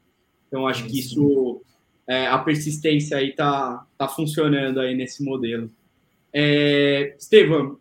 Então, 0.48 0.66
acho 0.66 0.84
que 0.86 0.98
isso, 0.98 1.60
é, 2.06 2.26
a 2.26 2.38
persistência 2.38 3.16
aí 3.16 3.34
tá, 3.34 3.84
tá 3.98 4.08
funcionando 4.08 4.80
aí 4.80 4.94
nesse 4.94 5.22
modelo. 5.22 5.70
É, 6.32 7.14
Estevam, 7.18 7.78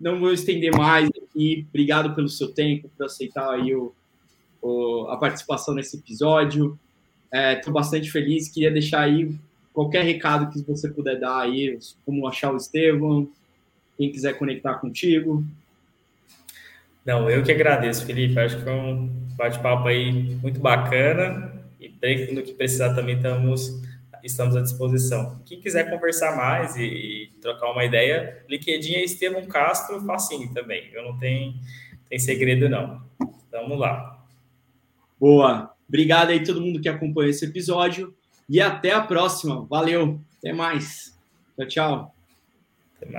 não 0.00 0.20
vou 0.20 0.32
estender 0.32 0.74
mais 0.76 1.08
aqui. 1.08 1.66
Obrigado 1.68 2.14
pelo 2.14 2.28
seu 2.28 2.52
tempo, 2.52 2.90
por 2.96 3.06
aceitar 3.06 3.50
aí 3.50 3.74
o, 3.74 3.92
o 4.62 5.06
a 5.10 5.16
participação 5.16 5.74
nesse 5.74 5.96
episódio. 5.96 6.78
Estou 7.32 7.70
é, 7.70 7.74
bastante 7.74 8.10
feliz. 8.10 8.48
Queria 8.48 8.70
deixar 8.70 9.02
aí 9.02 9.34
qualquer 9.72 10.04
recado 10.04 10.50
que 10.50 10.62
você 10.62 10.90
puder 10.90 11.20
dar 11.20 11.40
aí, 11.40 11.78
como 12.04 12.26
achar 12.26 12.52
o 12.52 12.56
Estevam, 12.56 13.28
quem 13.98 14.12
quiser 14.12 14.38
conectar 14.38 14.74
contigo. 14.74 15.44
Não, 17.04 17.28
eu 17.28 17.42
que 17.42 17.50
agradeço, 17.50 18.06
Felipe. 18.06 18.38
Acho 18.38 18.58
que 18.58 18.62
foi 18.62 18.72
um 18.72 19.08
bate-papo 19.36 19.88
aí 19.88 20.12
muito 20.36 20.60
bacana 20.60 21.52
e 21.80 22.32
no 22.32 22.42
que 22.42 22.52
precisar 22.54 22.94
também 22.94 23.16
estamos, 23.16 23.82
estamos 24.22 24.54
à 24.54 24.62
disposição. 24.62 25.40
Quem 25.44 25.60
quiser 25.60 25.90
conversar 25.90 26.36
mais 26.36 26.76
e, 26.76 26.84
e 26.84 27.26
trocar 27.40 27.72
uma 27.72 27.84
ideia, 27.84 28.44
LinkedIn 28.48 28.94
é 28.94 29.04
Estevam 29.04 29.44
Castro, 29.46 30.00
facinho 30.02 30.52
também. 30.54 30.90
Eu 30.92 31.02
não 31.02 31.18
tenho, 31.18 31.54
tem 32.08 32.18
segredo 32.18 32.68
não. 32.68 33.02
Vamos 33.50 33.78
lá. 33.78 34.24
Boa. 35.18 35.74
Obrigado 35.88 36.30
aí 36.30 36.44
todo 36.44 36.60
mundo 36.60 36.80
que 36.80 36.88
acompanhou 36.88 37.30
esse 37.30 37.44
episódio 37.44 38.14
e 38.48 38.60
até 38.60 38.92
a 38.92 39.00
próxima. 39.00 39.64
Valeu. 39.64 40.20
Até 40.38 40.52
mais. 40.52 41.18
Tchau, 41.56 41.66
tchau. 41.66 42.17